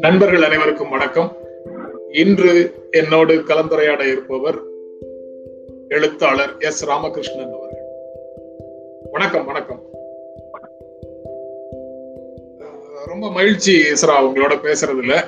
நண்பர்கள் 0.00 0.42
அனைவருக்கும் 0.42 0.90
வணக்கம். 0.90 1.36
இன்று 2.12 2.70
என்னோடு 2.90 3.34
கலந்துரையாட 3.34 4.10
இருப்பவர் 4.10 4.58
எழுத்தாளர் 5.88 6.56
எஸ் 6.58 6.86
ராமகிருஷ்ணன் 6.86 7.52
அவர்கள். 7.52 7.84
வணக்கம் 9.10 9.44
வணக்கம். 9.44 9.82
ரொம்ப 13.06 13.30
மகிழ்ச்சி 13.30 13.72
இஸ்ரா 13.72 14.10
உங்களோட 14.10 14.54
பேசுறதுல. 14.62 15.24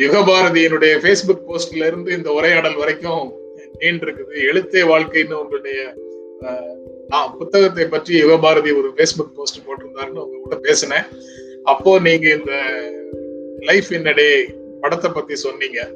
யுகபாரதியினுடைய 0.00 0.98
ஃபேஸ்புக் 1.02 1.44
போஸ்ட்ல 1.48 1.86
இருந்து 1.86 2.12
இந்த 2.16 2.32
உரையாடல் 2.32 2.76
வரைக்கும் 2.76 3.32
நீண்டிருக்குது. 3.78 4.34
எழுத்தே 4.52 4.82
வாழ்க்கைன்னு 4.82 5.32
உங்களுடைய 5.32 5.92
நான் 7.08 7.34
புத்தகத்தை 7.38 7.86
பற்றி 7.86 8.22
யுகபாரதி 8.22 8.78
ஒரு 8.78 8.90
ஃபேஸ்புக் 8.96 9.34
போஸ்ட் 9.34 9.68
போட்டிருந்தாருன்னு 9.68 10.22
அவங்க 10.22 10.38
கூட 10.42 10.56
பேசினேன். 10.56 11.06
அப்போ 11.62 11.98
நீங்க 11.98 12.28
இந்த 12.28 12.52
லைஃப் 13.58 13.90
இன் 13.90 14.14
டே 14.14 14.54
படத்தை 14.80 15.10
பத்தி 15.14 15.34
சொன்னீங்க. 15.34 15.90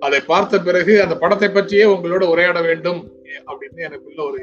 அதை 0.00 0.20
பார்த்த 0.20 0.58
பிறகு 0.58 1.02
அந்த 1.02 1.16
படத்தை 1.16 1.48
பற்றியே 1.48 1.84
உங்களோட 1.84 2.24
உரையாட 2.28 2.60
வேண்டும் 2.60 3.12
அப்படின்னு 3.46 3.76
எனக்குள்ள 3.76 4.22
ஒரு 4.22 4.40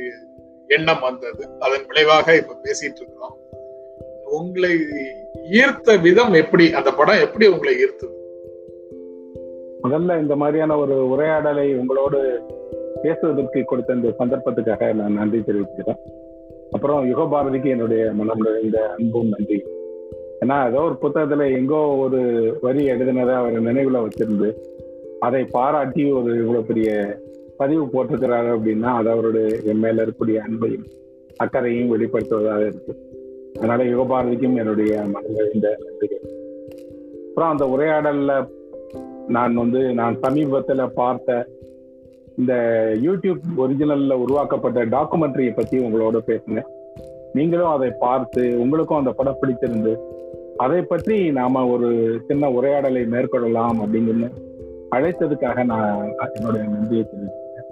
எண்ணம் 0.68 1.00
வந்தது. 1.00 1.48
அதன் 1.60 1.86
விளைவாக 1.86 2.36
இப்ப 2.36 2.54
பேசிட்டு 2.64 3.00
இருக்கிறோம். 3.02 3.38
உங்களை 4.26 4.72
ஈர்த்த 5.52 6.02
விதம் 6.02 6.34
எப்படி? 6.34 6.74
அந்த 6.74 6.92
படம் 6.92 7.22
எப்படி 7.22 7.48
உங்களை 7.48 7.76
ஈர்த்தது? 7.86 8.16
முதல்ல 9.84 10.22
இந்த 10.22 10.36
மாதிரியான 10.36 10.78
ஒரு 10.78 11.08
உரையாடலை 11.08 11.74
உங்களோடு 11.74 12.20
பேசுவதற்கு 13.02 13.64
கொடுத்த 13.64 13.94
இந்த 13.94 14.16
சந்தர்ப்பத்துக்காக 14.20 14.94
நான் 14.94 15.14
நன்றி 15.14 15.44
தெரிவிக்கிறேன் 15.44 16.00
அப்புறம் 16.72 17.12
யுகபாரதிக்கு 17.12 17.66
என்னுடைய 17.66 18.12
மனம் 18.14 18.40
நிறைந்த 18.40 18.90
அன்பும் 18.90 19.30
நன்றி. 19.30 19.66
ஏன்னா 20.42 20.68
ஏதோ 20.68 20.80
ஒரு 20.80 20.98
புத்தகத்துல 21.02 21.56
எங்கோ 21.58 21.96
ஒரு 21.98 22.20
வரி 22.62 22.90
எழுதினதை 22.90 23.34
அவர் 23.34 23.62
நினைவுல 23.62 24.08
வச்சிருந்து 24.08 24.50
அதை 25.20 25.44
பாராட்டி 25.44 26.12
ஒரு 26.12 26.38
இவ்வளவு 26.38 26.66
பெரிய 26.66 27.18
பதிவு 27.58 27.86
போட்டிருக்கிறாரு 27.86 28.50
அப்படின்னா 28.56 28.92
அது 28.94 29.10
அவருடைய 29.10 29.60
என் 29.64 29.80
மேல 29.80 30.06
இருக்கக்கூடிய 30.06 30.40
அன்பையும் 30.48 30.86
அக்கறையும் 31.38 31.92
வெளிப்படுத்துவதாக 31.94 32.62
இருக்கு. 32.62 32.94
அதனால 33.58 33.84
யுகபாரதிக்கும் 33.84 34.58
என்னுடைய 34.58 35.02
மனம் 35.02 35.32
நிறைந்த 35.32 35.78
நன்றிகள் 35.84 36.24
அப்புறம் 37.30 37.50
அந்த 37.50 37.66
உரையாடல்ல 37.66 38.48
நான் 39.28 39.56
வந்து 39.56 39.94
நான் 39.94 40.20
சமீபத்துல 40.20 40.94
பார்த்த 40.94 41.48
இந்த 42.38 42.54
யூடியூப் 43.04 43.40
ஒரிஜினல்ல 43.58 44.14
உருவாக்கப்பட்ட 44.14 44.86
டாக்குமெண்ட்ரியை 44.86 45.54
பத்தி 45.56 45.78
உங்களோட 45.78 46.18
பேசுங்க. 46.28 46.62
நீங்களும் 47.34 47.68
அதை 47.68 47.92
பார்த்து 48.00 48.60
உங்களுக்கும் 48.60 48.98
அந்த 48.98 49.12
படம் 49.12 49.38
பிடிச்சிருந்து 49.42 49.98
அதை 50.58 50.82
பற்றி 50.82 51.32
நாம 51.32 51.68
ஒரு 51.68 52.20
சின்ன 52.28 52.50
உரையாடலை 52.52 53.02
மேற்கொள்ளலாம் 53.02 53.80
அப்படின்னு 53.82 54.30
அழைத்ததுக்காக 54.96 55.66
நான் 55.66 56.14
என்னுடைய 56.34 56.68
நன்றியை 56.68 57.04
தெரிவிக்கிறேன் 57.04 57.70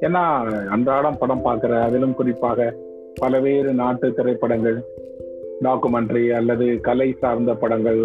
ஏன்னா 0.00 0.22
அன்றாடம் 0.68 1.18
படம் 1.18 1.44
பார்க்குற 1.44 1.82
அதிலும் 1.82 2.14
குறிப்பாக 2.14 2.74
பல்வேறு 3.14 3.72
நாட்டு 3.72 4.14
திரைப்படங்கள் 4.14 4.84
டாக்குமெண்ட்ரி 5.64 6.30
அல்லது 6.30 6.80
கலை 6.80 7.12
சார்ந்த 7.12 7.54
படங்கள் 7.54 8.00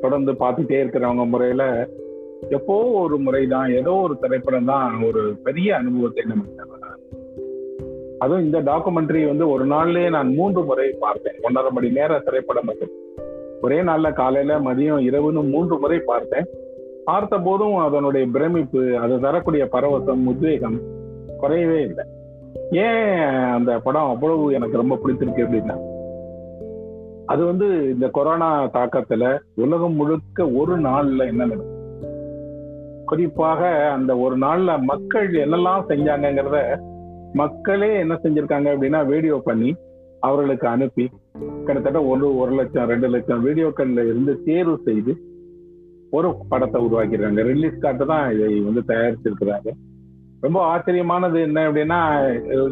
தொடர்ந்து 0.00 0.32
பார்த்துட்டே 0.32 0.80
இருக்கிறவங்க 0.84 1.28
முறையில 1.28 1.88
எப்போ 2.48 2.82
ஒரு 2.84 3.18
முறைதான் 3.18 3.72
ஏதோ 3.72 3.92
ஒரு 3.92 4.18
திரைப்படம் 4.18 4.64
தான் 4.64 5.02
ஒரு 5.02 5.36
பெரிய 5.42 5.76
அனுபவத்தை 5.76 6.24
நமக்கு 6.26 6.82
அதுவும் 8.18 8.44
இந்த 8.44 8.62
டாக்குமெண்ட்ரி 8.62 9.26
வந்து 9.26 9.48
ஒரு 9.48 9.66
நாள்லயே 9.66 10.08
நான் 10.08 10.34
மூன்று 10.34 10.64
முறை 10.64 10.96
பார்த்தேன். 11.00 11.34
ஒன்றரை 11.42 11.70
மணி 11.70 11.90
நேர 11.90 12.18
திரைப்படம் 12.18 12.68
அது. 12.68 12.86
ஒரே 13.60 13.80
நாள்ல 13.80 14.12
காலையில 14.12 14.58
மதியம் 14.58 15.04
இரவுன்னு 15.08 15.50
மூன்று 15.50 15.78
முறை 15.78 15.98
பார்த்தேன். 15.98 16.46
பார்த்த 17.04 17.38
போதும் 17.38 17.76
அதனுடைய 17.76 18.26
பிரமிப்பு 18.26 18.98
அது 18.98 19.20
தரக்கூடிய 19.20 19.68
பரவசம் 19.72 20.26
உத்வேகம் 20.26 20.80
குறையவே 21.42 21.78
இல்லை. 21.80 22.04
ஏன் 22.70 23.18
அந்த 23.52 23.78
படம் 23.78 24.08
அவ்வளவு 24.08 24.52
எனக்கு 24.52 24.76
ரொம்ப 24.76 24.98
பிடிச்சிருக்கு 25.04 25.44
அப்படின்னா 25.44 25.92
அது 27.26 27.44
வந்து 27.44 27.66
இந்த 27.66 28.08
கொரோனா 28.08 28.64
தாக்கத்துல 28.64 29.38
உலகம் 29.54 29.94
முழுக்க 29.94 30.48
ஒரு 30.48 30.80
நாள்ல 30.80 31.26
என்ன 31.26 31.44
நடக்கும் 31.44 31.73
குறிப்பாக 33.04 33.90
அந்த 33.90 34.18
ஒரு 34.18 34.36
நாள்ல 34.38 34.82
மக்கள் 34.82 35.28
என்னெல்லாம் 35.44 35.88
செஞ்சாங்கிறத 35.88 36.58
மக்களே 37.34 37.90
என்ன 37.98 38.14
செஞ்சிருக்காங்க 38.22 38.68
அப்படின்னா 38.74 39.06
வீடியோ 39.06 39.36
பண்ணி 39.44 39.70
அவர்களுக்கு 40.20 40.68
அனுப்பி 40.68 41.10
கிட்டத்தட்ட 41.66 42.04
ஒரு 42.04 42.36
ஒரு 42.36 42.52
லட்சம் 42.52 42.88
ரெண்டு 42.88 43.08
லட்சம் 43.08 43.44
வீடியோக்கள்ல 43.46 44.04
இருந்து 44.10 44.42
தேர்வு 44.42 44.76
செய்து 44.84 45.14
ஒரு 46.10 46.28
படத்தை 46.48 46.78
உருவாக்கிடுறாங்க. 46.84 47.42
ரிலீஸ் 47.42 47.78
காட்டு 47.78 48.06
தான் 48.06 48.32
இதை 48.34 48.60
வந்து 48.60 48.82
தயாரிச்சிருக்கிறாங்க. 48.88 49.70
ரொம்ப 50.40 50.58
ஆச்சரியமானது 50.72 51.38
என்ன 51.40 51.70
அப்படின்னா 51.70 51.98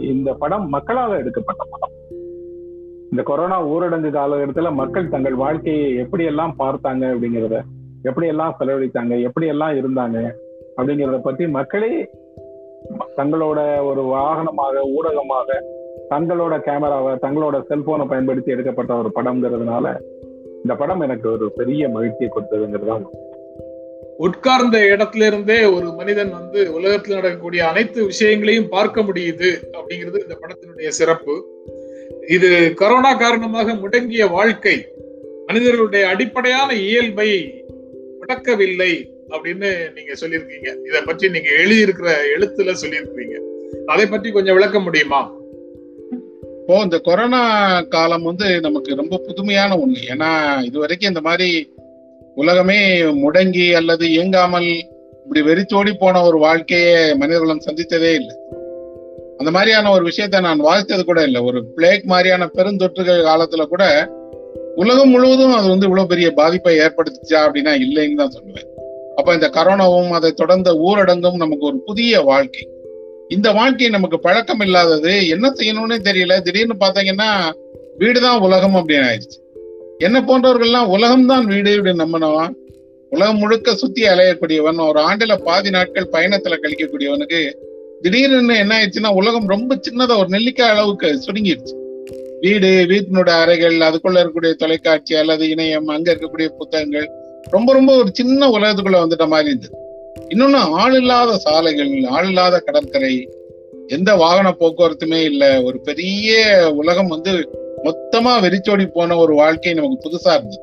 இந்த 0.01 0.33
படம் 0.33 0.69
மக்களால் 0.69 1.19
எடுக்கப்பட்ட 1.19 1.63
படம். 1.71 1.95
இந்த 3.11 3.23
கொரோனா 3.23 3.57
ஊரடங்கு 3.67 4.11
காலகட்டத்துல 4.11 4.75
மக்கள் 4.75 5.09
தங்கள் 5.09 5.35
வாழ்க்கையை 5.35 5.95
எப்படி 5.95 6.25
எல்லாம் 6.25 6.55
பார்த்தாங்க 6.59 7.05
அப்படிங்கிறத 7.15 7.59
எப்படி 8.03 8.27
எல்லாம் 8.27 8.57
செலவழித்தாங்க 8.61 9.23
எப்படி 9.23 9.47
எல்லாம் 9.47 9.73
இருந்தாங்க 9.73 10.31
அப்படிங்கிறத 10.77 11.21
பத்தி 11.21 11.47
மக்களே 11.47 12.11
தங்களோட 13.17 13.85
ஒரு 13.85 14.03
வாகனமாக 14.03 14.83
ஊடகமாக 14.85 15.63
தங்களோட 16.11 16.61
கேமராவை 16.61 17.13
தங்களோட 17.15 17.63
செல்போனை 17.69 18.09
பயன்படுத்தி 18.09 18.51
எடுக்கப்பட்ட 18.51 18.95
ஒரு 18.95 19.11
படம்ங்கிறதுனால 19.15 20.01
இந்த 20.55 20.75
படம் 20.79 21.01
எனக்கு 21.01 21.31
ஒரு 21.31 21.53
பெரிய 21.53 21.89
மகிழ்ச்சியை 21.89 22.31
கொடுத்ததுங்கிறது 22.35 23.03
உட்கார்ந்த 24.17 24.79
இடத்துல 24.79 25.27
இருந்தே 25.27 25.65
ஒரு 25.65 25.93
மனிதன் 25.93 26.31
வந்து 26.31 26.75
உலகத்தில் 26.75 27.15
நடக்கக்கூடிய 27.15 27.69
அனைத்து 27.69 28.05
விஷயங்களையும் 28.05 28.69
பார்க்க 28.69 29.03
முடியுது 29.03 29.53
அப்படிங்கிறது 29.73 30.23
இந்த 30.23 30.39
படத்தினுடைய 30.41 30.89
சிறப்பு. 30.89 31.47
இது 32.29 32.75
கரோனா 32.81 33.19
காரணமாக 33.19 33.75
முடங்கிய 33.75 34.31
வாழ்க்கை 34.31 34.87
மனிதர்களுடைய 35.47 36.09
அடிப்படையான 36.09 36.75
இயல்பை 36.75 37.62
முடக்கவில்லை 38.23 38.93
அப்படின்னு 39.29 39.69
நீங்க 39.95 40.13
சொல்லியிருக்கீங்க. 40.21 40.69
இதை 40.89 41.01
பற்றி 41.05 41.29
நீங்க 41.29 41.51
எழுதியிருக்கிற 41.61 42.11
எழுத்துல 42.35 42.75
சொல்லியிருக்கீங்க 42.83 43.37
அதை 43.87 44.07
பற்றி 44.07 44.29
கொஞ்சம் 44.33 44.55
விளக்க 44.55 44.79
முடியுமா? 44.81 45.21
இப்போ 46.61 46.75
இந்த 46.83 46.99
கொரோனா 46.99 47.41
காலம் 47.89 48.23
வந்து 48.23 48.61
நமக்கு 48.61 48.95
ரொம்ப 48.95 49.21
புதுமையான 49.27 49.77
ஒண்ணு. 49.77 50.01
ஏன்னா 50.13 50.31
இது 50.65 50.79
வரைக்கும் 50.79 51.09
இந்த 51.09 51.21
மாதிரி 51.21 51.49
உலகமே 52.35 52.81
முடங்கி 53.03 53.67
அல்லது 53.75 54.05
இயங்காமல் 54.11 54.69
இப்படி 55.25 55.43
வெறிச்சோடி 55.43 55.93
போன 55.95 56.23
ஒரு 56.23 56.39
வாழ்க்கையை 56.39 57.15
மனிதர்களும் 57.15 57.65
சந்தித்ததே 57.67 58.13
இல்லை. 58.15 58.35
அந்த 59.39 59.51
மாதிரியான 59.51 59.91
ஒரு 59.91 60.05
விஷயத்த 60.11 60.41
நான் 60.41 60.67
வாழ்த்தது 60.69 61.05
கூட 61.05 61.23
இல்லை. 61.23 61.41
ஒரு 61.41 61.65
பிளேக் 61.65 62.05
மாதிரியான 62.05 62.51
பெருந்தொற்றுகள் 62.55 63.29
காலத்துல 63.31 63.65
கூட 63.67 63.85
உலகம் 64.75 65.09
முழுவதும் 65.09 65.55
அது 65.55 65.69
வந்து 65.69 65.85
இவ்வளவு 65.85 66.09
பெரிய 66.09 66.31
பாதிப்பை 66.31 66.79
ஏற்படுத்துச்சா 66.79 67.41
அப்படின்னா 67.47 67.73
இல்லைன்னு 67.85 68.15
தான் 68.15 68.33
சொல்லுவேன். 68.33 68.69
அப்ப 69.17 69.35
இந்த 69.35 69.49
கரோனாவும் 69.49 70.11
அதை 70.11 70.33
தொடர்ந்த 70.33 70.73
ஊரடங்கும் 70.73 71.37
நமக்கு 71.37 71.67
ஒரு 71.67 71.79
புதிய 71.79 72.21
வாழ்க்கை. 72.21 72.69
இந்த 73.29 73.53
வாழ்க்கை 73.53 73.89
நமக்கு 73.89 74.19
பழக்கம் 74.19 74.61
இல்லாதது 74.61 75.29
என்ன 75.29 75.49
செய்யணும்னு 75.49 75.99
தெரியல. 76.03 76.41
திடீர்னு 76.41 76.75
பாத்தீங்கன்னா 76.81 77.53
வீடுதான் 77.99 78.41
உலகம் 78.41 78.75
அப்படின்னு 78.75 79.09
ஆயிடுச்சு. 79.09 79.39
என்ன 79.99 80.21
போன்றவர்கள்லாம் 80.21 80.87
உலகம் 80.87 81.27
தான் 81.27 81.45
வீடு 81.45 81.81
அப்படின்னு 81.81 82.05
நம்பினவன் 82.05 82.61
உலகம் 83.11 83.37
முழுக்க 83.37 83.75
சுத்தி 83.75 84.03
அலையக்கூடியவன் 84.03 84.89
ஒரு 84.89 85.01
ஆண்டுல 85.01 85.43
பாதி 85.43 85.71
நாட்கள் 85.71 86.13
பயணத்துல 86.13 86.57
கழிக்கக்கூடியவனுக்கு 86.63 87.53
திடீர்னு 88.01 88.57
என்ன 88.57 88.79
ஆயிடுச்சுன்னா 88.79 89.15
உலகம் 89.15 89.47
ரொம்ப 89.47 89.81
சின்னதா 89.89 90.19
ஒரு 90.19 90.29
நெல்லிக்காய் 90.29 90.69
அளவுக்கு 90.69 91.23
சுருங்கிடுச்சு. 91.27 91.75
வீடு 92.45 92.69
வீட்டினோட 92.91 93.31
அறைகள் 93.43 93.75
அதுக்குள்ள 93.89 94.21
இருக்கக்கூடிய 94.21 94.55
தொலைக்காட்சி 94.63 95.15
அல்லது 95.21 95.45
இணையம் 95.55 95.91
அங்க 95.95 96.07
இருக்கக்கூடிய 96.13 96.49
புத்தகங்கள் 96.61 97.07
ரொம்ப 97.55 97.69
ரொம்ப 97.73 97.91
ஒரு 98.01 98.11
சின்ன 98.13 98.49
உலகத்துக்குள்ள 98.57 98.99
வந்துட்ட 99.03 99.27
மாதிரி 99.35 99.51
இருந்தது. 99.53 99.77
இன்னொன்னு 100.33 100.61
ஆள் 100.81 100.97
இல்லாத 101.01 101.31
சாலைகள் 101.45 101.93
ஆள் 102.17 102.29
இல்லாத 102.29 102.61
கடற்கரை 102.67 103.15
எந்த 103.89 104.11
வாகன 104.23 104.49
போக்குவரத்துமே 104.61 105.21
இல்லை. 105.31 105.51
ஒரு 105.69 105.79
பெரிய 105.89 106.33
உலகம் 106.81 107.13
வந்து 107.15 107.33
மொத்தமா 107.87 108.33
வெறிச்சோடி 108.45 108.87
போன 108.87 109.17
ஒரு 109.17 109.35
வாழ்க்கை 109.35 109.75
நமக்கு 109.79 110.05
புதுசா 110.05 110.33
இருந்தது. 110.39 110.61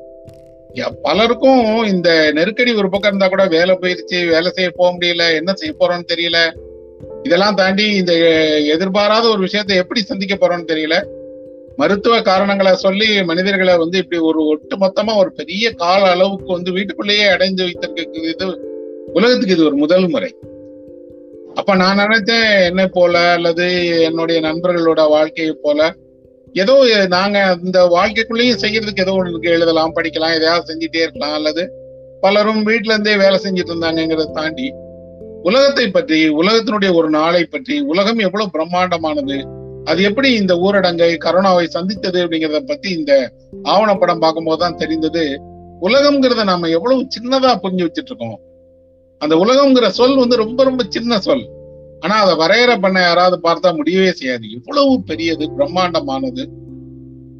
பலருக்கும் 1.06 1.62
இந்த 1.92 2.08
நெருக்கடி 2.36 2.72
ஒரு 2.80 2.88
பக்கம் 2.90 3.10
இருந்தா 3.10 3.28
கூட 3.28 3.44
வேலை 3.54 3.74
போயிருச்சு 3.80 4.18
வேலை 4.34 4.50
செய்ய 4.56 4.68
போக 4.76 4.90
முடியல 4.96 5.24
என்ன 5.38 5.52
செய்ய 5.60 5.72
போறோம்னு 5.80 6.10
தெரியல. 6.12 6.40
இதெல்லாம் 7.22 7.58
தாண்டி 7.60 7.86
இந்த 8.00 8.12
எதிர்பாராத 8.74 9.24
ஒரு 9.28 9.40
விஷயத்தை 9.46 9.76
எப்படி 9.82 10.02
சந்திக்க 10.02 10.34
போறோம்னு 10.36 10.70
தெரியல. 10.72 10.98
மருத்துவ 11.80 12.14
காரணங்களை 12.22 12.72
சொல்லி 12.74 13.08
மனிதர்களை 13.24 13.74
வந்து 13.76 13.98
இப்படி 13.98 14.18
ஒரு 14.20 14.40
ஒட்டு 14.46 14.76
மொத்தமா 14.76 15.12
ஒரு 15.16 15.30
பெரிய 15.32 15.66
கால 15.72 16.02
அளவுக்கு 16.10 16.50
வந்து 16.52 16.70
வீட்டுக்குள்ளேயே 16.72 17.26
அடைந்து 17.28 17.62
வைத்திருக்க 17.62 18.30
இது 18.32 18.46
உலகத்துக்கு 19.12 19.54
இது 19.54 19.64
ஒரு 19.64 19.76
முதல் 19.76 20.08
முறை. 20.08 20.30
அப்ப 21.54 21.74
நான் 21.74 21.98
நினைச்சேன் 21.98 22.46
என்னை 22.68 22.86
போல 22.86 23.32
அல்லது 23.32 23.66
என்னுடைய 24.02 24.40
நண்பர்களோட 24.40 25.08
வாழ்க்கையை 25.08 25.54
போல 25.62 25.88
ஏதோ 26.54 26.74
நாங்க 27.06 27.38
இந்த 27.64 27.78
வாழ்க்கைக்குள்ளேயும் 27.96 28.62
செய்யறதுக்கு 28.62 29.04
ஏதோ 29.06 29.12
ஒன்று 29.12 29.54
எழுதலாம் 29.56 29.96
படிக்கலாம் 29.96 30.36
எதையாவது 30.38 30.68
செஞ்சுட்டே 30.70 31.02
இருக்கலாம். 31.02 31.32
அல்லது 31.32 31.62
பலரும் 32.20 32.62
வீட்டுல 32.66 32.94
இருந்தே 32.94 33.16
வேலை 33.16 33.36
செஞ்சுட்டு 33.44 33.72
இருந்தாங்கிறத 33.72 34.26
தாண்டி 34.32 34.68
உலகத்தை 35.42 35.86
பற்றி 35.90 36.18
உலகத்தினுடைய 36.40 36.90
ஒரு 36.94 37.10
நாளை 37.10 37.42
பற்றி 37.44 37.80
உலகம் 37.92 38.18
எவ்வளவு 38.18 38.54
பிரம்மாண்டமானது 38.56 39.38
அது 39.84 40.02
எப்படி 40.02 40.34
இந்த 40.34 40.54
ஊரடங்கை 40.54 41.16
கரோனாவை 41.24 41.64
சந்தித்தது 41.64 42.24
அப்படிங்கிறத 42.24 42.58
பத்தி 42.58 42.90
இந்த 42.90 43.32
ஆவணப்படம் 43.64 44.18
பார்க்கும்போது 44.18 44.58
தான் 44.58 44.76
தெரிந்தது. 44.76 45.42
உலகம்ங்கிறத 45.80 46.44
நாம 46.44 46.68
எவ்வளவு 46.68 47.06
சின்னதா 47.06 47.52
புரிஞ்சு 47.62 47.86
வச்சுட்டு 47.86 48.06
இருக்கோம் 48.06 48.40
அந்த 49.18 49.36
உலகம்ங்கிற 49.36 49.86
சொல் 49.86 50.16
வந்து 50.16 50.36
ரொம்ப 50.36 50.64
ரொம்ப 50.64 50.84
சின்ன 50.88 51.18
சொல். 51.18 51.48
ஆனா 52.00 52.22
அதை 52.22 52.36
வரையறை 52.36 52.76
பண்ண 52.76 53.00
யாராவது 53.00 53.40
பார்த்தா 53.42 53.76
முடியவே 53.76 54.12
செய்யாது. 54.12 54.50
இவ்வளவு 54.50 55.02
பெரியது 55.02 55.50
பிரம்மாண்டமானது. 55.58 56.44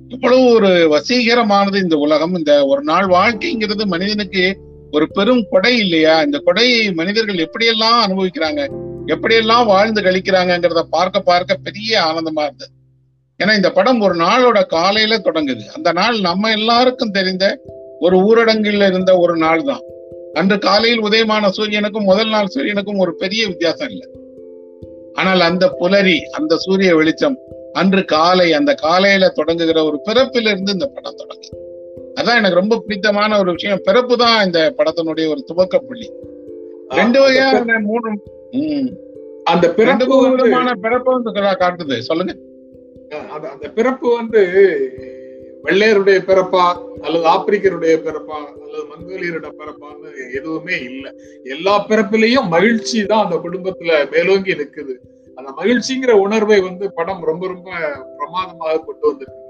இவ்வளவு 0.09 0.45
ஒரு 0.55 0.89
வசீகரமானது 0.95 1.77
இந்த 1.77 1.97
உலகம். 1.97 2.35
இந்த 2.35 2.67
ஒரு 2.67 2.83
நாள் 2.83 3.07
வாழ்க்கைங்கிறது 3.07 3.85
மனிதனுக்கு 3.85 4.61
ஒரு 4.91 5.09
பெரும் 5.09 5.47
கொடை 5.51 5.79
இல்லையா? 5.79 6.23
இந்த 6.23 6.43
கொடையை 6.47 6.95
மனிதர்கள் 6.95 7.45
எப்படியெல்லாம் 7.47 7.99
அனுபவிக்கிறாங்க? 8.07 8.89
எப்படியெல்லாம் 9.13 9.67
வாழ்ந்து 9.73 10.01
கழிக்கிறாங்கிறத 10.03 10.83
பார்க்க 10.97 11.29
பார்க்க 11.31 11.65
பெரிய 11.67 11.93
ஆனந்தமா 12.09 12.45
இருந்தது. 12.49 12.73
ஏன்னா 13.41 13.53
இந்த 13.57 13.71
படம் 13.73 14.01
ஒரு 14.01 14.15
நாளோட 14.15 14.59
காலையில 14.77 15.19
தொடங்குது. 15.27 15.65
அந்த 15.77 15.91
நாள் 15.93 16.17
நம்ம 16.21 16.51
எல்லாருக்கும் 16.51 17.15
தெரிந்த 17.19 17.45
ஒரு 17.99 18.17
ஊரடங்கில் 18.29 18.87
இருந்த 18.89 19.13
ஒரு 19.19 19.37
நாள் 19.37 19.63
தான். 19.65 19.85
அன்று 20.35 20.57
காலையில் 20.59 21.05
உதயமான 21.05 21.45
சூரியனுக்கும் 21.57 22.09
முதல் 22.11 22.29
நாள் 22.29 22.53
சூரியனுக்கும் 22.55 23.01
ஒரு 23.05 23.13
பெரிய 23.15 23.43
வித்தியாசம் 23.47 23.91
இல்லை. 23.91 24.09
ஆனால் 25.15 25.41
அந்த 25.41 25.65
புலரி 25.81 26.19
அந்த 26.39 26.57
சூரிய 26.57 26.91
வெளிச்சம் 26.97 27.39
அன்று 27.73 28.03
காலை 28.05 28.47
அந்த 28.59 28.73
காலையில 28.85 29.25
தொடங்குகிற 29.37 29.79
ஒரு 29.89 29.99
பிறப்பிலிருந்து 30.09 30.75
இந்த 30.77 30.87
படம் 30.95 31.19
தொடங்குது. 31.23 31.57
அதான் 32.21 32.39
எனக்கு 32.41 32.61
ரொம்ப 32.63 32.79
பிடித்தமான 32.79 33.39
ஒரு 33.39 33.51
விஷயம். 33.53 33.83
பிறப்பு 33.85 34.15
தான் 34.17 34.39
இந்த 34.47 34.61
படத்தினுடைய 34.79 35.27
ஒரு 35.35 35.43
துவக்க 35.51 35.79
புள்ளி 35.79 36.09
ரெண்டு 37.01 37.19
வகையான 37.21 37.79
மூணு 37.89 38.09
அந்த 39.45 39.75
பிறப்பு 39.75 40.31
விதமான 40.31 40.75
பிறப்பை 40.75 41.15
வந்து 41.15 41.31
காட்டுது. 41.33 41.99
சொல்லுங்க. 41.99 42.35
அந்த 43.31 43.49
அந்த 43.49 43.69
பிறப்பு 43.69 44.15
வந்து 44.17 44.41
வெள்ளையருடைய 45.65 46.19
பிறப்பா 46.29 46.65
அல்லது 47.01 47.25
ஆப்பிரிக்கருடைய 47.25 47.95
பிறப்பா 48.07 48.39
அல்லது 48.63 48.85
மங்கோலியருடைய 48.91 49.53
பிறப்பான்னு 49.59 50.35
எதுவுமே 50.35 50.79
இல்லை. 50.79 51.13
எல்லா 51.45 51.87
பிறப்பிலையும் 51.89 52.49
மகிழ்ச்சி 52.49 53.07
தான் 53.07 53.25
அந்த 53.25 53.37
குடும்பத்துல 53.37 54.11
மேலோங்கி 54.11 54.53
நிக்குது. 54.53 54.95
அந்த 55.35 55.51
மகிழ்ச்சிங்கிற 55.57 56.11
உணர்வை 56.11 56.61
வந்து 56.61 56.93
படம் 56.93 57.25
ரொம்ப 57.25 57.47
ரொம்ப 57.47 57.71
பிரமாதமாக 58.19 58.79
கொண்டு 58.79 59.05
வந்திருக்குது. 59.11 59.49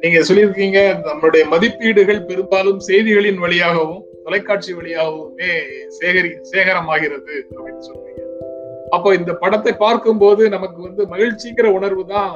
நீங்க 0.00 0.18
சொல்லியிருக்கீங்க 0.18 0.78
நம்மளுடைய 1.06 1.48
மதிப்பீடுகள் 1.48 2.24
பெரும்பாலும் 2.24 2.80
செய்திகளின் 2.86 3.38
வழியாகவும் 3.38 4.04
தொலைக்காட்சி 4.24 4.72
வழியாகவுமே 4.74 5.50
சேகரி 5.98 6.30
சேகரமாகிறது 6.52 7.34
அப்படின்னு 7.56 7.84
சொல்றீங்க. 7.88 8.22
அப்போ 8.90 9.14
இந்த 9.14 9.32
படத்தை 9.32 9.72
பார்க்கும்போது 9.72 10.48
நமக்கு 10.48 10.80
வந்து 10.82 11.02
மகிழ்ச்சிங்கிற 11.06 11.66
உணர்வு 11.78 12.06
தான் 12.06 12.32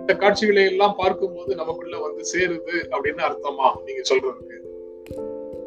இந்த 0.00 0.14
காட்சிகளை 0.14 0.64
எல்லாம் 0.64 0.94
பார்க்கும்போது 0.96 1.54
நமக்குள்ள 1.54 1.96
வந்து 2.00 2.22
சேருது 2.32 2.76
அப்படின்னு 2.90 3.22
அர்த்தமா 3.28 3.68
நீங்க 3.86 4.02
சொல்றதுக்கு? 4.10 4.56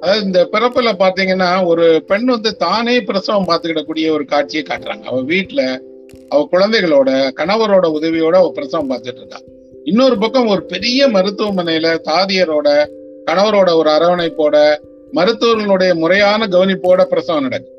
அதாவது 0.02 0.26
இந்த 0.26 0.40
பிறப்புல 0.54 0.90
பாத்தீங்கன்னா 1.04 1.66
ஒரு 1.66 2.04
பெண் 2.08 2.26
வந்து 2.26 2.56
தானே 2.56 2.96
பிரசவம் 3.02 3.48
பார்த்துக்கிடக்கூடிய 3.48 4.12
ஒரு 4.12 4.26
காட்சியை 4.26 4.64
காட்டுறாங்க. 4.68 5.04
அவ 5.04 5.22
வீட்டுல 5.22 5.62
அவ 6.30 6.48
குழந்தைகளோட 6.52 7.10
கணவரோட 7.40 7.86
உதவியோட 7.98 8.36
அவ 8.36 8.52
பிரசவம் 8.52 8.90
பார்த்துட்டு 8.90 9.22
இருக்கா. 9.24 9.40
இன்னொரு 9.84 10.18
பக்கம் 10.18 10.48
ஒரு 10.48 10.64
பெரிய 10.64 11.08
மருத்துவமனையில 11.08 11.88
தாதியரோட 12.12 12.70
கணவரோட 13.26 13.70
ஒரு 13.78 13.90
அரவணைப்போட 13.90 14.56
மருத்துவர்களுடைய 15.16 15.92
முறையான 15.94 16.48
கவனிப்போட 16.48 17.02
பிரசவம் 17.12 17.46
நடக்கும் 17.46 17.74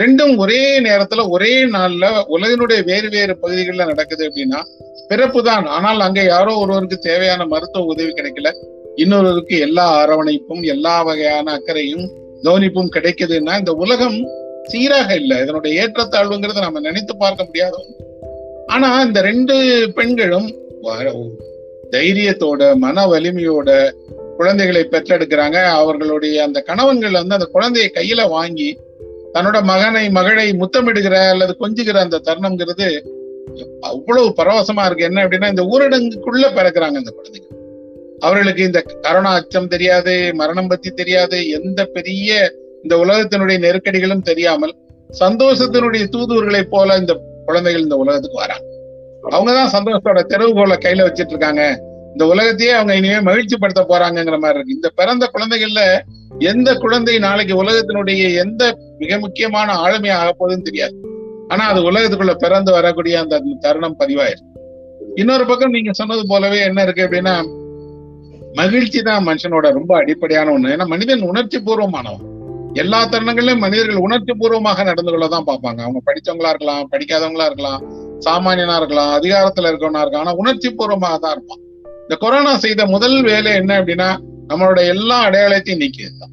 ரெண்டும் 0.00 0.32
ஒரே 0.36 0.62
நேரத்துல 0.80 1.22
ஒரே 1.28 1.52
நாள்ல 1.74 2.04
உலகினுடைய 2.34 2.80
வேறு 2.84 3.08
வேறு 3.08 3.34
பகுதிகளில் 3.36 3.90
நடக்குது 3.90 4.22
அப்படின்னா 4.28 4.60
பிறப்பு 5.08 5.40
தான் 5.44 5.66
ஆனால் 5.76 6.00
அங்க 6.00 6.20
யாரோ 6.22 6.52
ஒருவருக்கு 6.62 6.98
தேவையான 6.98 7.42
மருத்துவ 7.52 7.92
உதவி 7.92 8.12
கிடைக்கல. 8.12 8.50
இன்னொருவருக்கு 8.96 9.56
எல்லா 9.66 9.86
அரவணைப்பும் 10.02 10.62
எல்லா 10.74 10.96
வகையான 11.02 11.46
அக்கறையும் 11.52 12.06
கவனிப்பும் 12.42 12.92
கிடைக்குதுன்னா 12.96 13.52
இந்த 13.58 13.72
உலகம் 13.84 14.18
சீராக 14.64 15.08
இல்லை. 15.14 15.36
இதனுடைய 15.44 15.72
ஏற்றத்தாழ்வுங்கிறத 15.82 16.60
நம்ம 16.60 16.80
நினைத்து 16.80 17.14
பார்க்க 17.16 17.48
முடியாத. 17.48 17.74
ஆனா 18.66 18.88
இந்த 19.06 19.20
ரெண்டு 19.20 19.56
பெண்களும் 19.94 20.48
தைரியத்தோட 21.94 22.62
மன 22.84 23.06
வலிமையோட 23.06 23.70
குழந்தைகளை 24.36 24.88
பெற்றெடுக்கிறாங்க. 24.90 25.64
அவர்களுடைய 25.64 26.42
அந்த 26.42 26.60
கணவன்கள் 26.60 27.12
வந்து 27.12 27.34
அந்த 27.34 27.48
குழந்தையை 27.52 27.90
கையில 27.94 28.28
வாங்கி 28.28 28.78
தன்னோட 29.34 29.62
மகனை 29.62 30.10
மகளை 30.10 30.50
முத்தமிடுகிற 30.50 31.14
அல்லது 31.28 31.56
கொஞ்சுகிற 31.60 31.96
அந்த 31.96 32.20
தருணம்ங்கிறது 32.24 33.02
அவ்வளவு 33.80 34.34
பரவசமா 34.36 34.84
இருக்கு. 34.84 35.04
என்ன 35.04 35.24
அப்படின்னா 35.24 35.48
இந்த 35.48 35.62
ஊரடங்குக்குள்ள 35.62 36.44
பிறக்கிறாங்க 36.54 36.92
இந்த 36.92 37.14
குழந்தைங்க 37.16 37.52
அவர்களுக்கு 38.18 38.62
இந்த 38.62 38.82
கரோனா 39.02 39.32
அச்சம் 39.38 39.68
தெரியாது 39.68 40.30
மரணம் 40.34 40.68
பத்தி 40.68 40.90
தெரியாது 40.90 41.48
எந்த 41.48 41.84
பெரிய 41.84 42.52
இந்த 42.82 42.96
உலகத்தினுடைய 42.96 43.58
நெருக்கடிகளும் 43.58 44.22
தெரியாமல் 44.22 44.74
சந்தோஷத்தினுடைய 45.20 46.06
தூதுவர்களை 46.06 46.62
போல 46.62 46.96
இந்த 46.96 47.20
குழந்தைகள் 47.46 47.82
இந்த 47.82 47.96
உலகத்துக்கு 47.96 48.36
வராங்க. 48.36 48.64
அவங்கதான் 49.30 49.74
சந்தோஷத்தோட 49.76 50.20
தெருவுகோலை 50.22 50.76
கையில 50.78 51.04
வச்சிட்டு 51.06 51.28
இருக்காங்க. 51.28 51.92
இந்த 52.14 52.26
உலகத்தையே 52.26 52.72
அவங்க 52.72 52.96
இனிமே 52.96 53.20
மகிழ்ச்சி 53.20 53.56
படுத்த 53.56 53.82
போறாங்கங்கிற 53.88 54.36
மாதிரி 54.40 54.58
இருக்கு. 54.58 54.74
இந்த 54.74 54.88
பிறந்த 54.98 55.24
குழந்தைகள்ல 55.34 55.82
எந்த 56.38 56.74
குழந்தை 56.74 57.18
நாளைக்கு 57.18 57.54
உலகத்தினுடைய 57.62 58.22
எந்த 58.34 58.62
மிக 58.98 59.18
முக்கியமான 59.18 59.74
ஆளுமையாக 59.86 60.22
ஆக 60.22 60.30
போகுதுன்னு 60.38 60.68
தெரியாது. 60.68 60.94
ஆனா 61.48 61.64
அது 61.68 61.80
உலகத்துக்குள்ள 61.90 62.34
பிறந்து 62.34 62.72
வரக்கூடிய 62.72 63.14
அந்த 63.20 63.40
தருணம் 63.60 63.98
பதிவாயிருக்கு. 63.98 64.52
இன்னொரு 65.14 65.44
பக்கம் 65.46 65.70
நீங்க 65.70 65.92
சொன்னது 65.92 66.22
போலவே 66.26 66.60
என்ன 66.60 66.82
இருக்கு 66.82 67.06
அப்படின்னா 67.06 67.34
மகிழ்ச்சி 68.54 69.02
தான் 69.02 69.26
மனுஷனோட 69.26 69.66
ரொம்ப 69.72 69.92
அடிப்படையான 69.96 70.52
ஒண்ணு. 70.58 70.72
ஏன்னா 70.74 70.86
மனிதன் 70.86 71.28
உணர்ச்சி 71.30 71.58
பூர்வமானவன். 71.58 72.24
எல்லா 72.72 73.00
தருணங்களிலும் 73.04 73.64
மனிதர்கள் 73.66 74.04
உணர்ச்சி 74.06 74.32
பூர்வமாக 74.34 74.82
நடந்து 74.82 75.12
கொள்ளதான் 75.12 75.48
பார்ப்பாங்க. 75.50 75.80
அவங்க 75.86 76.00
படிச்சவங்களா 76.08 76.52
இருக்கலாம் 76.54 76.88
படிக்காதவங்களா 76.92 77.48
இருக்கலாம் 77.50 77.82
சாமானியனா 78.26 78.76
இருக்கலாம் 78.76 79.12
அதிகாரத்துல 79.18 79.70
இருக்கவனா 79.72 80.02
இருக்கலாம். 80.02 80.26
ஆனா 80.26 80.34
உணர்ச்சி 80.34 80.70
பூர்வமாக 80.70 81.18
தான் 81.18 81.32
இருப்பான். 81.32 81.62
இந்த 82.04 82.16
கொரோனா 82.18 82.56
செய்த 82.56 82.86
முதல் 82.86 83.22
வேலை 83.22 83.52
என்ன 83.52 83.80
அப்படின்னா 83.80 84.16
நம்மளோட 84.48 84.86
எல்லா 84.86 85.28
அடையாளத்தையும் 85.28 85.80
நீக்கியதுதான் 85.80 86.32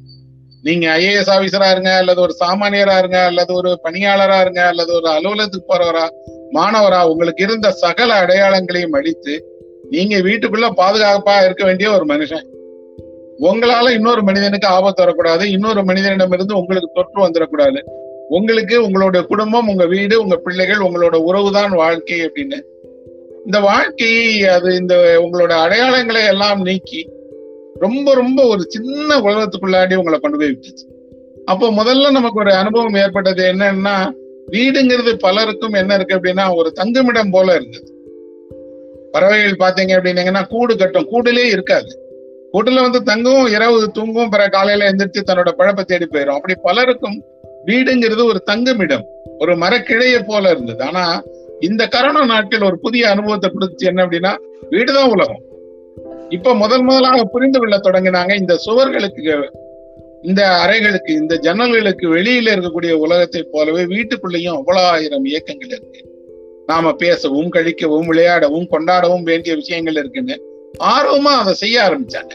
நீங்க 0.62 0.98
ஐஏஎஸ் 0.98 1.30
ஆபீசரா 1.30 1.70
இருங்க 1.70 1.96
அல்லது 1.96 2.20
ஒரு 2.20 2.34
சாமானியரா 2.40 2.98
இருங்க 2.98 3.24
அல்லது 3.24 3.54
ஒரு 3.54 3.80
பணியாளரா 3.84 4.40
இருங்க 4.40 4.66
அல்லது 4.66 4.94
ஒரு 4.94 5.08
அலுவலகத்துக்கு 5.08 5.74
போறவரா 5.74 6.04
மாணவரா 6.52 7.06
உங்களுக்கு 7.06 7.44
இருந்த 7.44 7.70
சகல 7.70 8.24
அடையாளங்களையும் 8.24 8.92
அழித்து 8.92 9.46
நீங்க 9.90 10.16
வீட்டுக்குள்ள 10.16 10.68
பாதுகாப்பா 10.76 11.44
இருக்க 11.44 11.64
வேண்டிய 11.64 11.90
ஒரு 11.90 12.04
மனுஷன். 12.04 12.46
உங்களால 13.38 13.90
இன்னொரு 13.90 14.22
மனிதனுக்கு 14.22 14.66
ஆபத்து 14.66 15.02
வரக்கூடாது. 15.02 15.50
இன்னொரு 15.50 15.84
மனிதனிடமிருந்து 15.84 16.56
உங்களுக்கு 16.56 16.90
தொற்று 16.94 17.26
வந்துடக்கூடாது 17.26 17.80
உங்களுக்கு 18.28 18.84
உங்களுடைய 18.84 19.26
குடும்பம் 19.26 19.68
உங்க 19.68 19.86
வீடு 19.86 20.22
உங்க 20.22 20.36
பிள்ளைகள் 20.36 20.78
உங்களோட 20.78 21.16
உறவுதான் 21.26 21.70
வாழ்க்கை 21.70 22.20
அப்படின்னு 22.20 22.58
இந்த 23.44 23.60
வாழ்க்கை 23.60 24.44
அது 24.46 24.74
இந்த 24.74 25.20
உங்களோட 25.24 25.52
அடையாளங்களை 25.52 26.26
எல்லாம் 26.26 26.62
நீக்கி 26.62 27.08
ரொம்ப 27.74 28.14
ரொம்ப 28.14 28.46
ஒரு 28.46 28.64
சின்ன 28.68 29.20
உலகத்துக்குள்ளாடி 29.20 29.94
உங்களை 29.94 30.18
கொண்டு 30.18 30.38
போய் 30.38 30.48
விட்டுச்சு. 30.48 30.90
அப்போ 31.44 31.70
முதல்ல 31.70 32.10
நமக்கு 32.10 32.40
ஒரு 32.40 32.54
அனுபவம் 32.54 32.94
ஏற்பட்டது 32.94 33.52
என்னன்னா 33.52 34.12
வீடுங்கிறது 34.52 35.14
பலருக்கும் 35.14 35.72
என்ன 35.72 35.94
இருக்கு 35.94 36.14
அப்படின்னா 36.14 36.54
ஒரு 36.54 36.72
தங்குமிடம் 36.72 37.30
போல 37.30 37.54
இருந்தது. 37.54 37.94
பறவைகள் 39.12 39.56
பாத்தீங்க 39.58 39.88
அப்படின்னீங்கன்னா 39.88 40.48
கூடு 40.48 40.76
கட்டும். 40.76 41.06
கூடுலே 41.06 41.48
இருக்காது. 41.48 41.96
கூட்டுல 42.52 42.80
வந்து 42.80 43.02
தங்கும் 43.02 43.46
இரவு 43.46 43.90
தூங்கும் 43.90 44.28
பிற 44.28 44.48
காலையில 44.48 44.90
எந்திரிச்சு 44.90 45.22
தன்னோட 45.26 45.50
பழப்பை 45.50 45.84
தேடி 45.84 46.06
போயிடும் 46.10 46.34
அப்படி 46.34 46.54
பலருக்கும் 46.62 47.22
வீடுங்கிறது 47.66 48.24
ஒரு 48.24 48.42
தங்குமிடம் 48.42 49.06
ஒரு 49.38 49.56
மரக்கிளைய 49.56 50.22
போல 50.26 50.50
இருந்தது. 50.50 50.84
ஆனா 50.84 51.22
இந்த 51.62 51.88
கரோனா 51.94 52.24
நாட்கள் 52.26 52.66
ஒரு 52.68 52.78
புதிய 52.78 53.10
அனுபவத்தை 53.10 53.50
கொடுத்துச்சு 53.50 53.88
என்ன 53.90 54.06
அப்படின்னா 54.06 54.32
வீடுதான் 54.70 55.10
உலகம். 55.10 55.42
இப்ப 56.28 56.54
முதல் 56.54 56.82
முதலாக 56.82 57.24
புரிந்து 57.24 57.58
கொள்ள 57.58 57.76
தொடங்கினாங்க 57.76 58.36
இந்த 58.38 58.54
சுவர்களுக்கு 58.66 59.50
இந்த 60.22 60.42
அறைகளுக்கு 60.48 61.12
இந்த 61.12 61.34
ஜன்னல்களுக்கு 61.42 62.06
வெளியில 62.16 62.52
இருக்கக்கூடிய 62.54 62.92
உலகத்தை 62.92 63.40
போலவே 63.52 63.82
வீட்டுக்குள்ளேயும் 63.84 64.58
அவ்வளவு 64.58 64.86
ஆயிரம் 64.86 65.24
இயக்கங்கள் 65.24 65.68
இருக்கு. 65.68 66.00
நாம 66.66 66.92
பேசவும் 66.92 67.52
கழிக்கவும் 67.52 68.08
விளையாடவும் 68.12 68.68
கொண்டாடவும் 68.70 69.22
வேண்டிய 69.22 69.54
விஷயங்கள் 69.54 69.94
இருக்குன்னு 69.94 70.36
ஆர்வமா 70.72 71.32
அதை 71.40 71.54
செய்ய 71.54 71.82
ஆரம்பிச்சாங்க. 71.82 72.32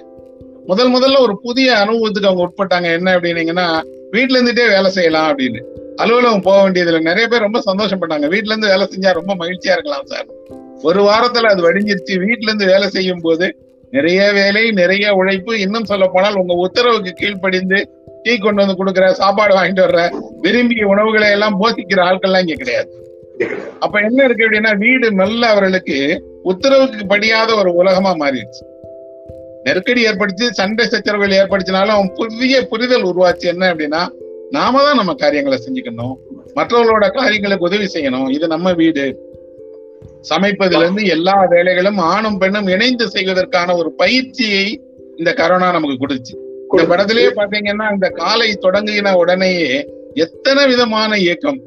முதல் 0.65 0.91
முதல்ல 0.91 1.21
ஒரு 1.21 1.39
புதிய 1.41 1.73
அனுபவத்துக்கு 1.73 2.29
அவங்க 2.29 2.45
உட்பட்டாங்க. 2.47 2.93
என்ன 2.93 3.19
அப்படின்னீங்கன்னா 3.19 3.67
வீட்டுல 4.11 4.39
இருந்துட்டே 4.39 4.67
வேலை 4.67 4.91
செய்யலாம் 4.91 5.37
அப்படின்னு. 5.37 5.61
அலுவலகம் 5.95 6.41
போக 6.41 6.69
வேண்டியதுல 6.69 7.01
நிறைய 7.01 7.27
பேர் 7.27 7.45
ரொம்ப 7.47 7.61
சந்தோஷப்பட்டாங்க. 7.65 8.29
வீட்டுல 8.29 8.53
இருந்து 8.53 8.67
வேலை 8.67 8.87
செஞ்சா 8.95 9.13
ரொம்ப 9.13 9.35
மகிழ்ச்சியா 9.35 9.71
இருக்கலாம் 9.71 10.05
சார். 10.05 10.25
ஒரு 10.81 11.01
வாரத்துல 11.01 11.47
அது 11.47 11.73
வடிஞ்சிருச்சு. 11.73 12.11
வீட்டுல 12.11 12.39
இருந்து 12.39 12.65
வேலை 12.65 12.89
செய்யும் 12.89 13.19
போது 13.21 13.57
நிறைய 13.91 14.31
வேலை 14.31 14.71
நிறைய 14.71 15.13
உழைப்பு. 15.13 15.59
இன்னும் 15.59 15.85
சொல்ல 15.85 16.07
போனால் 16.07 16.35
உங்க 16.35 16.53
உத்தரவுக்கு 16.53 17.11
கீழ்ப்படிந்து 17.11 17.89
டீ 18.23 18.37
கொண்டு 18.37 18.65
வந்து 18.65 18.85
கொடுக்குற 18.85 19.09
சாப்பாடு 19.09 19.55
வாங்கிட்டு 19.55 19.85
வர்ற 19.87 20.11
விரும்பிய 20.37 20.87
உணவுகளை 20.87 21.31
எல்லாம் 21.31 21.59
போசிக்கிற 21.59 22.03
ஆட்கள்லாம் 22.03 22.39
இங்க 22.39 22.53
கிடையாது. 22.53 23.05
அப்ப 23.79 23.99
என்ன 23.99 24.23
இருக்கு 24.23 24.49
அப்படின்னா 24.49 24.77
வீடு 24.77 25.11
நல்ல 25.11 25.47
அவர்களுக்கு 25.47 26.23
உத்தரவுக்கு 26.43 27.05
படியாத 27.05 27.55
ஒரு 27.55 27.73
உலகமா 27.73 28.15
மாறிடுச்சு. 28.15 28.63
நெருக்கடி 29.67 30.01
ஏற்படுத்தி 30.03 30.45
சண்டை 30.51 30.85
சச்சரவுகள் 30.85 31.37
ஏற்படுத்தினாலும் 31.39 32.13
புதிய 32.15 32.61
புரிதல் 32.61 33.03
உருவாச்சு. 33.03 33.47
என்ன 33.53 33.73
அப்படின்னா 33.73 34.01
நாம 34.49 34.81
தான் 34.83 34.95
நம்ம 34.95 35.13
காரியங்களை 35.13 35.57
செஞ்சுக்கணும். 35.63 36.13
மற்றவர்களோட 36.55 37.05
காரியங்களுக்கு 37.13 37.65
உதவி 37.65 37.87
செய்யணும். 37.93 38.29
இது 38.29 38.47
நம்ம 38.47 38.73
வீடு. 38.73 39.05
சமைப்பதுல 40.29 40.79
இருந்து 40.79 41.03
எல்லா 41.05 41.35
வேலைகளும் 41.51 41.99
ஆணும் 42.13 42.37
பெண்ணும் 42.37 42.67
இணைந்து 42.67 43.09
செய்வதற்கான 43.09 43.75
ஒரு 43.75 43.89
பயிற்சியை 43.91 44.81
இந்த 45.17 45.33
கரோனா 45.37 45.69
நமக்கு 45.75 45.97
கொடுத்துச்சு. 46.01 46.35
இந்த 46.71 46.85
படத்திலேயே 46.89 47.29
பாத்தீங்கன்னா 47.39 47.85
இந்த 47.91 48.09
காலை 48.09 48.47
தொடங்குகின 48.61 49.13
உடனேயே 49.15 49.85
எத்தனை 50.13 50.63
விதமான 50.67 51.17
இயக்கம் 51.17 51.59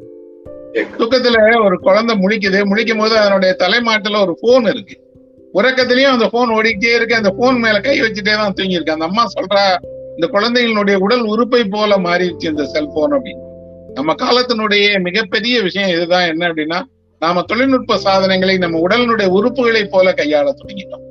தூக்கத்துல 0.99 1.65
ஒரு 1.65 1.79
குழந்தை 1.79 2.15
முழிக்குது. 2.17 2.59
முழிக்கும் 2.73 2.99
போது 2.99 3.17
அதனுடைய 3.17 3.53
தலைமாட்டுல 3.59 4.21
ஒரு 4.23 4.35
போன் 4.41 4.69
இருக்கு. 4.75 4.97
உறக்கத்திலயும் 5.55 6.15
அந்த 6.15 6.29
போன் 6.29 6.49
ஓடிக்கிட்டே 6.49 6.95
இருக்கு. 6.95 7.15
அந்த 7.15 7.31
போன் 7.31 7.59
மேல 7.59 7.81
கை 7.81 8.01
வச்சுட்டே 8.01 8.35
தான் 8.35 8.53
தூங்கி 8.53 8.77
அந்த 8.77 9.05
அம்மா 9.05 9.27
சொல்றா 9.27 9.63
இந்த 10.15 10.27
குழந்தைகளுடைய 10.27 10.99
உடல் 10.99 11.21
உறுப்பை 11.21 11.65
போல 11.65 11.97
மாறிடுச்சு 11.97 12.45
இந்த 12.45 12.65
செல்போன் 12.65 13.13
அப்படின்னு. 13.13 13.49
நம்ம 13.95 14.15
காலத்தினுடைய 14.15 15.01
மிகப்பெரிய 15.01 15.63
விஷயம் 15.63 15.89
இதுதான். 15.89 16.27
என்ன 16.27 16.49
அப்படின்னா 16.49 16.83
நாம 17.19 17.43
தொழில்நுட்ப 17.43 17.97
சாதனங்களை 17.97 18.59
நம்ம 18.59 18.81
உடலினுடைய 18.89 19.27
உறுப்புகளை 19.27 19.85
போல 19.85 20.13
கையாள 20.13 20.55
தொடங்கிட்டோம். 20.61 21.05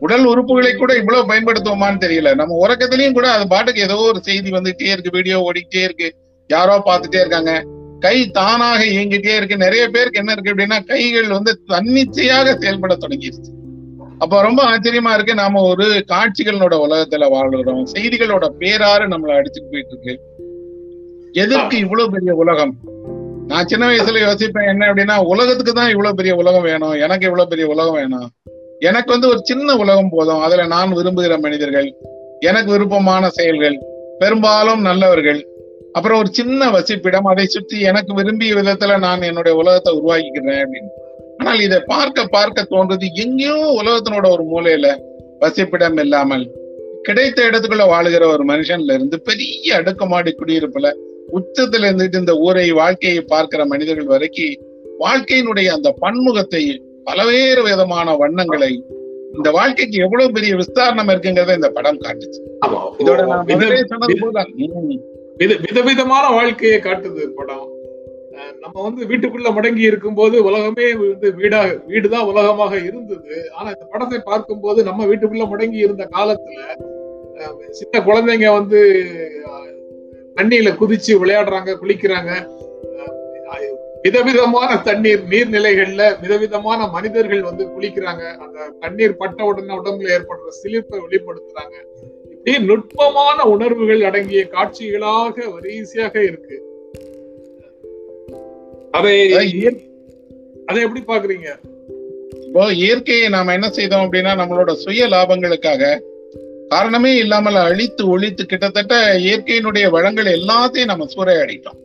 உடல் 0.00 0.24
உறுப்புகளை 0.24 0.76
கூட 0.76 0.94
இவ்வளவு 0.94 1.34
பயன்படுத்துவோமான்னு 1.34 2.02
தெரியல. 2.04 2.34
நம்ம 2.34 2.66
உறக்கத்திலையும் 2.66 3.12
கூட 3.12 3.30
அது 3.30 3.46
பாட்டுக்கு 3.46 3.80
ஏதோ 3.80 3.96
ஒரு 3.96 4.20
செய்தி 4.22 4.50
வந்துகிட்டே 4.50 4.90
இருக்கு 4.90 5.10
வீடியோ 5.10 5.50
ஓடிக்கிட்டே 5.50 5.82
இருக்கு. 5.82 6.14
யாரோ 6.48 6.82
பார்த்துட்டே 6.84 7.20
இருக்காங்க. 7.20 7.64
கை 8.00 8.30
தானாக 8.30 8.84
இயங்கிட்டே 8.84 9.36
இருக்கு. 9.36 9.56
நிறைய 9.56 9.88
பேருக்கு 9.88 10.18
என்ன 10.18 10.32
இருக்கு 10.32 10.54
அப்படின்னா 10.54 10.86
கைகள் 10.86 11.28
வந்து 11.28 11.60
தன்னிச்சையாக 11.66 12.54
செயல்பட 12.54 12.94
தொடங்கிருச்சு. 12.94 13.52
அப்ப 14.18 14.42
ரொம்ப 14.42 14.62
ஆச்சரியமா 14.64 15.14
இருக்கு. 15.14 15.34
நாம 15.34 15.62
ஒரு 15.62 15.84
காட்சிகளோட 15.84 16.74
உலகத்துல 16.86 17.26
வாழ்றோம். 17.34 17.86
செய்திகளோட 17.92 18.48
பேராறு 18.58 19.04
நம்மளை 19.08 19.32
அடிச்சுட்டு 19.38 19.70
போயிட்டு 19.70 19.98
இருக்கு 20.02 20.18
எதற்கு 21.32 21.78
இவ்வளவு 21.78 22.10
பெரிய 22.10 22.34
உலகம்? 22.34 22.74
நான் 23.46 23.66
சின்ன 23.66 23.88
வயசுல 23.88 24.22
யோசிப்பேன் 24.26 24.66
என்ன 24.66 24.86
அப்படின்னா 24.86 25.24
உலகத்துக்கு 25.24 25.72
தான் 25.72 25.90
இவ்வளவு 25.90 26.14
பெரிய 26.14 26.34
உலகம் 26.34 26.62
வேணும். 26.62 26.90
எனக்கு 26.90 27.24
இவ்வளவு 27.24 27.48
பெரிய 27.48 27.68
உலகம் 27.68 27.94
வேணும். 27.94 28.28
எனக்கு 28.78 29.10
வந்து 29.10 29.28
ஒரு 29.28 29.40
சின்ன 29.42 29.76
உலகம் 29.76 30.08
போதும். 30.10 30.40
அதுல 30.40 30.66
நான் 30.66 30.96
விரும்புகிற 30.96 31.40
மனிதர்கள் 31.40 31.94
எனக்கு 32.40 32.70
விருப்பமான 32.70 33.28
செயல்கள் 33.28 33.78
பெரும்பாலும் 34.18 34.80
நல்லவர்கள் 34.80 35.48
அப்புறம் 35.92 36.18
ஒரு 36.18 36.28
சின்ன 36.32 36.70
வசிப்பிடம் 36.70 37.28
அதை 37.32 37.44
சுற்றி 37.46 37.80
எனக்கு 37.80 38.14
விரும்பிய 38.14 38.54
விதத்துல 38.54 38.98
நான் 38.98 39.22
என்னுடைய 39.22 39.58
உலகத்தை 39.58 40.00
உருவாக்கிக்கிறேன் 40.00 40.64
அப்படின்னு. 40.64 41.06
ஆனால் 41.38 41.60
இதை 41.60 41.78
பார்க்க 41.86 42.26
பார்க்க 42.26 42.66
தோன்றது 42.70 43.06
எங்கேயோ 43.14 43.58
உலகத்தினோட 43.80 44.26
ஒரு 44.30 44.44
மூலையில 44.44 44.88
வசிப்பிடம் 45.40 46.00
இல்லாமல் 46.00 46.44
கிடைத்த 47.02 47.48
இடத்துக்குள்ள 47.48 47.84
வாழுகிற 47.88 48.24
ஒரு 48.26 48.44
மனுஷன்ல 48.44 48.92
இருந்து 48.92 49.20
பெரிய 49.20 49.76
அடுக்குமாடி 49.76 50.34
குடியிருப்புல 50.34 50.88
உச்சத்துல 51.32 51.88
இருந்துட்டு 51.88 52.14
இந்த 52.14 52.34
ஊரை 52.36 52.70
வாழ்க்கையை 52.72 53.22
பார்க்கிற 53.24 53.64
மனிதர்கள் 53.66 54.04
வரைக்கும் 54.04 54.56
வாழ்க்கையினுடைய 54.98 55.68
அந்த 55.68 55.94
பன்முகத்தை 56.00 56.62
பலவேறு 57.04 57.62
விதமான 57.62 58.16
வண்ணங்களை 58.16 58.70
இந்த 59.34 59.50
வாழ்க்கைக்கு 59.50 59.96
எவ்வளவு 59.98 60.32
பெரிய 60.32 60.54
விஸ்தாரணம் 60.54 61.10
இருக்குங்கிறத 61.12 61.54
இந்த 61.54 61.70
படம் 61.70 62.00
காட்டுச்சு. 62.00 62.40
இதோட 62.98 63.20
நான் 63.26 63.48
சொன்னது 63.86 64.16
போதுதான். 64.20 64.50
விதவிதமான 65.66 66.24
வாழ்க்கையை 66.28 66.78
காட்டுது 66.80 67.24
படம். 67.34 67.66
நம்ம 68.58 68.82
வந்து 68.82 69.06
வீட்டுக்குள்ள 69.06 69.48
முடங்கி 69.54 69.82
இருக்கும்போது 69.90 70.44
உலகமே 70.44 70.94
வந்து 70.94 71.34
வீடாக 71.34 71.82
வீடுதான் 71.86 72.26
உலகமாக 72.26 72.76
இருந்தது. 72.76 73.50
ஆனா 73.52 73.70
இந்த 73.70 73.86
படத்தை 73.90 74.18
பார்க்கும்போது 74.24 74.82
நம்ம 74.82 75.06
வீட்டுக்குள்ள 75.06 75.46
முடங்கி 75.48 75.76
இருந்த 75.76 76.08
காலத்துல 76.10 76.76
சின்ன 77.70 78.00
குழந்தைங்க 78.00 78.52
வந்து 78.52 78.80
தண்ணியில 80.36 80.70
குதிச்சு 80.80 81.12
விளையாடுறாங்க 81.24 81.78
குளிக்கிறாங்க. 81.82 82.32
விதவிதமான 84.02 84.76
தண்ணீர் 84.76 85.22
நீர்நிலைகள்ல 85.28 86.20
விதவிதமான 86.20 86.86
மனிதர்கள் 86.86 87.42
வந்து 87.42 87.64
குளிக்கிறாங்க. 87.64 88.36
அந்த 88.38 88.68
தண்ணீர் 88.80 89.16
பட்ட 89.16 89.44
உடனே 89.44 89.74
உடம்புல 89.74 90.14
ஏற்படுற 90.16 90.52
சிலிர்ப்பை 90.62 90.98
வெளிப்படுத்துறாங்க. 91.06 91.76
இப்படி 92.30 92.58
நுட்பமான 92.58 93.44
உணர்வுகள் 93.44 94.02
அடங்கிய 94.02 94.46
காட்சிகளாக 94.46 95.50
வரிசையாக 95.50 96.24
இருக்கு. 96.24 96.67
அதை 98.90 99.34
அதை 100.66 100.82
எப்படி 100.82 101.02
பாக்குறீங்க 101.06 101.48
இப்போ 102.46 102.72
இயற்கையை 102.72 103.28
நாம 103.28 103.52
என்ன 103.52 103.70
செய்தோம் 103.70 104.12
அப்படின்னா 104.12 104.32
நம்மளோட 104.40 104.72
சுய 104.72 105.06
லாபங்களுக்காக 105.06 106.00
காரணமே 106.68 107.16
இல்லாமல் 107.16 107.54
அழித்து 107.54 108.08
ஒழித்து 108.08 108.46
கிட்டத்தட்ட 108.46 109.18
இயற்கையினுடைய 109.18 109.90
வளங்கள் 109.90 110.24
எல்லாத்தையும் 110.24 110.84
நம்ம 110.84 111.06
சூறையாடிட்டோம். 111.16 111.78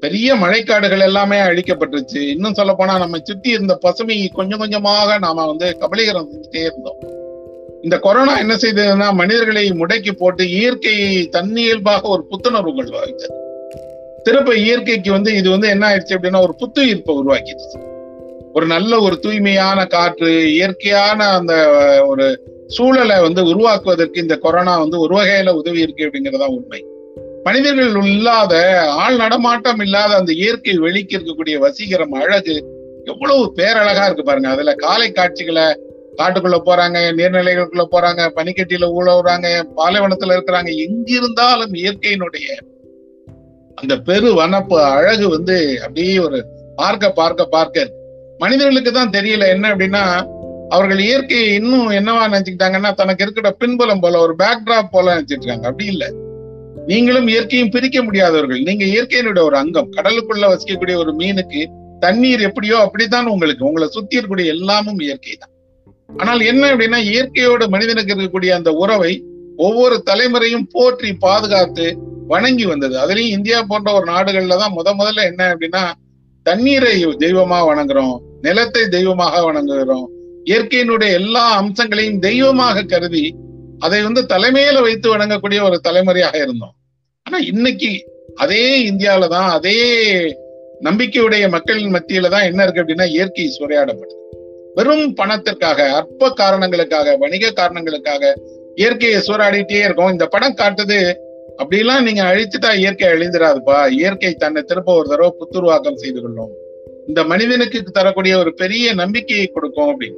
பெரிய 0.00 0.34
மழைக்காடுகள் 0.34 1.00
எல்லாமே 1.00 1.38
அழிக்கப்பட்டுருச்சு. 1.38 2.16
இன்னும் 2.16 2.54
சொல்ல 2.54 2.72
போனா 2.72 2.98
நம்ம 2.98 3.18
சுத்தி 3.22 3.50
இருந்த 3.50 3.74
பசுமை 3.74 4.28
கொஞ்சம் 4.28 4.58
கொஞ்சமாக 4.58 5.18
நாம 5.18 5.46
வந்து 5.46 5.76
கபலீகரம் 5.80 6.28
செஞ்சுட்டே 6.30 6.60
இருந்தோம். 6.60 6.96
இந்த 7.82 7.98
கொரோனா 7.98 8.38
என்ன 8.38 8.54
செய்ததுன்னா 8.54 9.12
மனிதர்களை 9.12 9.70
முடக்கி 9.70 10.12
போட்டு 10.12 10.48
இயற்கையை 10.48 11.28
தன்னியல்பாக 11.28 12.08
ஒரு 12.08 12.26
புத்துணர்வு 12.30 12.90
வைத்தது 12.90 13.41
திருப்ப 14.22 14.54
இயற்கைக்கு 14.54 15.10
வந்து 15.12 15.34
இது 15.34 15.50
வந்து 15.50 15.68
என்ன 15.68 15.88
ஆயிடுச்சு 15.88 16.14
அப்படின்னா 16.14 16.40
ஒரு 16.40 16.54
புத்துயிர்ப்பை 16.58 17.14
உருவாக்கிடுச்சு. 17.14 17.78
ஒரு 18.52 18.66
நல்ல 18.66 18.98
ஒரு 18.98 19.18
தூய்மையான 19.18 19.86
காற்று 19.86 20.52
இயற்கையான 20.52 21.28
அந்த 21.28 21.52
ஒரு 22.06 22.50
சூழலை 22.66 23.20
வந்து 23.20 23.44
உருவாக்குவதற்கு 23.44 24.20
இந்த 24.20 24.36
கொரோனா 24.36 24.78
வந்து 24.78 24.98
ஒரு 24.98 25.16
வகையில 25.16 25.50
உதவி 25.50 25.80
இருக்கு 25.80 26.04
அப்படிங்கறதா 26.04 26.46
உண்மை. 26.46 26.84
மனிதர்கள் 27.44 28.04
இல்லாத 28.04 28.82
ஆள் 28.90 29.16
நடமாட்டம் 29.16 29.80
இல்லாத 29.80 30.14
அந்த 30.14 30.32
இயற்கை 30.32 30.76
வெளிக்கு 30.76 31.18
இருக்கக்கூடிய 31.18 31.58
வசீகரம் 31.58 32.14
அழகு 32.22 32.64
எவ்வளவு 33.04 33.52
பேரழகா 33.56 34.04
இருக்கு 34.04 34.24
பாருங்க. 34.24 34.48
அதுல 34.48 34.74
காலை 34.74 35.12
காட்சிகளை 35.12 35.62
காட்டுக்குள்ள 36.16 36.58
போறாங்க 36.66 36.98
நீர்நிலைகளுக்குள்ள 37.16 37.84
போறாங்க 37.90 38.30
பனிக்கட்டியில 38.36 38.88
ஊழவுறாங்க 39.00 39.62
பாலைவனத்துல 39.76 40.36
இருக்கிறாங்க. 40.36 40.76
எங்கிருந்தாலும் 40.76 41.72
இயற்கையினுடைய 41.72 42.46
அந்த 43.78 43.96
பெரு 44.00 44.28
வனப்பு 44.32 44.76
அழகு 44.90 45.28
வந்து 45.28 45.78
அப்படியே 45.82 46.18
ஒரு 46.18 46.38
பார்க்க 46.76 47.10
பார்க்க 47.10 47.46
பார்க்க 47.46 47.90
மனிதர்களுக்கு 48.38 48.92
தான் 48.92 49.10
தெரியல 49.10 49.48
என்ன 49.48 49.74
அப்படின்னா 49.74 50.04
அவர்கள் 50.70 50.98
இயற்கையை 50.98 51.54
இன்னும் 51.54 51.88
என்னவா 51.90 52.22
நினைச்சுக்கிட்டாங்கன்னா 52.28 52.94
தனக்கு 52.94 53.22
இருக்கிற 53.22 53.50
பின்புலம் 53.50 54.00
போல 54.00 54.20
ஒரு 54.20 54.34
பேக்டிராப் 54.38 54.92
போல 54.92 55.14
நினைச்சிட்டு 55.14 55.42
இருக்காங்க 55.42 55.66
அப்படி 55.66 55.86
இல்ல. 55.86 56.04
நீங்களும் 56.86 57.28
இயற்கையும் 57.28 57.70
பிரிக்க 57.70 58.02
முடியாதவர்கள். 58.02 58.62
நீங்க 58.62 58.84
இயற்கையினுடைய 58.84 59.42
ஒரு 59.44 59.56
அங்கம் 59.56 59.90
கடலுக்குள்ள 59.96 60.46
வசிக்கக்கூடிய 60.52 60.96
ஒரு 60.96 61.12
மீனுக்கு 61.12 61.60
தண்ணீர் 62.00 62.40
எப்படியோ 62.40 62.76
அப்படித்தான் 62.76 63.26
உங்களுக்கு. 63.26 63.64
உங்களை 63.64 63.88
சுத்தி 63.88 64.16
இருக்கக்கூடிய 64.16 64.44
எல்லாமும் 64.44 64.98
இயற்கை 64.98 65.36
தான். 65.36 65.52
ஆனால் 66.16 66.40
என்ன 66.40 66.72
அப்படின்னா 66.72 67.00
இயற்கையோட 67.12 67.68
மனிதனுக்கு 67.68 68.14
இருக்கக்கூடிய 68.14 68.48
அந்த 68.48 68.72
உறவை 68.72 69.12
ஒவ்வொரு 69.56 70.02
தலைமுறையும் 70.02 70.68
போற்றி 70.70 71.12
பாதுகாத்து 71.12 71.96
வணங்கி 72.26 72.66
வந்தது. 72.66 72.98
அதுலயும் 72.98 73.30
இந்தியா 73.30 73.62
போன்ற 73.62 73.92
ஒரு 73.92 74.06
நாடுகள்ல 74.06 74.56
தான் 74.56 74.72
முத 74.72 74.94
முதல்ல 74.94 75.24
என்ன 75.24 75.54
அப்படின்னா 75.54 75.92
தண்ணீரை 76.46 77.04
தெய்வமா 77.18 77.58
வணங்குறோம் 77.66 78.20
நிலத்தை 78.40 78.88
தெய்வமாக 78.88 79.42
வணங்குகிறோம் 79.44 80.10
இயற்கையினுடைய 80.44 81.12
எல்லா 81.12 81.54
அம்சங்களையும் 81.56 82.20
தெய்வமாக 82.20 82.82
கருதி 82.82 83.34
அதை 83.80 84.02
வந்து 84.02 84.26
தலைமையில 84.26 84.80
வைத்து 84.80 85.16
வணங்கக்கூடிய 85.16 85.62
ஒரு 85.62 85.80
தலைமுறையாக 85.80 86.38
இருந்தோம். 86.38 86.74
ஆனா 87.26 87.38
இன்னைக்கு 87.38 88.04
அதே 88.36 88.86
இந்தியாவில 88.90 89.28
தான் 89.28 89.50
அதே 89.50 89.78
நம்பிக்கையுடைய 90.80 91.48
மக்களின் 91.48 91.94
மத்தியில 91.94 92.28
தான் 92.28 92.42
என்ன 92.42 92.62
இருக்கு 92.62 92.80
அப்படின்னா 92.80 93.04
இயற்கை 93.04 93.50
சுரையாடப்படுது 93.58 94.18
வெறும் 94.74 95.14
பணத்திற்காக 95.14 95.92
அற்ப 95.92 96.30
காரணங்களுக்காக 96.30 97.16
வணிக 97.16 97.52
காரணங்களுக்காக 97.52 98.34
இயற்கையை 98.74 99.20
சூறாடிட்டே 99.20 99.78
இருக்கும். 99.78 100.10
இந்த 100.10 100.26
படம் 100.26 100.56
காட்டுது. 100.56 101.14
அப்படிலாம் 101.58 102.02
நீங்க 102.02 102.22
அழிச்சுட்டா 102.22 102.76
இயற்கை 102.76 103.08
அழிந்துடாதுப்பா. 103.08 103.90
இயற்கை 103.90 104.34
தன்னை 104.34 104.62
திருப்ப 104.62 104.94
ஒரு 104.94 105.08
தடவை 105.08 105.32
புத்துருவாக்கம் 105.38 105.94
செய்து 105.94 106.22
கொள்ளும். 106.22 106.50
இந்த 107.06 107.24
மனிதனுக்கு 107.24 107.82
தரக்கூடிய 107.82 108.38
ஒரு 108.38 108.54
பெரிய 108.54 108.94
நம்பிக்கையை 108.94 109.46
கொடுக்கும் 109.46 110.00
அப்படின்னு. 110.00 110.14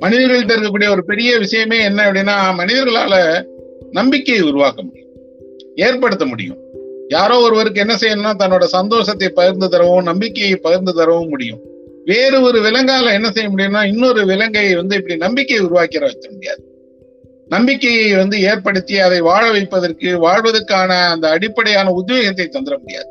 மனிதர்கள்ட்ட 0.00 0.56
இருக்கக்கூடிய 0.56 0.90
ஒரு 0.90 1.04
பெரிய 1.04 1.38
விஷயமே 1.38 1.84
என்ன 1.84 2.12
அப்படின்னா 2.12 2.34
மனிதர்களால 2.58 3.44
நம்பிக்கையை 3.92 4.44
உருவாக்க 4.44 4.82
முடியும். 4.82 5.08
ஏற்படுத்த 5.74 6.24
முடியும். 6.24 6.56
யாரோ 7.08 7.38
ஒருவருக்கு 7.38 7.80
என்ன 7.80 7.94
செய்யணும்னா 7.94 8.34
தன்னோட 8.34 8.62
சந்தோஷத்தை 8.62 9.28
பகிர்ந்து 9.28 9.68
தரவும் 9.68 10.04
நம்பிக்கையை 10.04 10.56
பகிர்ந்து 10.56 10.94
தரவும் 10.94 11.28
முடியும். 11.28 11.60
வேறு 12.04 12.40
ஒரு 12.40 12.60
விலங்கால 12.60 13.12
என்ன 13.12 13.30
செய்ய 13.30 13.48
முடியும்னா 13.48 13.86
இன்னொரு 13.86 14.26
விலங்கை 14.26 14.74
வந்து 14.76 14.96
இப்படி 14.96 15.16
நம்பிக்கையை 15.16 15.64
உருவாக்கிற 15.64 16.06
வைக்க 16.06 16.30
முடியாது. 16.30 16.77
நம்பிக்கையை 17.48 18.14
வந்து 18.14 18.40
ஏற்படுத்தி 18.40 18.98
அதை 18.98 19.20
வாழ 19.20 19.50
வைப்பதற்கு 19.50 20.18
வாழ்வதற்கான 20.18 21.08
அந்த 21.10 21.28
அடிப்படையான 21.28 21.90
உத்வேகத்தை 21.90 22.46
தந்துட 22.46 22.78
முடியாது. 22.78 23.08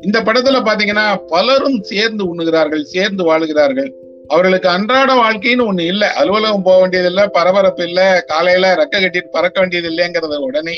இந்த 0.00 0.20
படத்துல 0.20 0.58
பாத்தீங்கன்னா 0.60 1.16
பலரும் 1.26 1.82
சேர்ந்து 1.82 2.22
உண்ணுகிறார்கள் 2.24 2.82
சேர்ந்து 2.82 3.22
வாழுகிறார்கள். 3.24 3.92
அவர்களுக்கு 4.28 4.68
அன்றாட 4.68 5.14
வாழ்க்கைன்னு 5.14 5.72
ஒண்ணு 5.72 5.80
இல்ல. 5.80 6.12
அலுவலகம் 6.12 6.62
போக 6.62 6.80
வேண்டியது 6.80 7.08
இல்ல 7.08 7.26
பரபரப்பு 7.26 7.84
இல்ல 7.84 8.24
காலையில 8.26 8.74
ரெக்க 8.74 8.94
கட்டிட்டு 8.94 9.28
பறக்க 9.30 9.60
வேண்டியது 9.60 9.90
இல்லைங்கிறத 9.90 10.36
உடனே 10.36 10.74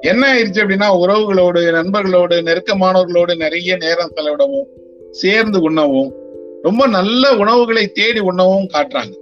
என்ன 0.00 0.34
ஆயிடுச்சு 0.34 0.62
அப்படின்னா 0.62 0.88
உறவுகளோடு 1.04 1.60
நண்பர்களோடு 1.72 2.36
நெருக்கமானவர்களோடு 2.42 3.36
நிறைய 3.36 3.76
நேரம் 3.76 4.12
செலவிடவும் 4.16 4.68
சேர்ந்து 5.10 5.60
உண்ணவும் 5.60 6.14
ரொம்ப 6.62 6.86
நல்ல 6.86 7.32
உணவுகளை 7.32 7.88
தேடி 7.88 8.18
உண்ணவும் 8.18 8.68
காட்டுறாங்க. 8.72 9.14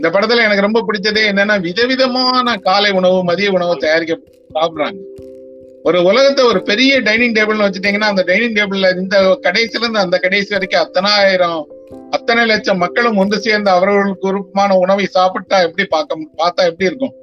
இந்த 0.00 0.18
படத்துல 0.18 0.44
எனக்கு 0.44 0.66
ரொம்ப 0.66 0.84
பிடிச்சதே 0.86 1.22
என்னன்னா 1.30 1.60
விதவிதமான 1.60 2.56
காலை 2.56 2.90
உணவு 2.90 3.24
மதிய 3.24 3.50
உணவு 3.50 3.76
தயாரிக்க 3.76 4.18
சாப்பிடுறாங்க. 4.54 5.00
ஒரு 5.82 6.04
உலகத்தை 6.04 6.44
ஒரு 6.44 6.62
பெரிய 6.62 7.00
டைனிங் 7.00 7.32
டேபிள்னு 7.32 7.66
வச்சுட்டீங்கன்னா 7.66 8.08
அந்த 8.12 8.22
டைனிங் 8.26 8.52
டேபிள்ல 8.52 8.98
இந்த 8.98 9.38
கடைசில 9.42 9.80
இருந்து 9.80 9.98
அந்த 9.98 10.18
கடைசி 10.18 10.54
வரைக்கும் 10.54 10.82
அத்தனாயிரம் 10.82 11.66
அத்தனை 12.10 12.46
லட்சம் 12.46 12.78
மக்களும் 12.78 13.16
ஒன்று 13.16 13.40
சேர்ந்து 13.40 13.70
அவர்களுக்கு 13.70 14.26
விருப்பமான 14.28 14.76
உணவை 14.76 15.06
சாப்பிட்டா 15.06 15.60
எப்படி 15.60 15.84
பார்க்க 15.84 16.18
பார்த்தா 16.36 16.64
எப்படி 16.70 16.84
இருக்கும்? 16.84 17.14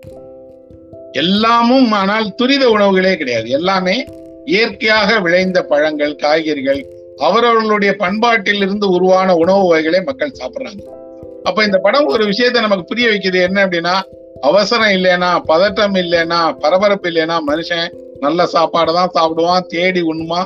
எல்லாமும் 1.12 1.92
ஆனால் 1.92 2.36
துரித 2.36 2.70
உணவுகளே 2.70 3.18
கிடையாது. 3.18 3.50
எல்லாமே 3.50 4.06
இயற்கையாக 4.46 5.20
விளைந்த 5.20 5.62
பழங்கள் 5.64 6.16
காய்கறிகள் 6.16 6.82
அவரவர்களுடைய 7.18 7.96
பண்பாட்டில் 7.96 8.62
இருந்து 8.62 8.90
உருவான 8.90 9.36
உணவு 9.36 9.68
வகைகளை 9.68 10.02
மக்கள் 10.02 10.38
சாப்பிடுறாங்க. 10.40 11.06
அப்ப 11.48 11.64
இந்த 11.64 11.78
படம் 11.78 12.12
ஒரு 12.14 12.24
விஷயத்தை 12.26 12.62
நமக்கு 12.62 12.90
புரிய 12.92 13.08
வைக்குது. 13.10 13.40
என்ன 13.48 13.58
அப்படின்னா 13.66 13.96
அவசரம் 14.42 14.94
இல்லைன்னா 14.98 15.30
பதட்டம் 15.52 15.96
இல்லைன்னா 16.04 16.40
பரபரப்பு 16.64 17.08
இல்லைன்னா 17.10 17.38
மனுஷன் 17.50 17.88
நல்ல 18.20 18.46
சாப்பாடு 18.54 18.92
தான் 18.94 19.14
சாப்பிடுவான் 19.18 19.68
தேடி 19.74 20.02
உண்ணுமா 20.12 20.42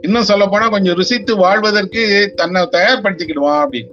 இன்னும் 0.00 0.28
சொல்ல 0.30 0.44
போனா 0.46 0.66
கொஞ்சம் 0.68 0.96
ருசித்து 1.00 1.32
வாழ்வதற்கு 1.36 2.02
தன்னை 2.34 2.60
தயார்படுத்திக்கிடுவான் 2.76 3.60
அப்படின்னு. 3.64 3.90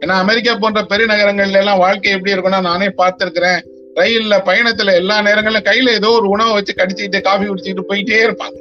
ஏன்னா 0.00 0.14
அமெரிக்கா 0.24 0.52
போன்ற 0.54 0.80
பெருநகரங்கள்ல 0.90 1.60
எல்லாம் 1.62 1.82
வாழ்க்கை 1.84 2.12
எப்படி 2.12 2.32
இருக்கும்னா 2.34 2.60
நானே 2.60 2.88
பார்த்திருக்கிறேன். 3.00 3.60
ரயில்ல 4.00 4.34
பயணத்துல 4.48 4.94
எல்லா 5.00 5.16
நேரங்களிலும் 5.20 5.68
கையில 5.68 5.92
ஏதோ 6.00 6.08
ஒரு 6.18 6.28
உணவை 6.28 6.52
வச்சு 6.52 6.72
கடிச்சிக்கிட்டு 6.80 7.20
காஃபி 7.20 7.46
குடிச்சிக்கிட்டு 7.46 7.90
போயிட்டே 7.90 8.18
இருப்பாங்க. 8.26 8.58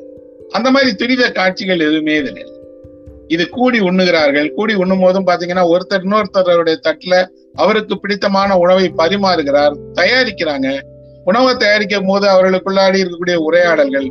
அந்த 0.52 0.68
மாதிரி 0.72 0.92
துரித 0.96 1.24
காட்சிகள் 1.32 1.86
எதுவுமே 1.88 2.16
இதில் 2.16 2.40
இல்லை. 2.44 2.55
இது 3.28 3.50
கூடி 3.50 3.80
உண்ணுகிறார்கள். 3.80 4.50
கூடி 4.50 4.74
உண்ணும் 4.74 5.00
போதும் 5.00 5.28
பாத்தீங்கன்னா 5.28 5.64
ஒருத்தர் 5.74 6.04
இன்னொருத்தருடைய 6.06 6.76
தட்டுல 6.88 7.26
அவருக்கு 7.54 8.00
பிடித்தமான 8.00 8.58
உணவை 8.58 8.92
பரிமாறுகிறார் 8.98 9.76
தயாரிக்கிறாங்க. 9.94 10.80
உணவை 11.26 11.56
தயாரிக்கும் 11.56 12.06
போது 12.06 12.28
அவர்களுக்குள்ளாடி 12.28 13.02
இருக்கக்கூடிய 13.04 13.36
உரையாடல்கள். 13.36 14.08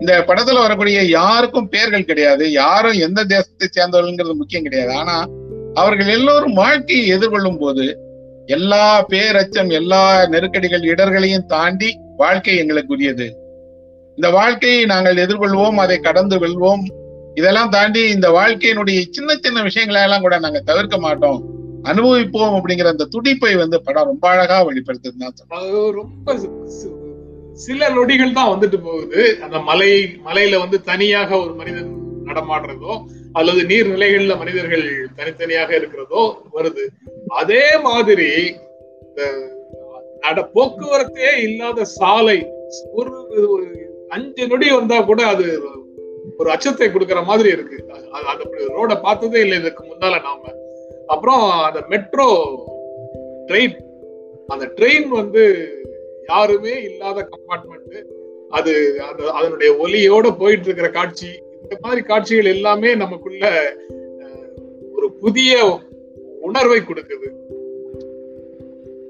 இந்த 0.00 0.24
படத்துல 0.26 0.60
வரக்கூடிய 0.60 1.02
யாருக்கும் 1.02 1.68
பெயர்கள் 1.68 2.04
கிடையாது. 2.04 2.52
யாரும் 2.52 2.92
எந்த 2.92 3.24
தேசத்தை 3.24 3.68
சேர்ந்தவர்கள்ங்கிறது 3.68 4.34
முக்கியம் 4.34 4.62
கிடையாது. 4.62 4.92
ஆனா 4.94 5.26
அவர்கள் 5.74 6.06
எல்லோரும் 6.06 6.52
வாழ்க்கையை 6.52 7.18
எதிர்கொள்ளும் 7.18 7.58
போது 7.58 7.98
எல்லா 8.46 9.04
பேரச்சம் 9.08 9.70
எல்லா 9.70 10.26
நெருக்கடிகள் 10.26 10.80
இடர்களையும் 10.80 11.46
தாண்டி 11.46 12.00
வாழ்க்கை 12.16 12.56
எங்களுக்கு 12.56 12.94
உரியது 12.94 13.26
இந்த 14.16 14.30
வாழ்க்கையை 14.30 14.84
நாங்கள் 14.84 15.16
எதிர்கொள்வோம் 15.16 15.74
அதை 15.74 15.98
கடந்து 15.98 16.38
வெல்வோம். 16.38 16.82
இதெல்லாம் 17.36 17.72
தாண்டி 17.74 18.02
இந்த 18.14 18.28
வாழ்க்கையினுடைய 18.36 18.98
சின்ன 19.16 19.36
சின்ன 19.44 19.58
விஷயங்களை 19.62 20.00
எல்லாம் 20.06 20.24
கூட 20.24 20.38
நாங்க 20.38 20.60
தவிர்க்க 20.70 20.96
மாட்டோம். 20.98 21.38
அனுபவிப்போம் 21.90 22.54
அப்படிங்கிற 22.56 22.88
அந்த 22.94 23.06
துடிப்பை 23.14 23.52
வந்து 23.54 23.76
படம் 23.86 24.08
ரொம்ப 24.10 24.24
அழகா 24.28 24.58
வெளிப்படுத்துதுன்னு 24.68 25.28
தான் 25.52 25.70
ரொம்ப 26.00 26.36
சில 27.66 27.88
நொடிகள் 27.96 28.36
தான் 28.38 28.50
வந்துட்டு 28.52 28.78
போகுது. 28.86 29.22
அந்த 29.44 29.56
மலை 29.68 29.88
மலையில 30.26 30.58
வந்து 30.58 30.78
தனியாக 30.90 31.30
ஒரு 31.44 31.54
மனிதன் 31.54 31.90
நடமாடுறதோ 32.28 32.92
அல்லது 33.32 33.60
நீர்நிலைகள்ல 33.70 34.34
மனிதர்கள் 34.42 34.84
தனித்தனியாக 35.18 35.70
இருக்கிறதோ 35.76 36.22
வருது. 36.56 36.84
அதே 37.40 37.64
மாதிரி 37.86 38.28
இந்த 39.04 39.22
நட 40.24 40.40
போக்குவரத்தே 40.54 41.30
இல்லாத 41.46 41.84
சாலை 41.98 42.38
ஒரு 42.92 43.12
ஒரு 43.54 43.66
அஞ்சு 44.10 44.44
நொடி 44.52 44.68
வந்தா 44.70 44.98
கூட 45.10 45.20
அது 45.26 45.46
ஒரு 46.40 46.50
அச்சத்தை 46.50 46.92
கொடுக்கிற 46.92 47.22
மாதிரி 47.22 47.48
இருக்கு. 47.48 47.84
அது- 47.88 48.08
அப்படி 48.08 48.64
ரோட 48.64 49.00
பார்த்ததே 49.00 49.40
இல்லை 49.40 49.58
இதுக்கு 49.58 49.84
முன்னால 49.84 50.20
நாம. 50.22 50.52
அப்புறம் 51.06 51.50
அந்த 51.50 51.84
மெட்ரோ 51.88 52.44
ட்ரெயின். 53.46 53.76
அந்த 54.46 54.66
ட்ரெயின் 54.66 55.06
வந்து 55.06 55.68
யாருமே 56.28 56.82
இல்லாத 56.82 57.28
கம்பார்ட்மெண்ட் 57.28 58.04
அது 58.48 59.02
அந்த 59.02 59.30
அதனுடைய 59.30 59.72
ஒலியோட 59.72 60.38
போயிட்டு 60.38 60.64
இருக்கிற 60.64 60.90
காட்சி. 60.90 61.28
இந்த 61.62 61.76
மாதிரி 61.80 62.02
காட்சிகள் 62.02 62.44
எல்லாமே 62.44 62.94
நமக்குள்ள 62.94 63.74
ஒரு 64.92 65.12
புதிய 65.12 65.80
உணர்வை 66.40 66.80
கொடுக்குது. 66.80 67.30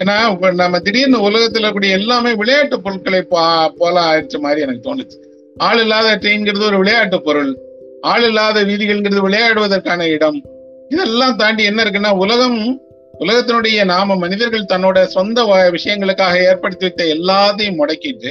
ஏன்னா 0.04 0.54
நம்ம 0.54 0.78
திடீர்னு 0.78 1.30
உலகத்துல 1.30 1.72
கூடிய 1.72 1.92
எல்லாமே 1.92 2.34
விளையாட்டு 2.34 2.80
பொருட்களை 2.80 3.22
போல 3.22 4.00
ஆயிடுச்ச 4.00 4.38
மாதிரி 4.38 4.60
எனக்கு 4.60 4.94
தோணுச்சு. 4.94 5.28
ஆள் 5.56 5.78
இல்லாத 5.78 6.16
ட்ரெயின்ங்கிறது 6.16 6.64
ஒரு 6.64 6.78
விளையாட்டு 6.78 7.22
பொருள். 7.22 7.56
ஆள் 8.00 8.22
இல்லாத 8.22 8.62
வீதிகள்ங்கிறது 8.62 9.28
விளையாடுவதற்கான 9.28 10.02
இடம். 10.02 10.42
இதெல்லாம் 10.88 11.36
தாண்டி 11.36 11.64
என்ன 11.64 11.82
இருக்குன்னா 11.82 12.16
உலகம் 12.16 12.80
உலகத்தினுடைய 13.20 13.84
நாம 13.84 14.16
மனிதர்கள் 14.16 14.64
தன்னோட 14.64 15.04
சொந்த 15.04 15.44
வ- 15.44 15.70
விஷயங்களுக்காக 15.70 16.46
ஏற்படுத்தி 16.46 16.84
வைத்த 16.84 17.04
எல்லாத்தையும் 17.04 17.78
முடக்கிட்டு 17.78 18.30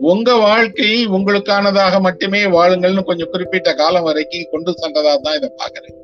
உங்க 0.00 0.34
வாழ்க்கையை 0.36 1.06
உங்களுக்கானதாக 1.06 2.00
மட்டுமே 2.00 2.44
வாழுங்கள்னு 2.44 3.04
கொஞ்சம் 3.04 3.28
குறிப்பிட்ட 3.30 3.74
காலம் 3.74 4.02
வரைக்கும் 4.02 4.46
கொண்டு 4.50 4.70
சென்றதா 4.70 5.20
தான் 5.20 5.36
இதை 5.36 5.50
பாக்குறேன் 5.56 5.96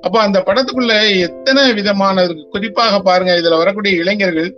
அப்ப 0.00 0.20
அந்த 0.20 0.40
படத்துக்குள்ள 0.40 1.10
எத்தனை 1.20 1.72
விதமான 1.72 2.26
குறிப்பாக 2.50 2.98
பாருங்க 3.00 3.32
இதுல 3.34 3.56
வரக்கூடிய 3.56 3.94
இளைஞர்கள் 3.96 4.54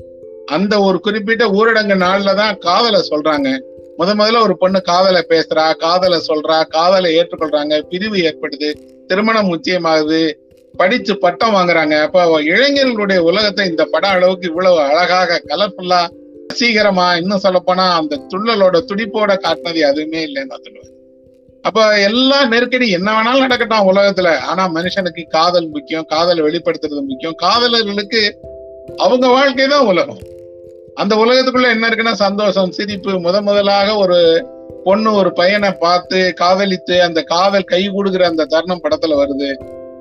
அந்த 0.47 0.81
ஒரு 0.81 1.01
குறிப்பிட்ட 1.01 1.47
ஊரடங்கு 1.51 1.95
நாள்ல 1.95 2.35
தான் 2.35 2.59
காதலை 2.59 3.01
சொல்றாங்க. 3.11 3.49
முத 3.99 4.15
முதல்ல 4.15 4.43
ஒரு 4.43 4.57
பொண்ணு 4.57 4.83
காதலை 4.83 5.23
பேசுறா 5.29 5.77
காதலை 5.77 6.21
சொல்றா 6.29 6.67
காதலை 6.69 7.17
ஏற்றுக்கொள்றாங்க 7.19 7.81
பிரிவு 7.81 8.19
ஏற்படுது 8.19 8.71
திருமணம் 9.07 9.53
நிச்சயமாகுது 9.53 10.33
படிச்சு 10.77 11.19
பட்டம் 11.19 11.55
வாங்குறாங்க. 11.55 12.03
அப்ப 12.03 12.43
இளைஞர்களுடைய 12.43 13.19
உலகத்தை 13.19 13.69
இந்த 13.69 13.85
படம் 13.85 14.11
அளவுக்கு 14.11 14.49
இவ்வளவு 14.49 14.81
அழகாக 14.81 15.43
கலர்ஃபுல்லா 15.47 16.09
வசீகரமா 16.49 17.17
இன்னும் 17.17 17.39
சொல்ல 17.39 17.59
போனா 17.59 17.97
அந்த 17.97 18.21
துள்ளலோட 18.35 18.77
துடிப்போட 18.93 19.35
காட்டினது 19.37 19.75
எதுவுமே 19.75 20.27
இல்லைன்னு 20.27 20.47
நான் 20.47 20.63
சொல்லுவேன். 20.63 20.95
அப்ப 21.63 22.01
எல்லா 22.01 22.45
நெருக்கடி 22.45 22.91
என்ன 22.91 23.13
வேணாலும் 23.13 23.39
நடக்கட்டும் 23.39 23.97
உலகத்துல. 23.97 24.39
ஆனா 24.39 24.69
மனுஷனுக்கு 24.69 25.25
காதல் 25.29 25.69
முக்கியம் 25.69 26.07
காதலை 26.07 26.43
வெளிப்படுத்துறது 26.45 27.03
முக்கியம். 27.07 27.35
காதலர்களுக்கு 27.43 28.35
அவங்க 28.97 29.29
வாழ்க்கை 29.29 29.67
தான் 29.67 29.87
உலகம். 29.87 30.19
அந்த 31.01 31.17
உலகத்துக்குள்ள 31.17 31.71
என்ன 31.71 31.89
இருக்குன்னா 31.89 32.13
சந்தோஷம். 32.13 32.71
சிரிப்பு. 32.71 33.11
முத 33.11 33.43
முதலாக 33.43 33.97
ஒரு 33.97 34.47
பொண்ணு 34.85 35.13
ஒரு 35.13 35.33
பையனை 35.33 35.73
பார்த்து 35.73 36.35
காதலித்து 36.35 37.03
அந்த 37.03 37.23
காதல் 37.23 37.65
கை 37.65 37.89
கொடுக்குற 37.89 38.23
அந்த 38.23 38.45
தருணம் 38.45 38.81
படத்துல 38.83 39.15
வருது. 39.23 39.49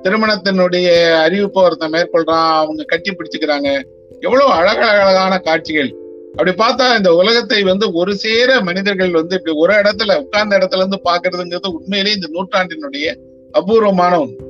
திருமணத்தினுடைய 0.02 0.88
அறிவிப்பை 1.26 1.62
ஒருத்தன் 1.64 1.90
மேற்கொள்றான். 1.90 2.50
அவங்க 2.54 2.84
கட்டி 2.84 3.10
பிடிச்சுக்கிறாங்க. 3.10 3.82
எவ்வளவு 4.20 4.50
அழகழகான 4.50 5.38
காட்சிகள். 5.38 5.94
அப்படி 6.36 6.50
பார்த்தா 6.50 6.96
இந்த 6.96 7.14
உலகத்தை 7.14 7.62
வந்து 7.62 7.92
ஒரு 7.92 8.16
சேர 8.16 8.60
மனிதர்கள் 8.60 9.10
வந்து 9.10 9.36
இப்படி 9.36 9.56
ஒரு 9.56 9.72
இடத்துல 9.72 10.18
உட்கார்ந்த 10.18 10.58
இடத்துல 10.58 10.76
இருந்து 10.76 11.00
பாக்குறதுங்கிறது 11.04 11.72
உண்மையிலேயே 11.72 12.16
இந்த 12.16 12.28
நூற்றாண்டினுடைய 12.32 13.14
அபூர்வமான 13.52 14.20
ஒன்று. 14.20 14.48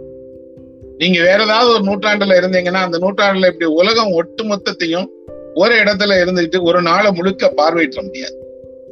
நீங்க 0.99 1.23
வேற 1.23 1.43
ஏதாவது 1.43 1.71
ஒரு 1.73 1.85
நூற்றாண்டுல 1.85 2.39
இருந்தீங்கன்னா 2.41 2.83
அந்த 2.87 2.99
நூற்றாண்டுல 2.99 3.47
இப்படி 3.47 3.65
உலகம் 3.65 4.13
ஒட்டு 4.13 4.45
மொத்தத்தையும் 4.45 5.07
ஒரு 5.55 5.75
இடத்துல 5.75 6.15
இருந்துகிட்டு 6.25 6.63
ஒரு 6.63 6.83
நாளை 6.83 7.11
முழுக்க 7.13 7.53
பார்வையிட 7.57 8.03
முடியாது. 8.03 8.37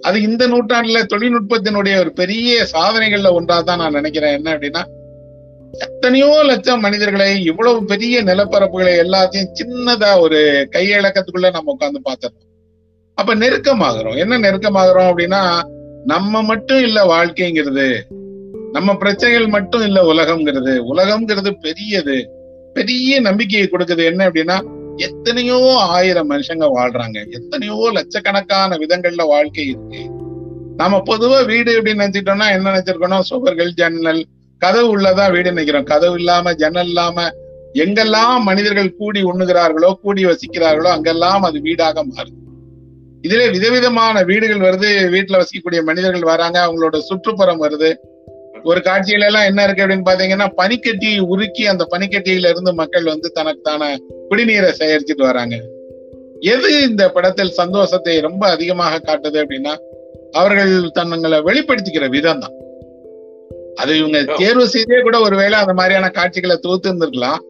அது 0.00 0.22
இந்த 0.22 0.48
நூற்றாண்டுல 0.48 1.04
தொழில்நுட்பத்தினுடைய 1.14 1.98
ஒரு 1.98 2.12
பெரிய 2.12 2.66
சாதனைகள்ல 2.72 3.32
ஒன்றா 3.32 3.60
தான் 3.60 3.78
நான் 3.78 3.92
நினைக்கிறேன். 3.92 4.32
என்ன 4.32 4.56
அப்படின்னா 4.56 4.82
எத்தனையோ 5.72 6.42
லட்சம் 6.44 6.80
மனிதர்களை 6.80 7.44
இவ்வளவு 7.44 7.84
பெரிய 7.84 8.24
நிலப்பரப்புகளை 8.24 8.92
எல்லாத்தையும் 8.96 9.50
சின்னதா 9.60 10.20
ஒரு 10.20 10.68
கையடக்கத்துக்குள்ள 10.72 11.50
நம்ம 11.50 11.72
உட்கார்ந்து 11.72 12.00
பார்த்துருக்கோம் 12.04 12.46
அப்ப 13.14 13.34
நெருக்கமாகறோம். 13.34 14.16
என்ன 14.16 14.38
நெருக்கமாகறோம் 14.38 15.10
அப்படின்னா 15.10 15.60
நம்ம 16.04 16.42
மட்டும் 16.42 16.78
இல்ல 16.78 17.04
வாழ்க்கைங்கிறது 17.04 18.00
நம்ம 18.72 18.96
பிரச்சனைகள் 18.96 19.46
மட்டும் 19.46 19.82
இல்ல 19.82 20.12
உலகம்ங்கிறது. 20.12 20.78
உலகம்ங்கிறது 20.94 21.50
பெரியது. 21.60 22.30
பெரிய 22.74 23.20
நம்பிக்கையை 23.20 23.68
கொடுக்குது. 23.72 24.04
என்ன 24.04 24.28
அப்படின்னா 24.28 24.76
எத்தனையோ 24.98 25.74
ஆயிரம் 25.78 26.30
மனுஷங்க 26.30 26.66
வாழ்றாங்க. 26.76 27.30
எத்தனையோ 27.30 27.90
லட்சக்கணக்கான 27.92 28.76
விதங்கள்ல 28.76 29.26
வாழ்க்கை 29.26 29.66
இருக்கு. 29.66 30.10
நாம 30.76 31.02
பொதுவா 31.06 31.46
வீடு 31.46 31.82
அப்படின்னு 31.82 32.02
நினைச்சிட்டோம்னா 32.04 32.50
என்ன 32.50 32.72
நினைச்சிருக்கோம் 32.72 33.20
சுவர்கள் 33.20 33.72
ஜன்னல். 33.72 34.24
கதவு 34.58 34.98
உள்ளதா 34.98 35.30
வீடு 35.30 35.48
நினைக்கிறோம். 35.48 35.84
கதவு 35.84 36.14
இல்லாம 36.14 36.54
ஜன்னல் 36.54 36.86
இல்லாம 36.86 37.30
எங்கெல்லாம் 37.74 38.40
மனிதர்கள் 38.40 38.96
கூடி 38.96 39.22
உண்ணுகிறார்களோ 39.22 39.94
கூடி 39.94 40.24
வசிக்கிறார்களோ 40.24 40.90
அங்கெல்லாம் 40.96 41.42
அது 41.42 41.60
வீடாக 41.60 42.04
மாறுது. 42.04 42.36
இதுல 43.22 43.50
விதவிதமான 43.50 44.22
வீடுகள் 44.22 44.64
வருது. 44.70 44.90
வீட்டுல 45.14 45.42
வசிக்கக்கூடிய 45.42 45.82
மனிதர்கள் 45.82 46.22
வராங்க. 46.22 46.66
அவங்களோட 46.66 46.98
சுற்றுப்புறம் 46.98 47.62
வருது. 47.62 47.96
ஒரு 48.64 48.80
காட்சியில 48.80 49.24
எல்லாம் 49.24 49.44
என்ன 49.44 49.64
இருக்கு 49.64 49.82
அப்படின்னு 49.82 50.08
பாத்தீங்கன்னா 50.08 50.46
பனிக்கட்டியை 50.56 51.20
உருக்கி 51.20 51.66
அந்த 51.66 51.86
பனிக்கட்டியில 51.90 52.48
இருந்து 52.48 52.74
மக்கள் 52.74 53.04
வந்து 53.04 53.32
தனக்கான 53.32 53.98
குடிநீரை 54.30 54.70
சேகரிச்சுட்டு 54.70 55.22
வராங்க. 55.22 55.56
எது 56.40 56.82
இந்த 56.82 57.08
படத்தில் 57.08 57.50
சந்தோஷத்தை 57.50 58.20
ரொம்ப 58.20 58.48
அதிகமாக 58.48 58.98
காட்டுது 58.98 59.38
அப்படின்னா 59.42 59.76
அவர்கள் 60.32 60.90
தன்னங்களை 60.90 61.38
வெளிப்படுத்திக்கிற 61.40 62.08
விதம் 62.08 62.38
தான் 62.38 62.56
அது 63.76 63.98
இவங்க 63.98 64.34
தேர்வு 64.36 64.68
செய்தே 64.68 65.00
கூட 65.00 65.20
ஒருவேளை 65.20 65.58
அந்த 65.58 65.72
மாதிரியான 65.72 66.10
காட்சிகளை 66.10 66.56
தொகுத்து 66.56 66.88
இருந்திருக்கலாம் 66.90 67.40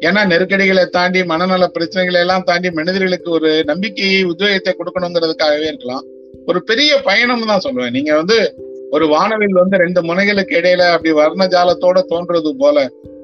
ஏன்னா 0.00 0.26
நெருக்கடிகளை 0.26 0.86
தாண்டி 0.86 1.24
மனநல 1.24 1.70
பிரச்சனைகளை 1.78 2.14
எல்லாம் 2.14 2.42
தாண்டி 2.42 2.70
மனிதர்களுக்கு 2.70 3.30
ஒரு 3.30 3.64
நம்பிக்கையை 3.64 4.24
உத்வேகத்தை 4.24 4.74
கொடுக்கணுங்கிறதுக்காகவே 4.74 5.66
இருக்கலாம். 5.66 6.04
ஒரு 6.46 6.64
பெரிய 6.64 7.02
பயணம் 7.02 7.46
தான் 7.46 7.60
சொல்லுவேன். 7.60 7.90
நீங்க 7.90 8.16
வந்து 8.16 8.54
ஒரு 8.94 9.06
வானவில் 9.08 9.60
வந்து 9.60 9.76
ரெண்டு 9.76 10.00
முனைகளுக்கு 10.02 10.54
இடையில 10.56 10.82
அப்படி 10.92 11.12
வர்ண 11.12 11.46
ஜாலத்தோட 11.46 11.98
தோன்றது 12.10 12.52
போல 12.58 12.78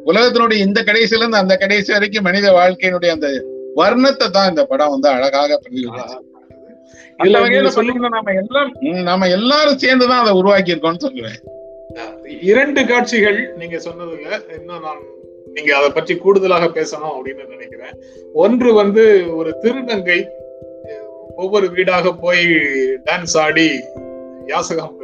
உலகத்தினுடைய 0.06 0.58
இந்த 0.66 0.80
கடைசியில 0.82 1.22
இருந்து 1.22 1.42
அந்த 1.42 1.54
கடைசி 1.56 1.90
வரைக்கும் 1.92 2.24
மனித 2.24 2.48
வாழ்க்கையினுடைய 2.52 3.10
அந்த 3.12 3.28
வர்ணத்தை 3.76 4.28
தான் 4.30 4.48
இந்த 4.48 4.62
படம் 4.64 4.90
வந்து 4.90 5.08
அழகாக 5.08 5.58
பிரதிபலிச்சு 5.58 6.18
அந்த 7.18 7.38
வகையில 7.38 7.70
நம்ம 8.08 8.34
எல்லாம் 8.34 8.70
நாம 9.04 9.28
எல்லாரும் 9.28 9.78
சேர்ந்துதான் 9.78 10.22
அதை 10.22 10.34
உருவாக்கி 10.34 10.72
இருக்கோம்னு 10.72 11.04
சொல்லுவேன் 11.04 11.38
இரண்டு 12.42 12.80
காட்சிகள் 12.86 13.38
நீங்க 13.56 13.76
சொன்னதுல 13.78 14.36
இன்னும் 14.56 14.84
நான் 14.84 15.02
நீங்க 15.52 15.70
அதை 15.76 15.88
பற்றி 15.90 16.14
கூடுதலாக 16.16 16.66
பேசணும் 16.74 17.14
அப்படின்னு 17.14 17.44
நினைக்கிறேன். 17.48 17.94
ஒன்று 18.34 18.70
வந்து 18.72 19.04
ஒரு 19.36 19.50
திருநங்கை 19.62 20.18
ஒவ்வொரு 21.36 21.66
வீடாக 21.70 22.12
போய் 22.14 22.44
டான்ஸ் 23.04 23.36
ஆடி 23.38 23.68
யாசகம் 24.46 24.94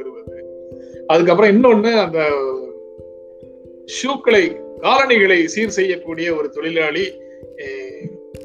அதுக்கப்புறம் 1.07 1.53
இன்னொன்னு 1.53 1.93
அந்த 1.97 2.21
ஷூக்களை 3.87 4.43
காலணிகளை 4.79 5.49
சீர் 5.49 5.69
செய்யக்கூடிய 5.69 6.35
ஒரு 6.35 6.51
தொழிலாளி 6.51 7.13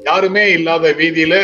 யாருமே 0.02 0.52
இல்லாத 0.52 0.92
வீதியில 0.92 1.34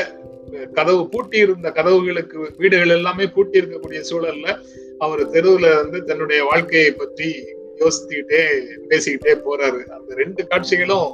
கதவு 0.73 1.09
பூட்டி 1.09 1.39
இருந்த 1.39 1.71
கதவுகளுக்கு 1.71 2.47
வீடுகள் 2.57 2.89
எல்லாமே 2.89 3.27
பூட்டி 3.27 3.61
இருக்கக்கூடிய 3.61 4.01
சூழல்ல 4.11 4.59
அவர் 4.99 5.31
தெருவுல 5.31 5.75
வந்து 5.75 6.05
தன்னுடைய 6.05 6.45
வாழ்க்கையை 6.45 6.91
பற்றி 6.91 7.35
யோசித்துக்கிட்டே 7.79 8.41
பேசிக்கிட்டே 8.89 9.35
போறாரு. 9.47 9.81
அந்த 9.85 10.15
ரெண்டு 10.15 10.47
காட்சிகளும் 10.47 11.11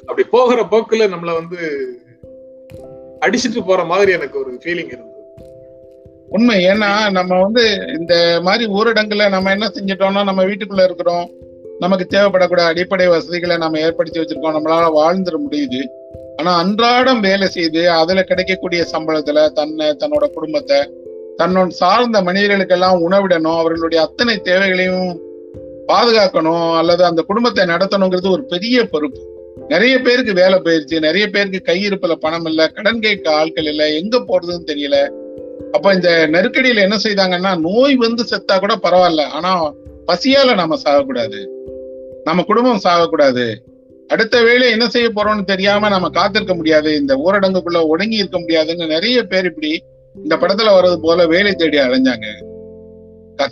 அப்படி 0.00 0.28
போகிற 0.28 0.62
போக்குல 0.70 1.08
நம்மள 1.08 1.32
வந்து 1.32 1.58
அடிச்சிட்டு 3.20 3.66
போற 3.66 3.84
மாதிரி 3.84 4.12
எனக்கு 4.12 4.38
ஒரு 4.38 4.52
ஃபீலிங் 4.52 4.92
இருந்தது 4.92 5.15
உண்மை. 6.28 6.66
ஏன்னா 6.66 7.10
நம்ம 7.10 7.42
வந்து 7.42 7.78
இந்த 7.98 8.38
மாதிரி 8.42 8.72
ஊரடங்குல 8.72 9.28
நம்ம 9.28 9.50
என்ன 9.50 9.70
செஞ்சிட்டோம்னா 9.74 10.24
நம்ம 10.24 10.44
வீட்டுக்குள்ள 10.44 10.84
இருக்கிறோம். 10.84 11.30
நமக்கு 11.78 12.18
தேவைப்படக்கூடிய 12.18 12.60
அடிப்படை 12.60 13.06
வசதிகளை 13.06 13.56
நம்ம 13.56 13.78
ஏற்படுத்தி 13.78 14.20
வச்சிருக்கோம். 14.20 14.56
நம்மளால 14.56 14.90
வாழ்ந்துட 14.96 15.34
முடியுது. 15.50 15.82
ஆனா 16.36 16.56
அன்றாடம் 16.56 17.20
வேலை 17.20 17.48
செய்து 17.48 17.90
அதுல 17.90 18.22
கிடைக்கக்கூடிய 18.22 18.86
சம்பளத்துல 18.92 19.52
தன்னை 19.52 19.86
தன்னோட 19.86 20.32
குடும்பத்தை 20.32 20.78
தன்னோட 21.38 21.68
சார்ந்த 21.68 22.22
மனிதர்களுக்கெல்லாம் 22.22 23.10
உணவிடணும் 23.10 23.58
அவர்களுடைய 23.58 24.04
அத்தனை 24.04 24.40
தேவைகளையும் 24.40 25.20
பாதுகாக்கணும் 25.88 26.76
அல்லது 26.76 27.04
அந்த 27.04 27.22
குடும்பத்தை 27.22 27.64
நடத்தணுங்கிறது 27.64 28.30
ஒரு 28.30 28.44
பெரிய 28.44 28.84
பொறுப்பு. 28.84 29.20
நிறைய 29.68 29.98
பேருக்கு 29.98 30.32
வேலை 30.32 30.58
போயிருச்சு. 30.58 31.00
நிறைய 31.00 31.28
பேருக்கு 31.28 31.72
கையிருப்புல 31.72 32.12
பணம் 32.12 32.44
இல்லை 32.44 32.68
கடன் 32.68 33.00
கேட்க 33.00 33.34
ஆட்கள் 33.34 33.64
இல்லை 33.64 33.96
எங்க 33.96 34.18
போறதுன்னு 34.18 34.70
தெரியல. 34.70 35.10
அப்ப 35.72 35.92
இந்த 35.92 36.28
நெருக்கடியில 36.32 36.74
என்ன 36.74 36.96
செய்தாங்கன்னா 37.02 37.58
நோய் 37.58 37.94
வந்து 37.94 38.24
செத்தா 38.30 38.58
கூட 38.58 38.76
பரவாயில்ல. 38.76 39.22
ஆனா 39.22 39.72
பசியால 40.06 40.54
நாம 40.54 40.76
சாகக்கூடாது. 40.84 41.46
நம்ம 42.24 42.42
குடும்பம் 42.42 42.80
சாகக்கூடாது. 42.84 43.54
அடுத்த 44.08 44.42
வேலை 44.42 44.70
என்ன 44.70 44.88
செய்ய 44.88 45.08
போறோம்னு 45.08 45.44
தெரியாம 45.44 45.88
நம்ம 45.88 46.08
காத்திருக்க 46.08 46.54
முடியாது. 46.54 46.94
இந்த 46.94 47.16
ஊரடங்குக்குள்ள 47.16 47.86
ஒடுங்கி 47.86 48.16
இருக்க 48.16 48.40
முடியாதுன்னு 48.40 48.86
நிறைய 48.86 49.22
பேர் 49.22 49.44
இப்படி 49.44 49.82
இந்த 50.14 50.36
படத்துல 50.36 50.70
வர்றது 50.78 50.96
போல 50.96 51.26
வேலை 51.26 51.54
தேடி 51.54 51.78
அலைஞ்சாங்க. 51.78 52.26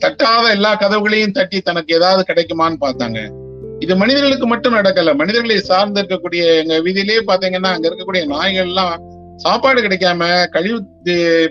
தட்டாத 0.01 0.51
எல்லா 0.51 0.77
கதவுகளையும் 0.77 1.33
தட்டி 1.33 1.61
தனக்கு 1.61 1.95
ஏதாவது 1.95 2.35
கிடைக்குமான்னு 2.35 2.77
பார்த்தாங்க. 2.81 3.43
இது 3.79 3.97
மனிதர்களுக்கு 3.97 4.47
மட்டும் 4.47 4.75
நடக்கல. 4.75 5.15
மனிதர்களை 5.15 5.59
சார்ந்து 5.59 6.03
இருக்கக்கூடிய 6.03 6.57
எங்க 6.57 6.81
வீதியிலேயே 6.81 7.19
பாத்தீங்கன்னா 7.27 7.63
அங்க 7.63 7.89
இருக்கக்கூடிய 7.89 8.27
நாய்கள் 8.27 8.67
எல்லாம் 8.67 9.03
சாப்பாடு 9.37 9.81
கிடைக்காம 9.83 10.49
கழிவு 10.51 10.79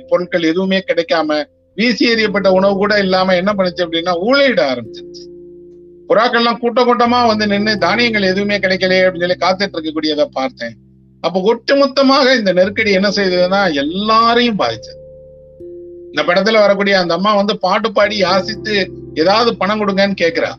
பொருட்கள் 0.10 0.50
எதுவுமே 0.52 0.80
கிடைக்காம 0.90 1.44
வீசி 1.76 2.04
எறியப்பட்ட 2.14 2.48
உணவு 2.48 2.76
கூட 2.76 3.00
இல்லாம 3.00 3.36
என்ன 3.36 3.52
பண்ணுச்சு 3.54 3.86
அப்படின்னா 3.86 4.14
ஊழையிட 4.28 4.62
ஆரம்பிச்சிருச்சு. 4.72 5.24
புறாக்கள்லாம் 6.10 6.60
கூட்ட 6.60 6.80
கூட்டமா 6.86 7.28
வந்து 7.28 7.48
நின்று 7.48 7.78
தானியங்கள் 7.78 8.32
எதுவுமே 8.32 8.58
கிடைக்கலையே 8.58 9.06
அப்படின்னு 9.06 9.26
சொல்லி 9.26 9.40
காத்துட்டு 9.46 9.76
இருக்கக்கூடியதை 9.78 10.26
பார்த்தேன். 10.32 10.76
அப்ப 11.22 11.42
ஒட்டுமொத்தமாக 11.42 12.36
இந்த 12.38 12.54
நெருக்கடி 12.54 12.92
என்ன 12.92 13.10
செய்ததுன்னா 13.10 13.74
எல்லாரையும் 13.74 14.60
பாதிச்சது. 14.60 15.00
இந்த 16.12 16.24
படத்துல 16.24 16.60
வரக்கூடிய 16.60 17.00
அந்த 17.00 17.14
அம்மா 17.14 17.36
வந்து 17.36 17.58
பாட்டு 17.58 17.92
பாடி 17.92 18.24
யாசித்து 18.24 18.74
ஏதாவது 19.14 19.58
பணம் 19.58 19.82
கொடுங்கன்னு 19.82 20.22
கேக்குறா. 20.22 20.52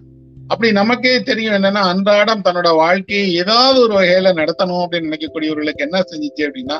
அப்படி 0.48 0.72
நமக்கே 0.72 1.22
தெரியும் 1.22 1.54
என்னன்னா 1.54 1.82
அன்றாடம் 1.92 2.42
தன்னோட 2.42 2.76
வாழ்க்கையை 2.76 3.34
ஏதாவது 3.34 3.80
ஒரு 3.80 3.94
வகையில 3.94 4.32
நடத்தணும் 4.40 4.82
அப்படின்னு 4.84 5.08
நினைக்கக்கூடியவர்களுக்கு 5.08 5.86
என்ன 5.86 6.02
செஞ்சுச்சு 6.10 6.42
அப்படின்னா 6.48 6.78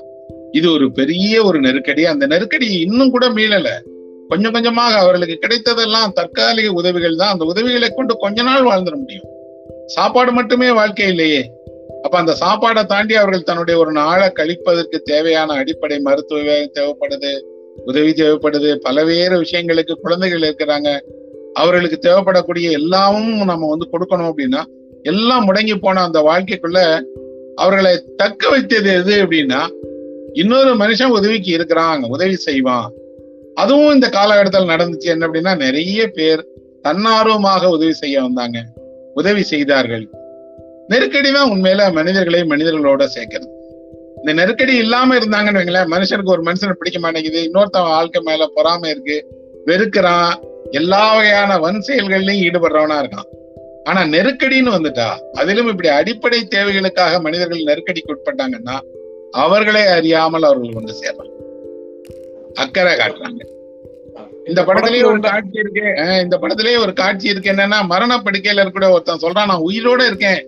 இது 0.55 0.73
ஒரு 0.73 0.93
பெரிய 0.93 1.43
ஒரு 1.43 1.61
நெருக்கடி. 1.61 2.05
அந்த 2.05 2.27
நெருக்கடி 2.27 2.69
இன்னும் 2.81 3.11
கூட 3.11 3.27
மீளல. 3.29 3.69
கொஞ்சம் 4.29 4.53
கொஞ்சமாக 4.53 4.95
அவர்களுக்கு 4.95 5.37
கிடைத்ததெல்லாம் 5.41 6.13
தற்காலிக 6.13 6.73
உதவிகள் 6.73 7.17
தான். 7.17 7.33
அந்த 7.33 7.45
உதவிகளை 7.45 7.89
கொண்டு 7.89 8.17
கொஞ்ச 8.17 8.43
நாள் 8.43 8.63
வாழ்ந்துட 8.63 8.95
முடியும். 8.97 9.29
சாப்பாடு 9.87 10.33
மட்டுமே 10.33 10.71
வாழ்க்கை 10.73 11.07
இல்லையே. 11.07 11.43
அப்ப 12.03 12.19
அந்த 12.19 12.35
சாப்பாடை 12.41 12.85
தாண்டி 12.85 13.15
அவர்கள் 13.15 13.43
தன்னுடைய 13.43 13.81
ஒரு 13.81 13.93
நாளை 13.93 14.29
கழிப்பதற்கு 14.29 14.99
தேவையான 15.05 15.53
அடிப்படை 15.53 15.99
மருத்துவ 15.99 16.41
தேவைப்படுது 16.41 17.41
உதவி 17.85 18.11
தேவைப்படுது. 18.11 18.79
பலவேறு 18.89 19.45
விஷயங்களுக்கு 19.45 19.93
குழந்தைகள் 19.93 20.41
இருக்கிறாங்க. 20.41 20.89
அவர்களுக்கு 21.53 21.99
தேவைப்படக்கூடிய 22.03 22.71
எல்லாமும் 22.71 23.45
நம்ம 23.45 23.69
வந்து 23.69 23.89
கொடுக்கணும் 23.93 24.33
அப்படின்னா 24.33 24.63
எல்லாம் 25.03 25.45
முடங்கி 25.45 25.77
போன 25.81 26.03
அந்த 26.03 26.21
வாழ்க்கைக்குள்ள 26.21 27.03
அவர்களை 27.55 27.93
தக்க 28.17 28.49
வைத்தது 28.49 28.91
எது 28.95 29.25
அப்படின்னா 29.25 29.61
இன்னொரு 30.35 30.77
மனுஷன் 30.77 31.15
உதவிக்கு 31.19 31.51
இருக்கிறான் 31.53 32.03
உதவி 32.03 32.37
செய்வான். 32.37 32.93
அதுவும் 33.55 33.95
இந்த 33.95 34.09
காலகட்டத்தில் 34.09 34.71
நடந்துச்சு. 34.71 35.11
என்ன 35.13 35.27
அப்படின்னா 35.27 35.57
நிறைய 35.57 36.07
பேர் 36.09 36.49
தன்னார்வமாக 36.83 37.69
உதவி 37.69 37.93
செய்ய 37.93 38.23
வந்தாங்க. 38.23 38.59
உதவி 39.15 39.43
செய்தார்கள். 39.43 40.09
நெருக்கடி 40.89 41.33
தான் 41.33 41.51
உண்மையில 41.51 41.93
மனிதர்களை 41.93 42.41
மனிதர்களோட 42.41 43.05
சேர்க்கிறது 43.05 43.53
இந்த 44.17 44.33
நெருக்கடி 44.33 44.75
இல்லாம 44.77 45.17
இருந்தாங்கன்னு 45.17 45.61
வைங்களேன் 45.61 45.93
மனுஷனுக்கு 45.95 46.35
ஒரு 46.37 46.43
மனுஷனை 46.43 46.73
பிடிக்க 46.73 46.99
மாட்டேங்குது. 46.99 47.41
இன்னொருத்தவன் 47.43 47.95
வாழ்க்கை 47.97 48.23
மேல 48.23 48.47
பொறாமை 48.55 48.91
இருக்கு 48.91 49.17
வெறுக்கிறான். 49.67 50.35
எல்லா 50.71 51.15
வகையான 51.15 51.59
வன் 51.59 51.85
செயல்கள்லயும் 51.87 52.45
ஈடுபடுறவனா 52.47 52.99
இருக்கான். 53.03 53.31
ஆனா 53.85 54.03
நெருக்கடின்னு 54.03 54.75
வந்துட்டா 54.77 55.09
அதிலும் 55.33 55.69
இப்படி 55.69 55.89
அடிப்படை 55.89 56.49
தேவைகளுக்காக 56.55 57.21
மனிதர்கள் 57.21 57.69
நெருக்கடிக்கு 57.71 58.15
உட்பட்டாங்கன்னா 58.15 58.77
அவர்களே 59.43 59.87
அறியாமல் 59.87 60.43
அவர்கள் 60.43 60.79
வந்து 60.79 60.95
சேர்றாங்க 61.01 61.33
அக்கறை 62.55 62.93
காட்டுறாங்க. 62.97 63.43
இந்த 64.49 64.65
படத்திலேயே 64.65 65.05
ஒரு 65.05 65.21
காட்சி 65.21 65.59
இருக்கு. 65.59 65.85
இந்த 66.23 66.37
படத்திலேயே 66.39 66.79
ஒரு 66.79 66.93
காட்சி 66.93 67.29
இருக்கு. 67.29 67.53
என்னன்னா 67.53 67.79
மரண 67.87 68.17
படுக்கையில 68.17 68.65
இருக்கிற 68.65 68.91
ஒருத்தன் 68.91 69.23
சொல்றான் 69.23 69.51
நான் 69.51 69.67
உயிரோட 69.69 70.01
இருக்கேன். 70.07 70.43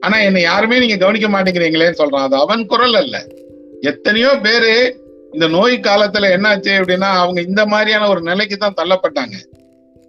ஆனா 0.00 0.18
என்னை 0.18 0.42
யாருமே 0.42 0.78
நீங்க 0.78 0.96
கவனிக்க 0.96 1.28
மாட்டேங்கிறீங்களேன்னு 1.28 2.00
சொல்றான். 2.02 2.26
அது 2.28 2.36
அவன் 2.36 2.66
குரல் 2.66 2.94
அல்ல. 2.94 3.16
எத்தனையோ 3.80 4.30
பேரு 4.42 4.72
இந்த 5.32 5.46
நோய் 5.48 5.74
காலத்துல 5.88 6.30
என்னாச்சு 6.36 6.72
அப்படின்னா 6.80 7.10
அவங்க 7.22 7.40
இந்த 7.40 7.66
மாதிரியான 7.66 8.08
ஒரு 8.08 8.20
நிலைக்கு 8.20 8.56
தான் 8.56 8.78
தள்ளப்பட்டாங்க. 8.80 9.36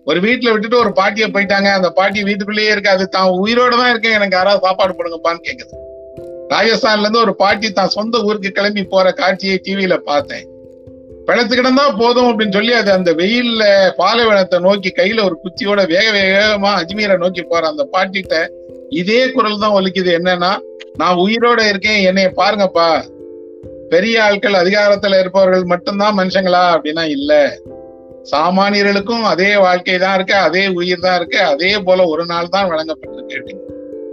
ஒரு 0.06 0.20
வீட்டுல 0.20 0.52
விட்டுட்டு 0.52 0.78
ஒரு 0.78 0.92
பாட்டியை 0.92 1.30
போயிட்டாங்க. 1.30 1.70
அந்த 1.74 1.90
பாட்டி 1.90 2.24
வீட்டுக்குள்ளேயே 2.24 2.72
இருக்கு. 2.72 2.90
அது 2.90 3.10
தான் 3.10 3.30
உயிரோட 3.30 3.70
தான் 3.70 3.90
இருக்கேன் 3.90 4.18
எனக்கு 4.20 4.38
யாராவது 4.38 4.66
சாப்பாடு 4.68 4.94
போடுங்கப்பான்னு 4.94 5.48
கேக்குது. 5.50 5.74
ராஜஸ்தான்ல 6.52 7.02
இருந்து 7.02 7.20
ஒரு 7.20 7.36
பாட்டி 7.36 7.72
தான் 7.72 7.88
சொந்த 7.88 8.18
ஊருக்கு 8.18 8.52
கிளம்பி 8.52 8.84
போற 8.84 9.12
காட்சியை 9.12 9.60
டிவியில 9.66 9.98
பார்த்தேன். 10.04 10.46
பிழைத்து 11.28 11.56
கிடந்தா 11.56 11.84
போதும் 11.98 12.30
அப்படின்னு 12.30 12.54
சொல்லி 12.54 12.74
அது 12.74 12.92
அந்த 12.92 13.12
வெயில்ல 13.12 13.64
பாலைவனத்தை 13.98 14.60
நோக்கி 14.60 14.90
கையில 14.90 15.24
ஒரு 15.24 15.36
குச்சியோட 15.44 15.88
வேக 15.88 16.12
வேகமா 16.12 16.72
அஜ்மீரை 16.82 17.18
நோக்கி 17.18 17.42
போற 17.42 17.68
அந்த 17.68 17.84
பாட்டிட்ட 17.84 18.36
இதே 18.92 19.28
குரல் 19.28 19.60
தான் 19.60 19.72
ஒலிக்குது. 19.72 20.12
என்னன்னா 20.20 20.52
நான் 20.96 21.16
உயிரோட 21.16 21.70
இருக்கேன் 21.70 22.02
என்னைய 22.02 22.34
பாருங்கப்பா. 22.38 22.90
பெரிய 23.90 24.24
ஆட்கள் 24.24 24.54
அதிகாரத்துல 24.54 25.20
இருப்பவர்கள் 25.20 25.64
மட்டும்தான் 25.64 26.18
மனுஷங்களா 26.20 26.64
அப்படின்னா 26.74 27.04
இல்ல. 27.10 27.32
சாமானியர்களுக்கும் 28.32 29.24
அதே 29.24 29.56
வாழ்க்கை 29.58 29.98
தான் 29.98 30.16
இருக்கு 30.16 30.36
அதே 30.48 30.68
உயிர் 30.68 31.00
தான் 31.00 31.16
இருக்கு 31.16 31.40
அதே 31.44 31.80
போல 31.80 32.06
ஒரு 32.06 32.26
நாள் 32.26 32.50
தான் 32.50 32.70
வழங்கப்பட்டிருக்கு 32.70 33.38
அப்படின்னு. 33.40 33.64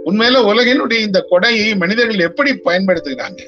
உண்மையில 0.05 0.37
உலகினுடைய 0.43 0.99
இந்த 1.01 1.25
கொடையை 1.31 1.77
மனிதர்கள் 1.77 2.19
எப்படி 2.19 2.51
பயன்படுத்துகிறாங்க? 2.53 3.41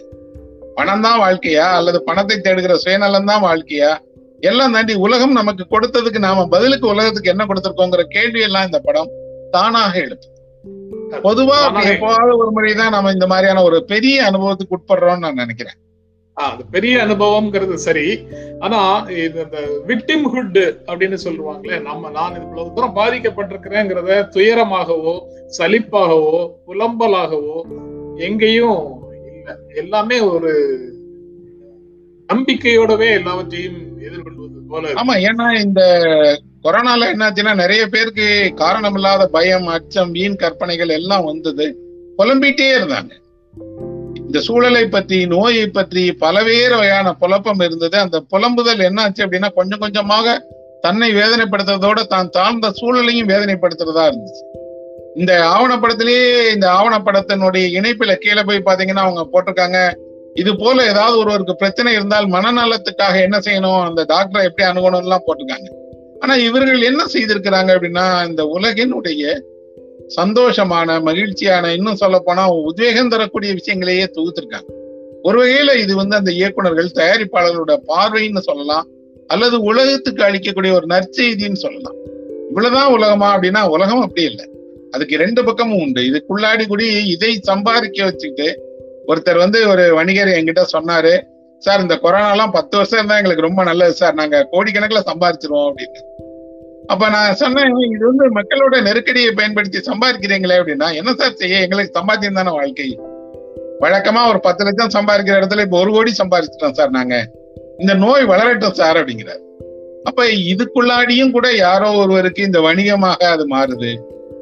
பணம் 0.76 1.02
தான் 1.02 1.20
வாழ்க்கையா? 1.20 1.66
அல்லது 1.72 2.04
பணத்தை 2.04 2.40
தேடுகிற 2.40 2.76
சுயநலம் 2.76 3.26
தான் 3.26 3.44
வாழ்க்கையா? 3.44 4.00
எல்லாம் 4.40 4.72
தாண்டி 4.72 4.94
உலகம் 4.94 5.32
நமக்கு 5.32 5.68
கொடுத்ததுக்கு 5.68 6.20
நாம 6.20 6.48
பதிலுக்கு 6.48 6.88
உலகத்துக்கு 6.88 7.30
என்ன 7.30 7.46
கொடுத்திருக்கோங்கிற 7.46 8.02
கேள்வி 8.02 8.42
எல்லாம் 8.42 8.66
இந்த 8.66 8.80
படம் 8.80 9.10
தானாக 9.52 10.00
எழுப்பு 10.00 10.28
பொதுவா 11.24 11.56
தானாக 11.62 11.90
எப்போவாவது 11.90 12.38
ஒரு 12.38 12.52
முறைதான் 12.52 12.90
நம்ம 12.90 13.12
இந்த 13.12 13.28
மாதிரியான 13.28 13.64
ஒரு 13.64 13.86
பெரிய 13.86 14.24
அனுபவத்துக்கு 14.24 14.78
உட்படுறோம்னு 14.78 15.20
நான் 15.20 15.34
நினைக்கிறேன். 15.34 15.91
அது 16.46 16.66
பெரிய 16.66 17.06
அனுபவம்ங்கிறது 17.06 17.74
சரி. 17.74 18.26
ஆனா 18.60 19.06
இது 19.10 19.40
இந்த 19.42 19.60
விக்டிம்ஹுட் 19.88 20.60
அப்படின்னு 20.88 21.14
சொல்லுவாங்களே 21.14 21.82
நம்ம 21.82 22.10
நான் 22.10 22.36
இவ்வளவு 22.36 22.74
தூரம் 22.74 22.96
பாதிக்கப்பட்டிருக்கிறேங்கிறத 22.96 24.28
துயரமாகவோ 24.36 25.16
சலிப்பாகவோ 25.58 26.38
புலம்பலாகவோ 26.68 27.58
எங்கேயும் 28.18 28.82
இல்லை. 29.32 29.54
எல்லாமே 29.76 30.20
ஒரு 30.20 30.52
நம்பிக்கையோடவே 32.30 33.10
எல்லாவற்றையும் 33.12 34.00
எதிர்கொள்வது 34.00 34.62
போல 34.70 34.94
ஆமா 34.94 35.16
ஏன்னா 35.30 35.64
இந்த 35.64 35.82
கொரோனால 36.64 37.08
என்னாச்சுன்னா 37.14 37.56
நிறைய 37.56 37.88
பேருக்கு 37.88 38.54
காரணம் 38.56 38.94
இல்லாத 38.94 39.28
பயம் 39.28 39.68
அச்சம் 39.68 40.12
வீண் 40.12 40.36
கற்பனைகள் 40.36 40.90
எல்லாம் 40.90 41.24
வந்தது. 41.24 41.66
புலம்பிட்டே 42.18 42.68
இருந்தாங்க. 42.78 43.12
இந்த 44.32 44.42
சூழலை 44.46 44.84
பற்றி 44.88 45.18
நோயை 45.32 45.64
பற்றி 45.68 46.04
பலவேறு 46.20 46.76
வகையான 46.80 47.08
புலப்பம் 47.22 47.64
இருந்தது. 47.66 47.98
அந்த 47.98 48.18
புலம்புதல் 48.34 48.84
என்னாச்சு 48.86 49.22
அப்படின்னா 49.24 49.50
கொஞ்சம் 49.58 49.82
கொஞ்சமாக 49.84 50.36
தன்னை 50.86 51.10
வேதனைப்படுத்துறதோட 51.18 52.00
தான் 52.14 52.30
தாழ்ந்த 52.30 52.70
சூழலையும் 52.78 53.30
வேதனைப்படுத்துறதா 53.32 54.04
இருந்துச்சு. 54.10 54.44
இந்த 55.16 55.34
ஆவணப்படத்திலேயே 55.56 56.30
இந்த 56.54 56.68
ஆவணப்படத்தினுடைய 56.78 57.66
இணைப்புல 57.80 58.16
கீழே 58.16 58.44
போய் 58.44 58.66
பாத்தீங்கன்னா 58.68 59.06
அவங்க 59.08 59.26
போட்டிருக்காங்க. 59.34 59.80
இது 60.42 60.52
போல 60.56 60.78
ஏதாவது 60.86 61.18
ஒருவருக்கு 61.18 61.56
பிரச்சனை 61.56 61.94
இருந்தால் 61.94 62.28
மனநலத்துக்காக 62.36 63.16
என்ன 63.28 63.40
செய்யணும்? 63.48 63.82
அந்த 63.88 64.06
டாக்டரை 64.14 64.44
எப்படி 64.50 64.68
அணுகணும்லாம் 64.70 65.28
போட்டிருக்காங்க. 65.28 65.70
ஆனா 66.22 66.36
இவர்கள் 66.48 66.90
என்ன 66.92 67.04
செய்திருக்கிறாங்க 67.16 67.70
அப்படின்னா 67.76 68.08
இந்த 68.30 68.44
உலகினுடைய 68.58 69.42
சந்தோஷமான 70.16 71.02
மகிழ்ச்சியான 71.02 71.74
இன்னும் 71.74 71.96
சொல்ல 71.96 72.20
போனா 72.20 72.52
உத்வேகம் 72.52 73.10
தரக்கூடிய 73.10 73.54
விஷயங்களையே 73.54 74.04
தொகுத்திருக்காங்க. 74.04 74.70
ஒரு 75.24 75.44
வகையில 75.44 75.76
இது 75.76 75.96
வந்து 75.96 76.16
அந்த 76.16 76.32
இயக்குனர்கள் 76.32 76.96
தயாரிப்பாளர்களோட 76.96 77.78
பார்வைன்னு 77.88 78.38
சொல்லலாம் 78.38 78.88
அல்லது 79.28 79.62
உலகத்துக்கு 79.62 80.24
அளிக்கக்கூடிய 80.24 80.74
ஒரு 80.74 80.86
நற்செய்தின்னு 80.88 81.54
சொல்லலாம். 81.54 81.94
இவ்வளவுதான் 82.48 82.92
உலகமா 82.92 83.38
அப்படின்னா 83.38 83.68
உலகம் 83.68 84.02
அப்படி 84.02 84.24
இல்லை. 84.24 84.46
அதுக்கு 84.92 85.18
ரெண்டு 85.18 85.44
பக்கமும் 85.44 85.80
உண்டு. 85.80 86.02
இதுக்குள்ளாடி 86.02 86.68
கூடி 86.68 87.08
இதை 87.08 87.40
சம்பாதிக்க 87.42 88.04
வச்சுக்கிட்டு 88.04 88.70
ஒருத்தர் 89.08 89.38
வந்து 89.38 89.68
ஒரு 89.68 89.94
வணிகர் 89.94 90.28
என்கிட்ட 90.28 90.64
சொன்னாரு 90.78 91.22
சார் 91.58 91.82
இந்த 91.82 91.98
கொரோனா 91.98 92.32
எல்லாம் 92.32 92.52
பத்து 92.52 92.78
வருஷம் 92.78 92.98
இருந்தா 92.98 93.16
எங்களுக்கு 93.16 93.46
ரொம்ப 93.46 93.64
நல்லது 93.64 93.94
சார். 93.94 94.14
நாங்க 94.14 94.48
கோடிக்கணக்கில் 94.52 95.10
சம்பாதிச்சிருவோம் 95.12 95.72
அப்படின்னு. 95.72 96.11
அப்ப 96.92 97.10
நான் 97.10 97.34
சொன்னேன் 97.34 97.76
இது 97.76 98.06
வந்து 98.06 98.26
மக்களோட 98.34 98.82
நெருக்கடியை 98.82 99.32
பயன்படுத்தி 99.32 99.78
சம்பாதிக்கிறீங்களே 99.78 100.56
அப்படின்னா 100.62 100.94
என்ன 100.96 101.14
சார் 101.14 101.34
செய்ய? 101.34 101.60
எங்களுக்கு 101.60 102.00
சம்பாத்தியம் 102.00 102.34
தானே 102.34 102.52
வாழ்க்கை. 102.52 103.00
வழக்கமா 103.82 104.30
ஒரு 104.30 104.40
பத்து 104.40 104.64
லட்சம் 104.64 104.94
சம்பாதிக்கிற 104.96 105.36
இடத்துல 105.42 105.62
இப்ப 105.62 105.80
ஒரு 105.80 105.92
கோடி 105.92 106.12
சம்பாதிச்சிட்டோம் 106.12 106.72
சார் 106.72 106.90
நாங்க. 106.90 107.32
இந்த 107.78 107.94
நோய் 107.94 108.26
வளரட்டும் 108.26 108.72
சார் 108.72 108.98
அப்படிங்கிறார். 108.98 109.42
அப்ப 110.04 110.26
இதுக்குள்ளாடியும் 110.26 111.32
கூட 111.32 111.52
யாரோ 111.56 111.92
ஒருவருக்கு 111.92 112.44
இந்த 112.44 112.62
வணிகமாக 112.62 113.30
அது 113.30 113.48
மாறுது. 113.48 113.92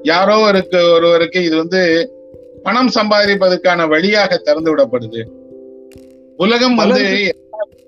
யாரோ 0.03 0.51
ஒருக்கு 0.51 0.91
ஒருவருக்கு 0.93 1.43
இது 1.43 1.57
வந்து 1.57 1.81
பணம் 2.63 2.91
சம்பாதிப்பதற்கான 2.95 3.87
வழியாக 3.87 4.37
திறந்து 4.37 4.75
விடப்படுது. 4.75 5.21
உலகம் 6.37 6.75
வந்து 6.75 7.33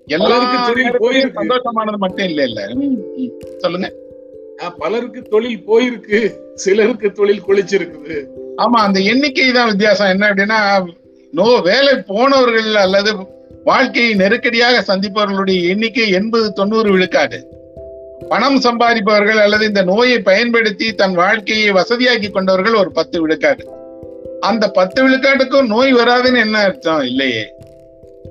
எல்லாருக்கும். 0.06 0.86
சந்தோஷமானது 1.34 1.98
மட்டும் 1.98 2.26
இல்ல 2.26 2.44
இல்ல. 2.44 2.62
சொல்லுங்க. 3.58 3.94
பலருக்கு 4.70 5.22
தொழில் 5.22 5.64
போயிருக்கு 5.68 6.34
சிலருக்கு 6.56 7.12
தொழில் 7.12 7.44
கொளிச்சிருக்குது. 7.48 8.26
ஆமா 8.58 8.80
அந்த 8.86 9.00
எண்ணிக்கை 9.00 9.52
தான் 9.52 9.68
வித்தியாசம். 9.68 10.08
என்ன 10.08 10.30
அப்படின்னா 10.30 10.84
நோ 11.32 11.60
வேலை 11.60 11.94
போனவர்கள் 12.08 12.76
அல்லது 12.76 13.16
வாழ்க்கையை 13.64 14.14
நெருக்கடியாக 14.14 14.96
சந்திப்பவர்களுடைய 14.96 15.68
எண்ணிக்கை 15.68 16.10
எண்பது 16.10 16.54
தொண்ணூறு 16.54 16.92
விழுக்காடு. 16.92 17.60
பணம் 18.30 18.60
சம்பாதிப்பவர்கள் 18.60 19.40
அல்லது 19.40 19.66
இந்த 19.66 19.84
நோயை 19.84 20.20
பயன்படுத்தி 20.20 20.94
தன் 20.94 21.14
வாழ்க்கையை 21.14 21.72
வசதியாக்கி 21.72 22.32
கொண்டவர்கள் 22.32 22.74
ஒரு 22.74 22.92
பத்து 22.92 23.22
விழுக்காடு. 23.22 23.66
அந்த 24.40 24.70
பத்து 24.70 25.10
விழுக்காட்டுக்கும் 25.10 25.68
நோய் 25.68 25.94
வராதுன்னு 25.94 26.40
என்ன 26.40 26.60
அர்த்தம்? 26.60 27.02
இல்லையே. 27.02 27.56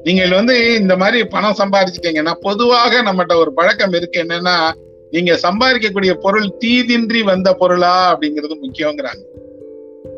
நீங்கள் 0.05 0.31
வந்து 0.31 0.75
இந்த 0.75 0.97
மாதிரி 0.97 1.25
பணம் 1.25 1.57
சம்பாதிச்சிட்டீங்கன்னா 1.59 2.35
பொதுவாக 2.41 3.03
நம்மகிட்ட 3.03 3.35
ஒரு 3.35 3.53
பழக்கம் 3.53 3.93
இருக்கு. 3.93 4.25
என்னன்னா 4.29 4.73
நீங்க 5.11 5.39
சம்பாதிக்கக்கூடிய 5.43 6.15
பொருள் 6.15 6.53
தீதின்றி 6.65 7.23
வந்த 7.23 7.55
பொருளா 7.55 8.19
அப்படிங்கிறது 8.19 8.57
முக்கியங்கிறாங்க. 8.63 9.23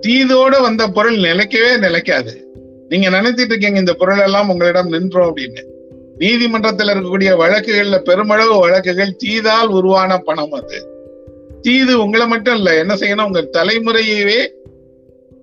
தீதோட 0.07 0.61
வந்த 0.61 0.89
பொருள் 0.89 1.17
நிலைக்கவே 1.17 1.79
நிலைக்காது. 1.79 2.47
நீங்க 2.89 3.09
நினைச்சிட்டு 3.11 3.45
இருக்கீங்க 3.45 3.79
இந்த 3.79 3.95
பொருள் 3.95 4.19
எல்லாம் 4.19 4.49
உங்களிடம் 4.49 4.89
நின்றோம் 4.89 5.37
அப்படின்னு. 5.37 5.63
நீதிமன்றத்தில் 6.19 6.89
இருக்கக்கூடிய 6.89 7.37
வழக்குகள்ல 7.37 7.99
பெருமளவு 7.99 8.59
வழக்குகள் 8.59 9.17
தீதால் 9.17 9.69
உருவான 9.69 10.19
பணம் 10.19 10.53
அது. 10.53 10.91
தீது 11.61 12.01
உங்களை 12.01 12.27
மட்டும் 12.27 12.57
இல்ல 12.57 12.75
என்ன 12.77 12.95
செய்யணும்? 12.95 13.25
உங்க 13.25 13.49
தலைமுறையவே 13.53 14.49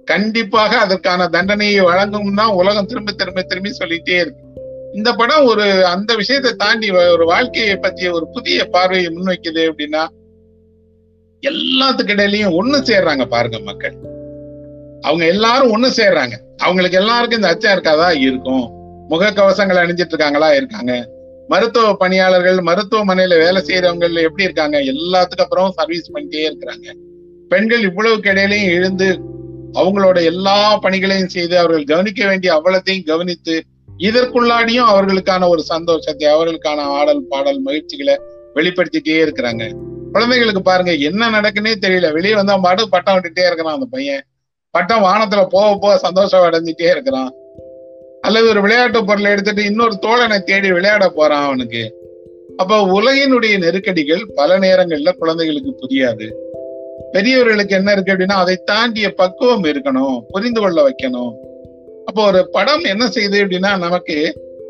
கண்டிப்பாக 0.05 0.77
அதற்கான 0.77 1.27
தண்டனையை 1.27 1.79
வழங்கும் 1.79 2.35
தான் 2.35 2.49
உலகம் 2.49 2.85
திரும்ப 2.85 3.11
திரும்ப 3.11 3.41
திரும்பி 3.41 3.69
சொல்லிட்டே 3.69 4.15
இருக்கு. 4.15 4.43
இந்த 4.93 5.13
படம் 5.13 5.45
ஒரு 5.45 5.85
அந்த 5.85 6.15
விஷயத்தை 6.15 6.51
தாண்டி 6.53 6.91
ஒரு 6.91 7.25
வாழ்க்கையை 7.25 7.75
பற்றிய 7.75 8.11
ஒரு 8.11 8.27
புதிய 8.33 8.65
பார்வையை 8.65 9.11
முன்வைக்குது 9.11 9.71
அப்படின்னா 9.71 10.07
எல்லாத்துக்கிடையிலையும் 11.41 12.55
ஒண்ணு 12.61 12.77
சேர்றாங்க 12.85 13.25
பாருங்க 13.25 13.59
மக்கள். 13.59 13.93
அவங்க 15.01 15.25
எல்லாரும் 15.25 15.75
ஒண்ணு 15.77 15.87
சேர்றாங்க. 15.87 16.33
அவங்களுக்கு 16.57 16.97
எல்லாருக்கும் 16.97 17.41
இந்த 17.41 17.47
அச்சம் 17.47 17.77
இருக்காதா? 17.77 18.19
இருக்கும். 18.19 18.71
முகக்கவசங்கள் 19.09 19.83
அணிஞ்சிட்டு 19.83 20.07
இருக்காங்களா? 20.07 20.53
இருக்காங்க. 20.53 21.09
மருத்துவ 21.47 21.95
பணியாளர்கள் 21.95 22.57
மருத்துவமனையில 22.57 23.37
வேலை 23.37 23.61
செய்யறவங்க 23.61 24.21
எப்படி 24.21 24.43
இருக்காங்க? 24.43 24.79
எல்லாத்துக்கு 24.79 25.43
அப்புறம் 25.43 25.71
சர்வீஸ் 25.71 26.11
பண்ணிட்டே 26.11 26.51
இருக்கிறாங்க. 26.51 26.93
பெண்கள் 27.49 27.81
இவ்வளவு 27.81 28.15
கிடையிலையும் 28.15 28.65
எழுந்து 28.65 29.19
அவங்களோட 29.73 30.23
எல்லா 30.23 30.77
பணிகளையும் 30.77 31.27
செய்து 31.27 31.57
அவர்கள் 31.57 31.83
கவனிக்க 31.83 32.27
வேண்டிய 32.27 32.53
அவ்வளத்தையும் 32.53 33.05
கவனித்து 33.05 33.63
இதற்குள்ளாடியும் 33.99 34.89
அவர்களுக்கான 34.91 35.47
ஒரு 35.47 35.61
சந்தோஷத்தை 35.61 36.33
அவர்களுக்கான 36.33 36.75
ஆடல் 36.75 37.23
பாடல் 37.29 37.59
மகிழ்ச்சிகளை 37.59 38.19
வெளிப்படுத்திட்டே 38.55 39.25
இருக்கிறாங்க. 39.25 39.71
குழந்தைகளுக்கு 40.11 40.61
பாருங்க 40.61 40.93
என்ன 40.93 41.29
நடக்குன்னே 41.29 41.73
தெரியல. 41.81 42.11
வெளியே 42.11 42.35
வந்து 42.35 42.51
அவன் 42.51 42.63
பாட்டு 42.63 42.89
பட்டம் 42.89 43.15
விட்டுட்டே 43.15 43.45
இருக்கிறான் 43.45 43.73
அந்த 43.73 43.85
பையன். 43.91 44.23
பட்டம் 44.71 45.03
வானத்துல 45.03 45.45
போக 45.49 45.77
போக 45.81 45.97
சந்தோஷம் 45.97 46.43
அடைஞ்சிட்டே 46.43 46.89
இருக்கிறான். 46.89 47.33
அல்லது 48.21 48.47
ஒரு 48.47 48.61
விளையாட்டு 48.61 49.05
பொருளை 49.05 49.31
எடுத்துட்டு 49.31 49.63
இன்னொரு 49.63 49.97
தோழனை 50.01 50.39
தேடி 50.39 50.71
விளையாட 50.71 51.09
போறான் 51.09 51.45
அவனுக்கு. 51.45 51.93
அப்ப 52.57 53.01
உலகினுடைய 53.01 53.57
நெருக்கடிகள் 53.57 54.31
பல 54.35 54.59
நேரங்கள்ல 54.59 55.11
குழந்தைகளுக்கு 55.11 55.75
புரியாது. 55.81 56.33
பெரியவர்களுக்கு 57.11 57.75
என்ன 57.75 57.91
இருக்கு 57.91 58.13
அப்படின்னா 58.13 58.39
அதை 58.43 58.55
தாண்டிய 58.65 59.13
பக்குவம் 59.13 59.63
இருக்கணும் 59.63 60.19
புரிந்து 60.27 60.61
கொள்ள 60.61 60.89
வைக்கணும். 60.89 61.31
அப்போ 62.09 62.25
ஒரு 62.25 62.49
படம் 62.49 62.83
என்ன 62.83 63.05
செய்யுது 63.05 63.37
அப்படின்னா 63.43 63.77
நமக்கு 63.77 64.17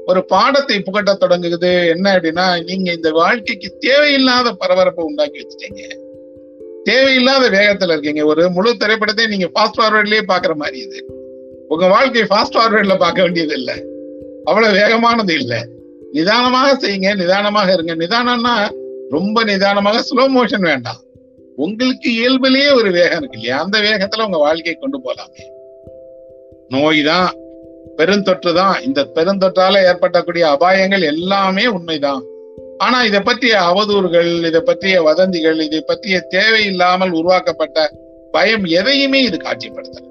ஒரு 0.05 0.25
பாடத்தை 0.25 0.79
புகட்ட 0.79 1.17
தொடங்குது 1.19 1.87
என்ன 1.87 2.15
அப்படின்னா 2.15 2.63
நீங்க 2.63 2.91
இந்த 2.91 3.11
வாழ்க்கைக்கு 3.11 3.77
தேவையில்லாத 3.79 4.51
பரபரப்பை 4.51 5.05
உண்டாக்கி 5.05 5.39
வச்சுட்டீங்க. 5.39 5.81
தேவையில்லாத 6.83 7.49
வேகத்துல 7.49 7.87
இருக்கீங்க. 7.87 8.25
ஒரு 8.25 8.49
முழு 8.49 8.77
திரைப்படத்தை 8.77 9.27
நீங்க 9.27 9.45
ஃபாஸ்ட் 9.45 9.79
ஃபார்வர்ட்லயே 9.79 10.21
பாக்குற 10.27 10.53
மாதிரி 10.53 10.79
இது. 10.79 11.05
உங்க 11.67 11.87
வாழ்க்கை 11.87 12.21
ஃபாஸ்ட் 12.21 12.57
ஃபார்வர்ட்ல 12.57 12.97
பார்க்க 12.97 13.21
வேண்டியது 13.21 13.53
இல்ல. 13.53 13.83
அவ்வளவு 14.43 14.73
வேகமானது 14.73 15.33
இல்ல. 15.33 15.67
நிதானமாக 16.11 16.87
செய்யுங்க 16.87 17.15
நிதானமாக 17.15 17.73
இருங்க. 17.73 17.95
நிதானம்னா 17.95 18.69
ரொம்ப 19.09 19.43
நிதானமாக 19.43 19.99
ஸ்லோ 19.99 20.19
மோஷன் 20.19 20.61
வேண்டாம். 20.61 21.01
உங்களுக்கு 21.55 22.11
இயல்பிலேயே 22.11 22.71
ஒரு 22.71 22.91
வேகம் 22.91 23.17
இருக்கு 23.17 23.39
இல்லையா? 23.39 23.61
அந்த 23.61 23.79
வேகத்துல 23.79 24.25
உங்க 24.25 24.37
வாழ்க்கையை 24.37 24.77
கொண்டு 24.79 24.99
போலாமே. 24.99 25.57
நோய் 26.69 27.03
தான் 27.03 27.29
பெருந்தொற்று 27.97 28.53
தான் 28.53 28.81
இந்த 28.81 29.01
பெருந்தொற்றால 29.15 29.81
ஏற்பட்டக்கூடிய 29.85 30.43
அபாயங்கள் 30.45 31.01
எல்லாமே 31.01 31.67
உண்மைதான். 31.67 32.21
ஆனா 32.77 33.03
இதை 33.03 33.19
பற்றிய 33.19 33.59
அவதூறுகள் 33.59 34.45
இதை 34.45 34.61
பற்றிய 34.61 35.01
வதந்திகள் 35.01 35.59
இதை 35.59 35.81
பற்றிய 35.81 36.19
தேவையில்லாமல் 36.19 37.11
உருவாக்கப்பட்ட 37.11 37.91
பயம் 38.31 38.65
எதையுமே 38.65 39.23
இது 39.23 39.37
காட்சிப்படுத்தல. 39.37 40.05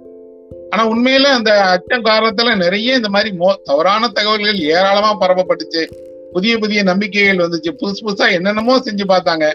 ஆனா 0.71 0.89
உண்மையில 0.89 1.23
அந்த 1.23 1.63
அச்சம் 1.63 2.05
காரணத்துல 2.05 2.57
நிறைய 2.57 2.95
இந்த 2.95 3.09
மாதிரி 3.09 3.37
மோ 3.37 3.55
தவறான 3.63 4.09
தகவல்கள் 4.09 4.59
ஏராளமா 4.59 5.17
பரப்பப்பட்டுச்சு. 5.21 5.85
புதிய 6.33 6.59
புதிய 6.59 6.83
நம்பிக்கைகள் 6.83 7.49
வந்துச்சு. 7.49 7.71
புதுசு 7.83 8.01
புதுசா 8.07 8.33
என்னென்னமோ 8.33 8.79
செஞ்சு 8.79 9.07
பார்த்தாங்க. 9.09 9.53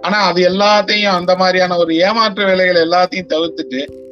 ஆனா 0.00 0.18
அது 0.20 0.48
எல்லாத்தையும் 0.48 1.16
அந்த 1.20 1.36
மாதிரியான 1.36 1.76
ஒரு 1.76 1.96
ஏமாற்று 1.96 2.44
வேலைகள் 2.44 2.88
எல்லாத்தையும் 2.88 3.30
தவிர்த்துட்டு 3.34 4.08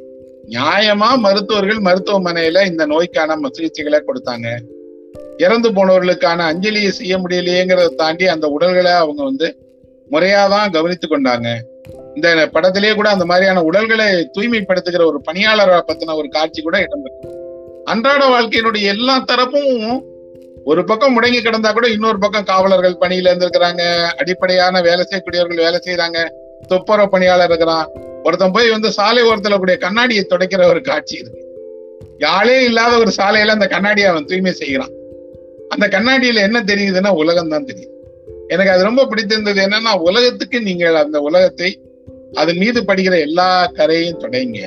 நியாயமா 0.51 1.17
மருத்துவர்கள் 1.17 1.77
மருத்துவமனையில 1.77 2.65
இந்த 2.65 2.85
நோய்க்கான 2.85 3.35
சிகிச்சைகளை 3.57 3.99
கொடுத்தாங்க. 4.01 4.47
இறந்து 5.37 5.69
போனவர்களுக்கான 5.69 6.45
அஞ்சலியை 6.51 6.87
செய்ய 6.87 7.17
முடியலையேங்கிறத 7.17 7.95
தாண்டி 7.95 8.27
அந்த 8.27 8.47
உடல்களை 8.47 8.91
அவங்க 8.91 9.23
வந்து 9.23 9.47
முறையாதான் 10.11 10.71
கவனித்து 10.71 11.07
கொண்டாங்க. 11.07 11.49
இந்த 12.15 12.49
படத்திலேயே 12.53 12.95
கூட 12.95 13.09
அந்த 13.09 13.25
மாதிரியான 13.25 13.63
உடல்களை 13.63 14.29
தூய்மைப்படுத்துகிற 14.37 15.05
ஒரு 15.05 15.21
பணியாளரை 15.31 15.81
பத்தின 15.87 16.15
ஒரு 16.15 16.29
காட்சி 16.29 16.61
கூட 16.61 16.77
இடம்பெற்று 16.79 17.37
அன்றாட 17.85 18.23
வாழ்க்கையினுடைய 18.27 18.81
எல்லா 18.81 19.19
தரப்பும் 19.19 20.03
ஒரு 20.65 20.83
பக்கம் 20.83 21.21
முடங்கி 21.21 21.39
கிடந்தா 21.41 21.73
கூட 21.73 21.87
இன்னொரு 21.87 22.19
பக்கம் 22.19 22.43
காவலர்கள் 22.43 22.99
பணியில 22.99 23.31
இருந்திருக்கிறாங்க. 23.31 23.83
அடிப்படையான 24.17 24.81
வேலை 24.81 25.05
செய்யக்கூடியவர்கள் 25.09 25.63
வேலை 25.65 25.79
செய்யறாங்க 25.85 26.29
துப்புரவு 26.67 27.09
பணியாளர் 27.09 27.47
இருக்கிறான். 27.47 28.07
ஒருத்தன் 28.23 28.51
போய் 28.51 28.69
வந்து 28.69 28.91
சாலை 28.91 29.21
ஓரத்துல 29.23 29.57
கூடிய 29.57 29.77
கண்ணாடியை 29.77 30.25
துடைக்கிற 30.25 30.63
ஒரு 30.67 30.81
காட்சி 30.81 31.15
இருக்கு 31.17 31.43
யாழே 32.17 32.63
இல்லாத 32.63 32.97
ஒரு 32.97 33.11
சாலையில 33.17 33.55
அந்த 33.57 33.67
கண்ணாடியை 33.67 34.09
அவன் 34.09 34.25
தூய்மை 34.25 34.51
செய்கிறான். 34.51 34.93
அந்த 35.69 35.87
கண்ணாடியில 35.87 36.41
என்ன 36.47 36.59
தெரியுதுன்னா 36.61 37.11
உலகம் 37.13 37.49
தான் 37.49 37.65
தெரியுது 37.65 37.95
எனக்கு 38.47 38.71
அது 38.71 38.83
ரொம்ப 38.83 39.05
பிடித்திருந்தது 39.05 39.59
என்னன்னா 39.61 39.93
உலகத்துக்கு 39.99 40.61
நீங்கள் 40.61 40.95
அந்த 40.95 41.21
உலகத்தை 41.21 41.69
அது 42.33 42.53
மீது 42.53 42.85
படுகிற 42.85 43.19
எல்லா 43.19 43.71
கரையும் 43.77 44.19
தொடைங்க 44.19 44.59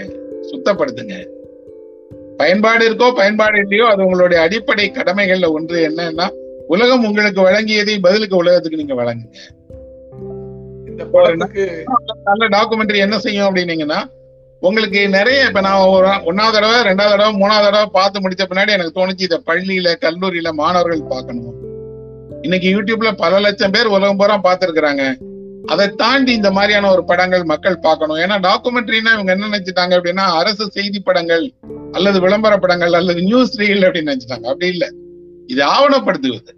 சுத்தப்படுத்துங்க. 0.50 1.16
பயன்பாடு 2.36 2.90
இருக்கோ 2.90 3.08
பயன்பாடு 3.14 3.58
இல்லையோ 3.58 3.86
அது 3.86 4.04
உங்களுடைய 4.04 4.42
அடிப்படை 4.42 4.86
கடமைகள்ல 4.90 5.50
ஒன்று 5.52 5.78
என்னன்னா 5.88 6.28
உலகம் 6.68 7.04
உங்களுக்கு 7.04 7.40
வழங்கியதை 7.42 8.00
பதிலுக்கு 8.00 8.36
உலகத்துக்கு 8.36 8.80
நீங்க 8.80 8.94
வழங்குங்க. 8.94 9.38
இந்த 11.02 11.12
படத்துக்கு 11.12 11.84
நல்ல 12.24 12.48
டாக்குமெண்ட்ரி 12.48 12.96
என்ன 12.96 13.18
செய்யும் 13.18 13.46
அப்படின்னீங்கன்னா 13.48 14.00
உங்களுக்கு 14.62 15.08
நிறைய 15.08 15.46
இப்ப 15.46 15.60
நான் 15.60 15.86
ஒரு 15.86 16.06
ஒன்னாவது 16.06 16.52
தடவை 16.52 16.76
ரெண்டாவது 16.88 17.12
தடவை 17.14 17.32
மூணாவது 17.40 17.64
தடவை 17.64 17.86
பார்த்து 17.92 18.20
முடிச்ச 18.20 18.42
பின்னாடி 18.50 18.68
எனக்கு 18.68 18.94
தோணுச்சு 19.00 19.26
இதை 19.28 19.38
பள்ளியில 19.46 19.94
கல்லூரியில 20.00 20.52
மாணவர்கள் 20.52 21.02
பார்க்கணும். 21.02 21.54
இன்னைக்கு 22.42 22.68
யூடியூப்ல 22.74 23.12
பல 23.16 23.40
லட்சம் 23.40 23.70
பேர் 23.70 23.86
உலகம் 23.86 24.16
பூரா 24.16 24.38
பார்த்திருக்கிறாங்க. 24.38 25.02
அதை 25.66 25.88
தாண்டி 25.88 26.32
இந்த 26.32 26.50
மாதிரியான 26.50 26.90
ஒரு 26.90 27.04
படங்கள் 27.04 27.44
மக்கள் 27.44 27.78
பார்க்கணும். 27.78 28.16
ஏன்னா 28.16 28.36
டாக்குமெண்ட்ரினா 28.48 29.12
இவங்க 29.12 29.32
என்ன 29.32 29.46
நினைச்சிட்டாங்க 29.46 29.92
அப்படின்னா 29.98 30.24
அரசு 30.40 30.70
செய்தி 30.70 31.00
படங்கள் 31.00 31.52
அல்லது 31.92 32.20
விளம்பர 32.20 32.56
படங்கள் 32.56 32.92
அல்லது 32.92 33.22
நியூஸ் 33.22 33.60
ரீல் 33.60 33.86
அப்படின்னு 33.86 34.12
நினைச்சிட்டாங்க. 34.12 34.46
அப்படி 34.46 34.68
இல்ல. 34.68 34.88
இது 35.46 35.64
ஆவணப்படுத்துவது. 35.64 36.52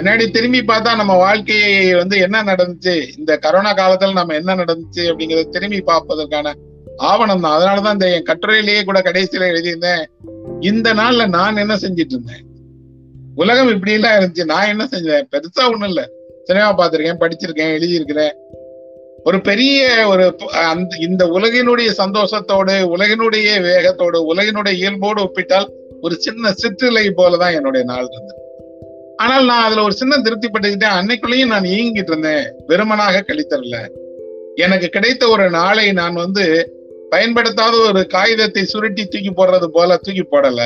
பின்னாடி 0.00 0.30
திரும்பி 0.30 0.60
பார்த்தா 0.60 0.96
நம்ம 0.96 1.16
வாழ்க்கையை 1.16 1.94
வந்து 1.94 2.18
என்ன 2.18 2.42
நடந்துச்சு? 2.42 3.18
இந்த 3.18 3.38
கரோனா 3.42 3.72
காலத்துல 3.76 4.12
நம்ம 4.12 4.34
என்ன 4.34 4.54
நடந்துச்சு 4.54 4.96
அப்படிங்கறத 4.96 5.48
திரும்பி 5.48 5.80
பார்ப்பதற்கான 5.80 6.54
ஆவணம் 6.96 7.40
தான். 7.40 7.60
அதனாலதான் 7.60 7.92
இந்த 7.92 8.10
என் 8.10 8.22
கட்டுரையிலேயே 8.22 8.84
கூட 8.84 9.00
கடைசியில 9.00 9.46
எழுதியிருந்தேன் 9.48 10.04
இந்த 10.60 10.94
நாள்ல 10.94 11.28
நான் 11.28 11.56
என்ன 11.56 11.74
செஞ்சிட்டு 11.74 12.10
இருந்தேன்? 12.10 12.44
உலகம் 13.34 13.68
இப்படி 13.68 13.92
எல்லாம் 13.92 14.18
இருந்துச்சு. 14.18 14.44
நான் 14.44 14.66
என்ன 14.66 14.88
செஞ்சேன்? 14.90 15.26
பெருசா 15.30 15.64
ஒண்ணும் 15.64 15.88
இல்ல. 15.88 16.08
சினிமா 16.44 16.76
பார்த்திருக்கேன் 16.76 17.20
படிச்சிருக்கேன் 17.20 17.72
எழுதியிருக்கிறேன். 17.72 18.32
ஒரு 19.24 19.40
பெரிய 19.40 20.06
ஒரு 20.08 20.36
அந்த 20.52 20.96
இந்த 20.96 21.26
உலகினுடைய 21.26 21.90
சந்தோஷத்தோடு 21.98 22.96
உலகினுடைய 22.96 23.62
வேகத்தோடு 23.62 24.34
உலகினுடைய 24.34 24.72
இயல்போடு 24.72 25.22
ஒப்பிட்டால் 25.22 25.72
ஒரு 26.00 26.14
சின்ன 26.16 26.52
சிற்றிலை 26.52 27.08
போலதான் 27.08 27.54
என்னுடைய 27.54 27.86
நாள் 27.86 28.08
இருந்தது. 28.12 28.48
ஆனால் 29.22 29.44
நான் 29.44 29.64
அதுல 29.64 29.82
ஒரு 29.82 29.92
சின்ன 29.92 30.16
திருப்திப்பட்டுக்கிட்டேன் 30.16 30.96
அன்னைக்குள்ளேயும் 30.98 31.52
நான் 31.54 31.72
இயங்கிட்டு 31.72 32.12
இருந்தேன். 32.12 32.44
வெறுமனாக 32.66 33.24
கழித்தரல 33.28 33.78
எனக்கு 34.56 34.88
கிடைத்த 34.88 35.28
ஒரு 35.28 35.50
நாளை 35.50 35.92
நான் 35.92 36.14
வந்து 36.14 36.44
பயன்படுத்தாத 37.10 37.74
ஒரு 37.88 38.06
காகிதத்தை 38.06 38.62
சுருட்டி 38.64 39.04
தூக்கி 39.04 39.30
போடுறது 39.30 39.66
போல 39.66 39.96
தூக்கி 39.96 40.24
போடல. 40.24 40.62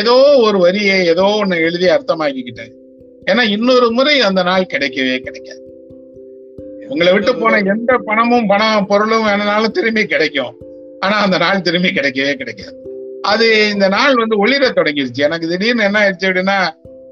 ஏதோ 0.00 0.16
ஒரு 0.36 0.58
வரியை 0.58 1.06
ஏதோ 1.06 1.24
ஒண்ணு 1.40 1.56
எழுதி 1.66 1.86
அர்த்தமாக்கிக்கிட்டேன். 1.86 2.72
ஏன்னா 3.30 3.42
இன்னொரு 3.50 3.88
முறை 3.90 4.14
அந்த 4.20 4.42
நாள் 4.42 4.70
கிடைக்கவே 4.74 5.16
கிடைக்காது. 5.18 5.62
உங்களை 6.88 7.12
விட்டு 7.12 7.32
போன 7.36 7.58
எந்த 7.74 7.92
பணமும் 8.04 8.46
பணம் 8.46 8.86
பொருளும் 8.86 9.24
வேணும்னாலும் 9.24 9.70
திரும்பி 9.70 10.04
கிடைக்கும். 10.06 10.54
ஆனா 11.00 11.16
அந்த 11.16 11.38
நாள் 11.38 11.60
திரும்பி 11.60 11.88
கிடைக்கவே 11.88 12.32
கிடைக்காது. 12.34 12.76
அது 13.22 13.46
இந்த 13.72 13.88
நாள் 13.88 14.14
வந்து 14.14 14.36
ஒளிர 14.46 14.68
தொடங்கிருச்சு. 14.70 15.20
எனக்கு 15.28 15.48
திடீர்னு 15.48 15.84
என்ன 15.84 15.98
ஆயிடுச்சு 16.00 16.28
அப்படின்னா 16.28 16.58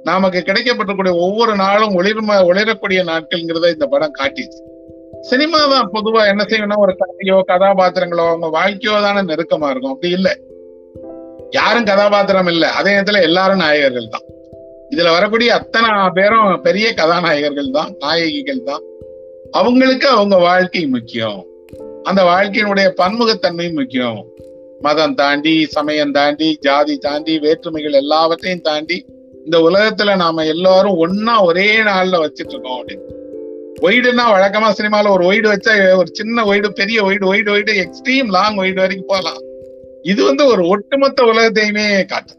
நமக்கு 0.03 0.43
கிடைக்கப்பட்டக்கூடிய 0.47 1.15
ஒவ்வொரு 1.15 1.55
நாளும் 1.55 2.01
ஒளிர்ம 2.01 2.33
ஒளிரக்கூடிய 2.33 3.05
நாட்கள்ங்கிறத 3.05 3.73
இந்த 3.73 3.87
படம் 3.87 4.13
காட்டிச்சு. 4.19 4.77
சினிமா 5.21 5.67
தான் 5.67 5.91
பொதுவா 5.93 6.27
என்ன 6.27 6.45
செய்யணும் 6.45 6.79
ஒரு 6.79 6.97
கதையோ 6.99 7.43
கதாபாத்திரங்களோ 7.47 8.27
அவங்க 8.27 8.49
வாழ்க்கையோ 8.49 9.01
தானே 9.01 9.21
நெருக்கமா 9.21 9.71
இருக்கும். 9.71 9.93
அப்படி 9.93 10.13
இல்ல. 10.13 10.37
யாரும் 11.51 11.85
கதாபாத்திரம் 11.85 12.47
இல்ல. 12.47 12.71
அதே 12.71 12.97
நேரத்துல 12.97 13.23
எல்லாரும் 13.23 13.61
நாயகர்கள் 13.61 14.09
தான். 14.09 14.23
இதுல 14.91 15.11
வரக்கூடிய 15.11 15.55
அத்தனை 15.55 15.91
பேரும் 16.15 16.61
பெரிய 16.63 16.95
கதாநாயகர்கள் 16.97 17.71
தான் 17.71 17.95
நாயகிகள் 17.99 18.63
தான். 18.63 18.83
அவங்களுக்கு 19.51 20.09
அவங்க 20.09 20.37
வாழ்க்கை 20.37 20.87
முக்கியம். 20.87 21.47
அந்த 22.03 22.23
வாழ்க்கையினுடைய 22.23 22.89
பன்முகத்தன்மை 22.97 23.75
முக்கியம். 23.75 24.27
மதம் 24.81 25.15
தாண்டி 25.15 25.67
சமயம் 25.67 26.13
தாண்டி 26.13 26.59
ஜாதி 26.61 26.99
தாண்டி 26.99 27.39
வேற்றுமைகள் 27.39 27.93
எல்லாவற்றையும் 27.93 28.61
தாண்டி 28.61 29.05
இந்த 29.51 29.69
உலகத்துல 29.69 30.17
நாம 30.17 30.45
எல்லாரும் 30.45 31.07
ஒன்னா 31.07 31.45
ஒரே 31.45 31.79
நாள்ல 31.79 32.17
வச்சிட்டு 32.25 32.49
இருக்கோம் 32.49 32.87
அப்படின்னு. 32.87 33.17
ஒய்டுன்னா 33.81 34.25
வழக்கமா 34.35 34.73
சினிமால 34.83 35.11
ஒரு 35.11 35.33
ஒய்டு 35.33 35.45
வச்சா 35.45 35.97
ஒரு 35.97 36.07
சின்ன 36.13 36.45
ஒய்டு 36.45 36.69
பெரிய 36.69 37.05
wide 37.05 37.25
wide 37.33 37.53
wide 37.55 37.85
extreme 37.85 38.27
long 38.27 38.57
wide 38.57 38.75
வரைக்கும் 38.75 39.07
போகலாம். 39.07 39.41
இது 40.03 40.25
வந்து 40.25 40.47
ஒரு 40.47 40.69
ஒட்டுமொத்த 40.69 41.23
உலகத்தையுமே 41.23 42.05
காட்டும். 42.05 42.37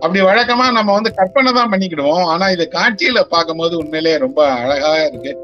அப்படி 0.00 0.24
வழக்கமா 0.24 0.72
நம்ம 0.72 0.92
வந்து 0.92 1.14
கற்பனை 1.14 1.52
தான் 1.52 1.70
பண்ணிக்கிடுவோம். 1.70 2.24
ஆனா 2.24 2.50
இதை 2.50 2.68
காட்சியில 2.70 3.20
பார்க்கும்போது 3.20 3.76
உண்மையிலேயே 3.76 4.18
ரொம்ப 4.18 4.48
அழகா 4.48 5.04
இருக்கு. 5.04 5.36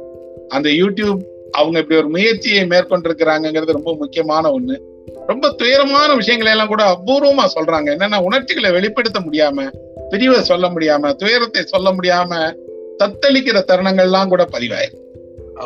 அந்த 0.48 0.68
யூடியூப் 0.68 1.18
அவங்க 1.52 1.78
இப்படி 1.78 2.00
ஒரு 2.00 2.08
முயற்சியை 2.08 2.64
மேற்கொண்டிருக்கிறாங்கிறது 2.64 3.72
ரொம்ப 3.72 3.94
முக்கியமான 3.94 4.50
ஒண்ணு. 4.50 4.80
ரொம்ப 5.26 5.50
துயரமான 5.50 6.14
விஷயங்களை 6.14 6.52
எல்லாம் 6.52 6.66
கூட 6.66 6.82
அபூர்வமா 6.84 7.46
சொல்றாங்க. 7.54 7.88
என்னன்னா 7.92 8.22
உணர்ச்சிகளை 8.22 8.70
வெளிப்படுத்த 8.70 9.20
முடியாம 9.20 9.70
பிரிவை 10.08 10.42
சொல்ல 10.42 10.68
முடியாம 10.68 11.14
துயரத்தை 11.14 11.62
சொல்ல 11.62 11.90
முடியாம 11.90 12.54
தத்தளிக்கிற 12.98 13.62
தருணங்கள்லாம் 13.72 14.28
கூட 14.28 14.48
பதிவாயிருக்கு. 14.52 15.00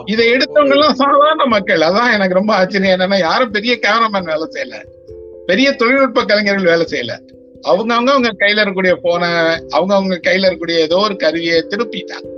இதை 0.05 0.33
எடுத்தவங்க 0.33 0.71
எல்லாம் 0.71 0.95
சாதாரண 0.95 1.45
மக்கள். 1.45 1.81
அதான் 1.81 2.12
எனக்கு 2.12 2.35
ரொம்ப 2.35 2.55
ஆச்சரியம். 2.55 3.01
என்னன்னா 3.01 3.19
யாரும் 3.19 3.51
பெரிய 3.51 3.79
கேமராமேன் 3.83 4.25
வேலை 4.25 4.49
செய்யல. 4.53 4.75
பெரிய 5.47 5.73
தொழில்நுட்ப 5.73 6.25
கலைஞர்கள் 6.25 6.64
வேலை 6.64 6.87
செய்யல. 6.90 7.35
அவங்க 7.62 7.95
அவங்க 7.95 8.11
அவங்க 8.11 8.47
கையில 8.47 8.66
இருக்கக்கூடிய 8.66 8.95
போனை 9.03 9.29
அவங்க 9.71 9.95
அவங்க 9.95 10.21
கையில 10.23 10.47
இருக்கக்கூடிய 10.49 10.71
ஏதோ 10.71 10.97
ஒரு 10.97 11.16
கருவியை 11.16 11.64
திருப்பிட்டாங்க. 11.69 12.29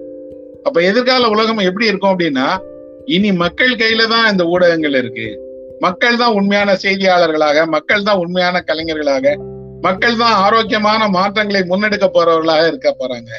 அப்ப 0.63 0.81
எதிர்கால 0.81 1.29
உலகம் 1.29 1.59
எப்படி 1.59 1.87
இருக்கும் 1.87 2.19
அப்படின்னா 2.19 2.59
இனி 3.05 3.33
மக்கள் 3.33 3.71
கையில 3.71 4.09
தான் 4.09 4.31
இந்த 4.31 4.45
ஊடகங்கள் 4.45 4.95
இருக்கு. 4.95 5.48
மக்கள் 5.81 6.17
தான் 6.17 6.33
உண்மையான 6.33 6.75
செய்தியாளர்களாக 6.75 7.67
மக்கள் 7.67 8.03
தான் 8.03 8.17
உண்மையான 8.17 8.63
கலைஞர்களாக 8.67 9.37
மக்கள் 9.81 10.17
தான் 10.17 10.33
ஆரோக்கியமான 10.33 11.09
மாற்றங்களை 11.09 11.61
முன்னெடுக்க 11.61 12.07
போறவர்களாக 12.15 12.67
இருக்க 12.67 12.97
போறாங்க. 13.01 13.31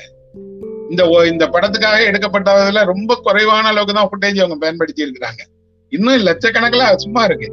இந்த 0.91 1.03
இந்த 1.31 1.45
படத்துக்காக 1.45 1.97
எடுக்கப்பட்டதுல 2.09 2.83
ரொம்ப 2.85 3.15
குறைவான 3.15 3.67
அளவுக்கு 3.67 3.93
தான் 3.93 4.09
ஃபுட்டேஜ் 4.11 4.39
அவங்க 4.39 4.55
பயன்படுத்தி 4.55 5.05
இருக்கிறாங்க. 5.05 5.41
இன்னும் 5.89 6.25
லட்சக்கணக்கில் 6.29 6.95
சும்மா 6.95 7.23
இருக்கு. 7.23 7.49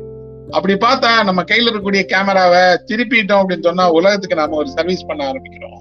அப்படி 0.50 0.74
பார்த்தா 0.74 1.24
நம்ம 1.24 1.42
கையில் 1.42 1.68
இருக்கக்கூடிய 1.68 2.02
கேமராவை 2.12 2.64
திருப்பிட்டோம் 2.90 3.40
அப்படின்னு 3.42 3.68
சொன்னா 3.68 3.90
உலகத்துக்கு 3.90 4.40
நாம 4.40 4.56
ஒரு 4.56 4.68
சர்வீஸ் 4.68 5.06
பண்ண 5.06 5.32
ஆரம்பிக்கிறோம். 5.32 5.80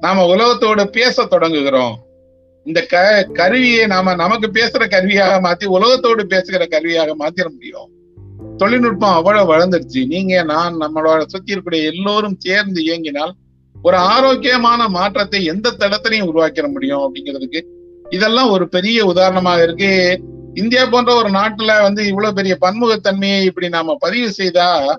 நாம 0.00 0.24
உலகத்தோட 0.36 0.84
பேச 0.84 1.24
தொடங்குகிறோம். 1.24 1.94
இந்த 2.66 2.80
க 2.82 3.26
கருவியை 3.32 3.86
நாம 3.86 4.14
நமக்கு 4.14 4.48
பேசுற 4.60 4.88
கருவியாக 4.88 5.34
மாத்தி 5.48 5.64
உலகத்தோடு 5.64 6.26
பேசுகிற 6.26 6.66
கருவியாக 6.66 7.14
மாத்திர 7.24 7.46
முடியும். 7.50 7.88
தொழில்நுட்பம் 8.58 9.12
அவ்வளவு 9.12 9.54
வளர்ந்துருச்சு 9.54 10.06
நீங்க 10.06 10.42
நான் 10.42 10.76
நம்மளோட 10.80 11.24
சுத்தி 11.26 11.54
இருக்கக்கூடிய 11.54 11.84
எல்லோரும் 11.84 12.36
சேர்ந்து 12.38 12.82
இயங்கினால் 12.82 13.32
ஒரு 13.82 13.96
ஆரோக்கியமான 13.96 14.88
மாற்றத்தை 14.88 15.44
எந்த 15.44 15.72
தடத்திலையும் 15.78 16.26
உருவாக்கிட 16.26 16.68
முடியும் 16.68 17.00
அப்படிங்கிறதுக்கு 17.00 17.60
இதெல்லாம் 18.10 18.50
ஒரு 18.50 18.68
பெரிய 18.68 19.04
உதாரணமாக 19.04 19.62
இருக்கு. 19.62 20.20
இந்தியா 20.54 20.86
போன்ற 20.86 21.14
ஒரு 21.14 21.28
நாட்டுல 21.28 21.82
வந்து 21.82 22.06
இவ்வளவு 22.06 22.34
பெரிய 22.34 22.56
பன்முகத்தன்மையை 22.60 23.42
இப்படி 23.42 23.68
நாம 23.68 23.96
பதிவு 23.98 24.32
செய்தா 24.32 24.96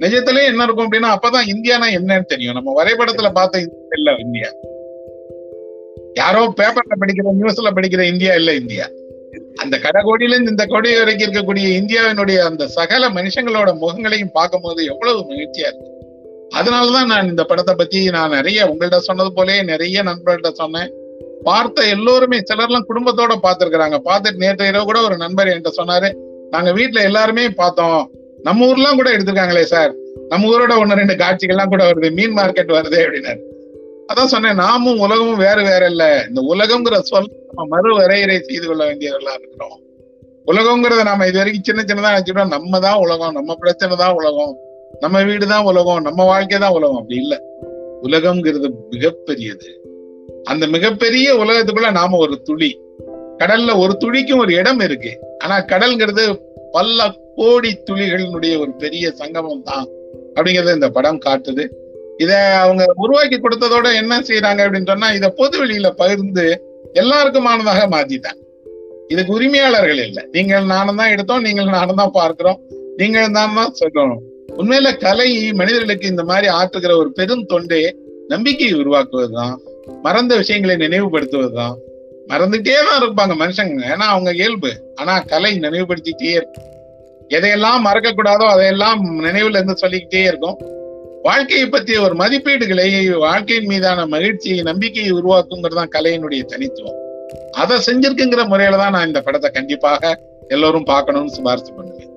நிஜத்திலே 0.00 0.44
என்ன 0.44 0.64
இருக்கும் 0.64 0.92
அப்படின்னா 0.92 1.16
அப்பதான் 1.16 1.46
இந்தியானா 1.46 1.86
என்னன்னு 1.94 2.24
தெரியும். 2.24 2.54
நம்ம 2.54 2.84
வரைபடத்துல 2.84 3.32
பார்த்த 3.32 3.68
இல்ல 3.96 4.14
இந்தியா. 4.24 4.50
யாரோ 6.14 6.52
பேப்பர்ல 6.56 6.94
படிக்கிற 7.00 7.28
நியூஸ்ல 7.40 7.70
படிக்கிற 7.74 8.00
இந்தியா 8.00 8.34
இல்ல 8.34 8.54
இந்தியா. 8.54 8.86
அந்த 9.68 9.78
கடைகோடியில 9.86 10.28
இருந்து 10.28 10.50
இந்த 10.50 10.66
கொடி 10.66 10.98
வரைக்கும் 10.98 11.32
இருக்கக்கூடிய 11.32 11.66
இந்தியாவினுடைய 11.80 12.38
அந்த 12.38 12.66
சகல 12.66 13.08
மனுஷங்களோட 13.08 13.76
முகங்களையும் 13.80 14.32
பார்க்கும்போது 14.32 14.84
எவ்வளவு 14.84 15.20
மகிழ்ச்சியா 15.20 15.68
இருக்கு. 15.70 15.96
அதனாலதான் 16.56 17.06
நான் 17.06 17.28
இந்த 17.28 17.44
படத்தை 17.44 17.74
பத்தி 17.74 18.10
நான் 18.10 18.30
நிறைய 18.30 18.66
உங்கள்ட்ட 18.66 18.96
சொன்னது 18.96 19.32
போலே 19.32 19.62
நிறைய 19.62 20.02
நண்பர்கள்ட்ட 20.02 20.50
சொன்னேன். 20.50 20.92
பார்த்த 21.42 21.82
எல்லோருமே 21.82 22.38
சிலர்லாம் 22.38 22.88
குடும்பத்தோட 22.88 23.34
பார்த்திருக்கிறாங்க. 23.42 23.98
பார்த்துட்டு 24.04 24.36
நேற்று 24.36 24.66
இரவு 24.66 24.84
கூட 24.84 25.00
ஒரு 25.00 25.16
நண்பர் 25.16 25.46
என்கிட்ட 25.46 25.72
சொன்னாரு 25.76 26.12
நாங்க 26.50 26.70
வீட்டுல 26.72 27.02
எல்லாருமே 27.02 27.50
பார்த்தோம். 27.50 28.10
நம்ம 28.42 28.66
ஊர்லாம் 28.66 28.94
கூட 28.94 29.16
எடுத்திருக்காங்களே 29.16 29.62
சார். 29.62 29.92
நம்ம 30.28 30.48
ஊரோட 30.50 30.70
ஒண்ணு 30.70 30.94
ரெண்டு 30.94 31.14
காட்சிகள்லாம் 31.14 31.68
கூட 31.68 31.90
வருது. 31.90 32.12
மீன் 32.12 32.36
மார்க்கெட் 32.36 32.74
வருது 32.76 32.98
அப்படின்னாரு. 33.04 33.40
அதான் 34.12 34.26
சொன்னேன் 34.26 34.54
நாமும் 34.54 34.98
உலகமும் 34.98 35.36
வேற 35.36 35.62
வேற 35.62 35.86
இல்ல 35.86 36.24
இந்த 36.28 36.54
உலகம்ங்கிற 36.54 36.98
சொல் 36.98 37.30
நம்ம 37.46 37.76
மறு 37.76 37.94
வரையறை 37.94 38.40
செய்து 38.40 38.66
கொள்ள 38.66 38.84
வேண்டியவர்களா 38.84 39.34
இருக்கிறோம். 39.38 39.80
உலகங்கிறத 40.46 41.02
நாம 41.02 41.26
இது 41.26 41.38
வரைக்கும் 41.38 41.64
சின்ன 41.64 41.82
சின்னதா 41.82 42.12
நினைச்சிட்டோம் 42.12 42.48
நம்ம 42.48 42.78
தான் 42.78 42.98
உலகம் 42.98 43.32
நம்ம 43.32 43.54
பிரச்சனை 43.54 43.96
தான் 43.96 44.14
உலகம் 44.14 44.56
நம்ம 45.00 45.22
வீடு 45.22 45.46
தான் 45.46 45.64
உலகம் 45.64 46.02
நம்ம 46.02 46.24
வாழ்க்கை 46.24 46.58
தான் 46.58 46.72
உலகம். 46.72 46.96
அப்படி 46.96 47.20
இல்ல. 47.20 47.42
உலகம்ங்கிறது 48.02 48.70
மிகப்பெரியது. 48.90 49.80
அந்த 50.44 50.66
மிகப்பெரிய 50.66 51.34
உலகத்துக்குள்ள 51.34 51.90
நாம 51.90 52.16
ஒரு 52.16 52.42
துளி. 52.42 52.80
கடல்ல 53.38 53.78
ஒரு 53.78 53.96
துளிக்கும் 54.00 54.38
ஒரு 54.38 54.54
இடம் 54.54 54.80
இருக்கு. 54.80 55.36
ஆனா 55.38 55.60
கடல்ங்கிறது 55.60 56.40
பல 56.72 57.14
கோடி 57.36 57.76
துளிகளினுடைய 57.90 58.58
ஒரு 58.58 58.72
பெரிய 58.78 59.10
சங்கமம் 59.10 59.62
தான். 59.62 59.86
அப்படிங்கறத 60.34 60.74
இந்த 60.74 60.88
படம் 60.88 61.18
காட்டுது. 61.18 61.68
இத 62.18 62.32
அவங்க 62.62 62.84
உருவாக்கி 62.96 63.36
கொடுத்ததோட 63.38 63.88
என்ன 63.94 64.20
செய்யறாங்க 64.20 64.60
அப்படின்னு 64.64 64.90
சொன்னா 64.90 65.12
இத 65.12 65.28
பொது 65.30 65.56
வெளியில 65.60 65.90
பகிர்ந்து 65.90 66.46
எல்லாருக்குமானதாக 66.94 67.82
மாத்திட்டாங்க 67.94 68.42
இதுக்கு 69.08 69.32
உரிமையாளர்கள் 69.32 70.00
இல்லை. 70.06 70.22
நீங்கள் 70.32 70.64
நானும் 70.64 70.96
தான் 70.96 71.10
எடுத்தோம் 71.10 71.40
நீங்கள் 71.40 71.64
நானும் 71.66 71.96
தான் 71.96 72.12
பார்க்கிறோம் 72.12 72.58
நீங்கள் 72.96 73.30
தான் 73.30 73.54
தான் 73.54 73.74
சொல்லணும் 73.80 74.22
உண்மையில 74.56 74.88
கலை 74.96 75.28
மனிதர்களுக்கு 75.52 76.06
இந்த 76.06 76.24
மாதிரி 76.24 76.46
ஆற்றுகிற 76.48 76.92
ஒரு 76.96 77.10
பெரும் 77.12 77.46
தொண்டே 77.46 77.80
நம்பிக்கையை 78.28 78.74
உருவாக்குவதுதான் 78.80 79.54
மறந்த 80.02 80.36
விஷயங்களை 80.36 80.76
நினைவுபடுத்துவதுதான் 80.76 81.76
மறந்துட்டே 82.30 82.74
தான் 82.88 82.98
இருப்பாங்க 83.02 83.34
மனுஷங்க 83.34 83.84
ஏன்னா 83.92 84.06
அவங்க 84.14 84.30
இயல்பு. 84.32 84.70
ஆனா 84.96 85.12
கலை 85.20 85.52
நினைவுபடுத்திட்டே 85.58 86.32
இருக்கும் 86.38 86.66
எதையெல்லாம் 87.30 87.80
மறக்க 87.80 88.08
கூடாதோ 88.10 88.44
அதையெல்லாம் 88.54 89.00
நினைவுல 89.20 89.58
இருந்து 89.60 89.76
சொல்லிக்கிட்டே 89.76 90.22
இருக்கும். 90.24 90.58
வாழ்க்கையை 91.26 91.66
பற்றிய 91.68 91.98
ஒரு 92.06 92.14
மதிப்பீடுகளை 92.20 92.86
வாழ்க்கையின் 93.24 93.68
மீதான 93.70 94.00
மகிழ்ச்சியை 94.14 94.60
நம்பிக்கையை 94.68 95.12
உருவாக்குங்கிறது 95.18 95.78
தான் 95.80 95.94
கலையினுடைய 95.96 96.42
தனித்துவம். 96.52 96.98
அதை 97.62 97.76
செஞ்சிருக்குங்கிற 97.86 98.42
முறையில 98.52 98.80
தான் 98.82 98.94
நான் 98.96 99.08
இந்த 99.10 99.20
படத்தை 99.26 99.48
கண்டிப்பாக 99.56 100.12
எல்லோரும் 100.54 100.86
பார்க்கணும்னு 100.90 101.34
சிபாரிசு 101.36 101.72
பண்ணுவேன். 101.78 102.12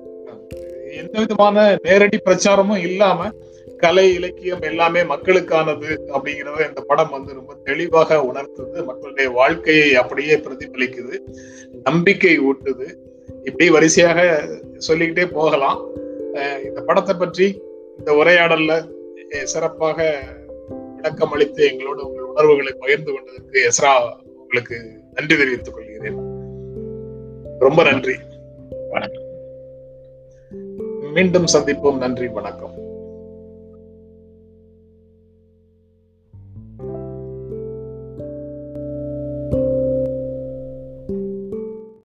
எந்த 1.00 1.14
விதமான 1.22 1.64
நேரடி 1.86 2.18
பிரச்சாரமும் 2.26 2.84
இல்லாம 2.88 3.30
கலை 3.84 4.06
இலக்கியம் 4.18 4.64
எல்லாமே 4.70 5.00
மக்களுக்கானது 5.12 5.90
அப்படிங்கிறத 6.14 6.58
இந்த 6.68 6.80
படம் 6.90 7.12
வந்து 7.16 7.30
ரொம்ப 7.38 7.52
தெளிவாக 7.68 8.18
உணர்த்துது. 8.30 8.76
மக்களுடைய 8.90 9.28
வாழ்க்கையை 9.38 9.88
அப்படியே 10.02 10.34
பிரதிபலிக்குது. 10.44 11.16
நம்பிக்கை 11.88 12.34
ஊட்டுது. 12.48 12.86
இப்படி 13.48 13.68
வரிசையாக 13.76 14.20
சொல்லிக்கிட்டே 14.88 15.26
போகலாம். 15.38 15.80
இந்த 16.68 16.80
படத்தை 16.88 17.14
பற்றி 17.22 17.46
இந்த 17.98 18.12
உரையாடல்ல 18.12 18.90
சிறப்பாக 19.42 20.22
விளக்கம் 20.96 21.32
அளித்து 21.32 21.68
எங்களோட 21.68 21.98
உங்கள் 21.98 22.24
உணர்வுகளை 22.24 22.72
பகிர்ந்து 22.78 23.12
கொண்டதற்கு 23.12 23.70
எஸ்ரா 23.70 24.16
உங்களுக்கு 24.36 25.00
நன்றி 25.14 25.36
தெரிவித்துக் 25.36 25.74
கொள்கிறேன். 25.74 26.16
ரொம்ப 27.58 27.82
நன்றி. 27.82 28.16
வணக்கம். 28.90 29.22
மீண்டும் 31.12 31.44
சந்திப்போம். 31.44 31.96
நன்றி 31.96 32.28
வணக்கம். 32.28 32.71